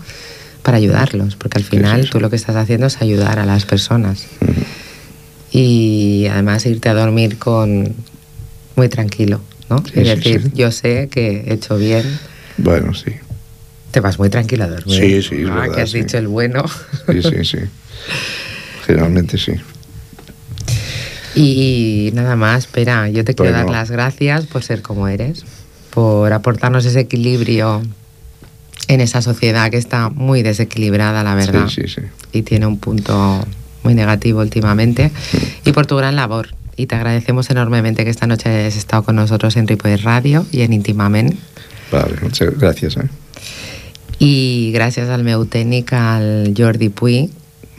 Para 0.64 0.78
ayudarlos, 0.78 1.36
porque 1.36 1.58
al 1.58 1.64
final 1.64 2.04
sí, 2.04 2.10
tú 2.10 2.20
lo 2.20 2.30
que 2.30 2.36
estás 2.36 2.56
haciendo 2.56 2.88
es 2.88 3.02
ayudar 3.02 3.40
a 3.40 3.46
las 3.46 3.66
personas. 3.66 4.28
Uh 4.42 4.46
-huh 4.46 4.66
y 5.52 6.28
además 6.32 6.66
irte 6.66 6.90
a 6.90 6.94
dormir 6.94 7.38
con 7.38 7.96
muy 8.76 8.90
tranquilo, 8.90 9.42
¿no? 9.70 9.84
Sí, 9.86 9.94
es 9.96 10.08
decir, 10.08 10.52
yo 10.54 10.72
sé 10.72 11.10
que 11.10 11.46
he 11.48 11.54
hecho 11.54 11.78
bien. 11.78 12.20
Bueno, 12.58 12.94
sí. 12.94 13.14
Te 13.92 14.00
vas 14.00 14.20
muy 14.20 14.30
tranquilo 14.30 14.66
a 14.66 14.68
dormir. 14.68 15.00
Sí, 15.00 15.22
sí, 15.24 15.36
¿no? 15.44 15.56
verdad, 15.56 15.76
Que 15.76 15.82
has 15.82 15.92
dicho 15.92 16.18
el 16.18 16.28
bueno. 16.28 16.64
Sí, 17.08 17.22
sí, 17.24 17.44
sí. 17.44 17.58
Generalmente 18.86 19.38
sí. 19.38 19.54
Y 21.36 22.12
nada 22.14 22.36
más, 22.36 22.66
espera, 22.66 23.10
yo 23.10 23.24
te 23.24 23.34
quiero 23.34 23.52
bueno. 23.52 23.66
dar 23.66 23.76
las 23.76 23.92
gracias 23.92 24.46
por 24.46 24.64
ser 24.64 24.82
como 24.82 25.08
eres, 25.08 25.46
por 25.90 26.34
aportarnos 26.34 26.86
ese 26.86 27.02
equilibrio 27.02 27.82
en 28.88 29.02
esa 29.02 29.22
sociedad 29.22 29.70
que 29.70 29.78
está 29.78 30.10
muy 30.10 30.42
desequilibrada, 30.42 31.24
la 31.24 31.36
verdad. 31.36 31.68
Sí, 31.68 31.84
sí, 31.84 31.88
sí. 31.88 32.02
Y 32.32 32.42
tiene 32.44 32.66
un 32.66 32.78
punto 32.78 33.46
muy 33.84 33.94
negativo 33.94 34.42
últimamente, 34.42 35.12
y 35.66 35.72
por 35.72 35.86
tu 35.86 35.96
gran 35.96 36.16
labor. 36.16 36.50
Y 36.76 36.86
te 36.86 36.96
agradecemos 36.96 37.50
enormemente 37.50 38.04
que 38.06 38.10
esta 38.10 38.26
noche 38.26 38.50
hayas 38.50 38.78
estado 38.78 39.04
con 39.04 39.16
nosotros 39.16 39.58
en 39.58 39.68
Ripoll 39.68 40.00
Radio 40.00 40.46
y 40.52 40.62
en 40.62 40.74
Intimament. 40.74 41.38
Vale, 41.92 42.16
muchas 42.22 42.58
gracias. 42.58 42.96
Eh? 42.98 43.10
I 44.20 44.72
gràcies 44.76 45.08
al 45.08 45.24
meu 45.24 45.46
tècnic, 45.48 45.94
al 45.96 46.52
Jordi 46.56 46.90
Puy, 46.92 47.30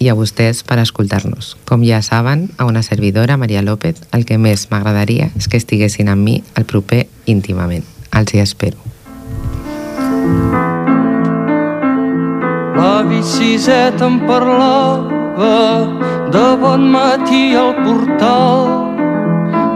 i 0.01 0.09
a 0.09 0.17
vostès 0.17 0.63
per 0.65 0.79
escoltar-nos. 0.81 1.53
Com 1.69 1.85
ja 1.85 2.01
saben, 2.01 2.49
a 2.57 2.65
una 2.65 2.83
servidora, 2.83 3.37
Maria 3.37 3.61
López, 3.61 4.01
el 4.17 4.25
que 4.25 4.41
més 4.41 4.71
m'agradaria 4.73 5.29
és 5.37 5.49
que 5.53 5.61
estiguessin 5.61 6.09
amb 6.09 6.25
mi 6.25 6.39
el 6.57 6.65
proper 6.65 7.05
íntimament. 7.29 7.85
Els 8.19 8.35
hi 8.35 8.41
espero. 8.43 8.79
La 12.77 13.03
biciseta 13.07 14.07
em 14.07 14.19
parlava 14.27 15.55
de 16.35 16.47
bon 16.63 16.87
matí 16.95 17.43
al 17.57 17.75
portal. 17.85 18.69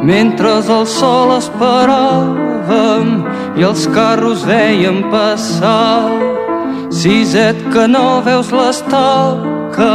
Mentre 0.05 0.57
el 0.61 0.87
sol 0.87 1.35
esperàvem 1.39 3.13
i 3.57 3.67
els 3.69 3.87
carros 3.95 4.45
veiem 4.49 5.03
passar. 5.15 6.11
Siset 6.95 7.61
que 7.75 7.87
no 7.91 8.23
veus 8.27 8.53
l'estaca 8.55 9.95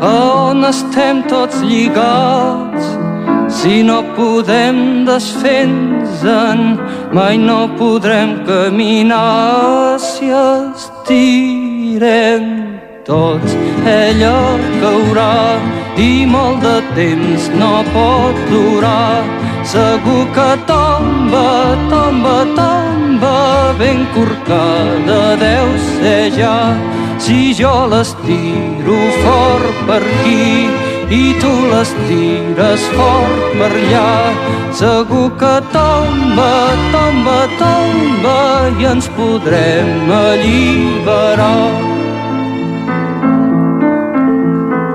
a 0.00 0.16
on 0.50 0.64
estem 0.68 1.24
tots 1.28 1.62
lligats 1.64 3.09
si 3.50 3.82
no 3.82 4.02
podem 4.16 5.04
desfer-nos-en 5.04 6.78
mai 7.12 7.36
no 7.38 7.68
podrem 7.78 8.44
caminar. 8.46 9.98
Si 9.98 10.30
estirem 10.62 12.44
tots 13.04 13.56
ella 13.86 14.38
caurà 14.82 15.58
i 15.98 16.26
molt 16.26 16.62
de 16.62 16.78
temps 16.94 17.50
no 17.60 17.82
pot 17.94 18.34
durar. 18.52 19.22
Segur 19.70 20.24
que 20.34 20.50
tomba, 20.66 21.76
tomba, 21.90 22.36
tomba 22.56 23.38
ben 23.78 24.06
corcada 24.14 25.36
deu 25.42 25.68
ser 25.90 26.30
ja. 26.38 26.58
Si 27.18 27.52
jo 27.54 27.74
l'estiro 27.92 29.00
fort 29.22 29.39
i 31.10 31.34
tu 31.42 31.50
les 31.72 31.90
tires 32.06 32.82
fort 32.94 33.46
per 33.58 33.70
allà 33.74 34.10
segur 34.80 35.30
que 35.40 35.54
tomba, 35.74 36.52
tomba, 36.92 37.38
tomba 37.58 38.42
i 38.78 38.86
ens 38.92 39.08
podrem 39.16 40.12
alliberar. 40.14 41.72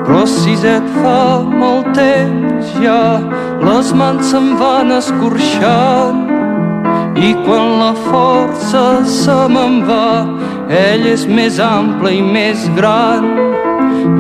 Però 0.06 0.22
si 0.30 0.56
et 0.56 0.88
fa 1.02 1.44
molt 1.44 1.92
temps 1.98 2.72
ja 2.80 3.20
les 3.66 3.92
mans 4.00 4.32
se'n 4.32 4.54
van 4.62 4.96
escorxant. 4.96 6.24
I 7.16 7.34
quan 7.44 7.76
la 7.80 7.92
força 8.08 8.88
se 9.08 9.36
me'n 9.52 9.84
va 9.88 10.24
ell 10.70 11.06
és 11.12 11.28
més 11.28 11.60
ample 11.60 12.12
i 12.16 12.24
més 12.24 12.66
gran 12.80 13.55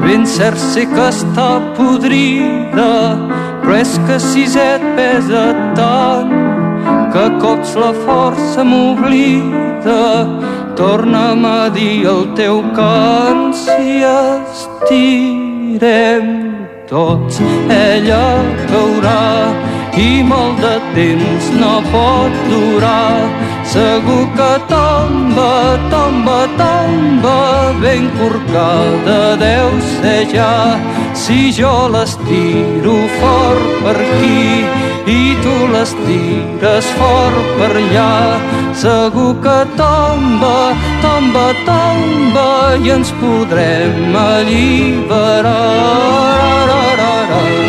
Ben 0.03 0.25
cert 0.25 0.57
sé 0.57 0.85
que 0.89 1.09
està 1.11 1.61
podrida, 1.77 2.91
però 3.61 3.75
és 3.77 3.93
que 4.07 4.17
si 4.21 4.45
et 4.59 4.83
pesa 4.97 5.45
tant 5.77 6.33
que 7.13 7.25
cops 7.41 7.75
la 7.79 7.91
força 8.05 8.63
m'oblida. 8.63 10.03
Torna'm 10.75 11.45
a 11.47 11.69
dir 11.75 12.05
el 12.11 12.23
teu 12.35 12.57
cant 12.75 13.53
si 13.55 14.03
estirem 14.11 16.25
tots. 16.89 17.39
Ella 17.71 18.25
caurà 18.67 19.23
i 19.95 20.23
molt 20.27 20.59
de 20.65 20.75
temps 20.97 21.43
no 21.61 21.75
pot 21.93 22.33
durar. 22.51 23.54
Segur 23.65 24.25
que 24.37 24.51
tomba, 24.69 25.77
tomba, 25.89 26.39
tomba 26.57 27.73
ben 27.81 28.09
corcada 28.17 29.35
deu 29.37 29.71
ser 29.81 30.25
ja 30.33 30.77
si 31.13 31.51
jo 31.51 31.87
l'estiro 31.93 32.95
fort 33.19 33.65
per 33.83 33.95
aquí 34.05 34.63
i 35.07 35.35
tu 35.43 35.55
les 35.73 35.91
tires 36.05 36.87
fort 36.99 37.51
per 37.57 37.71
allà. 37.81 38.15
Segur 38.83 39.33
que 39.43 39.59
tomba, 39.81 40.57
tomba, 41.03 41.45
tomba 41.67 42.49
i 42.81 42.95
ens 42.97 43.13
podrem 43.21 44.17
alliberar. 44.23 45.61
Ra, 46.41 46.57
ra, 46.71 46.83
ra, 47.03 47.13
ra. 47.29 47.64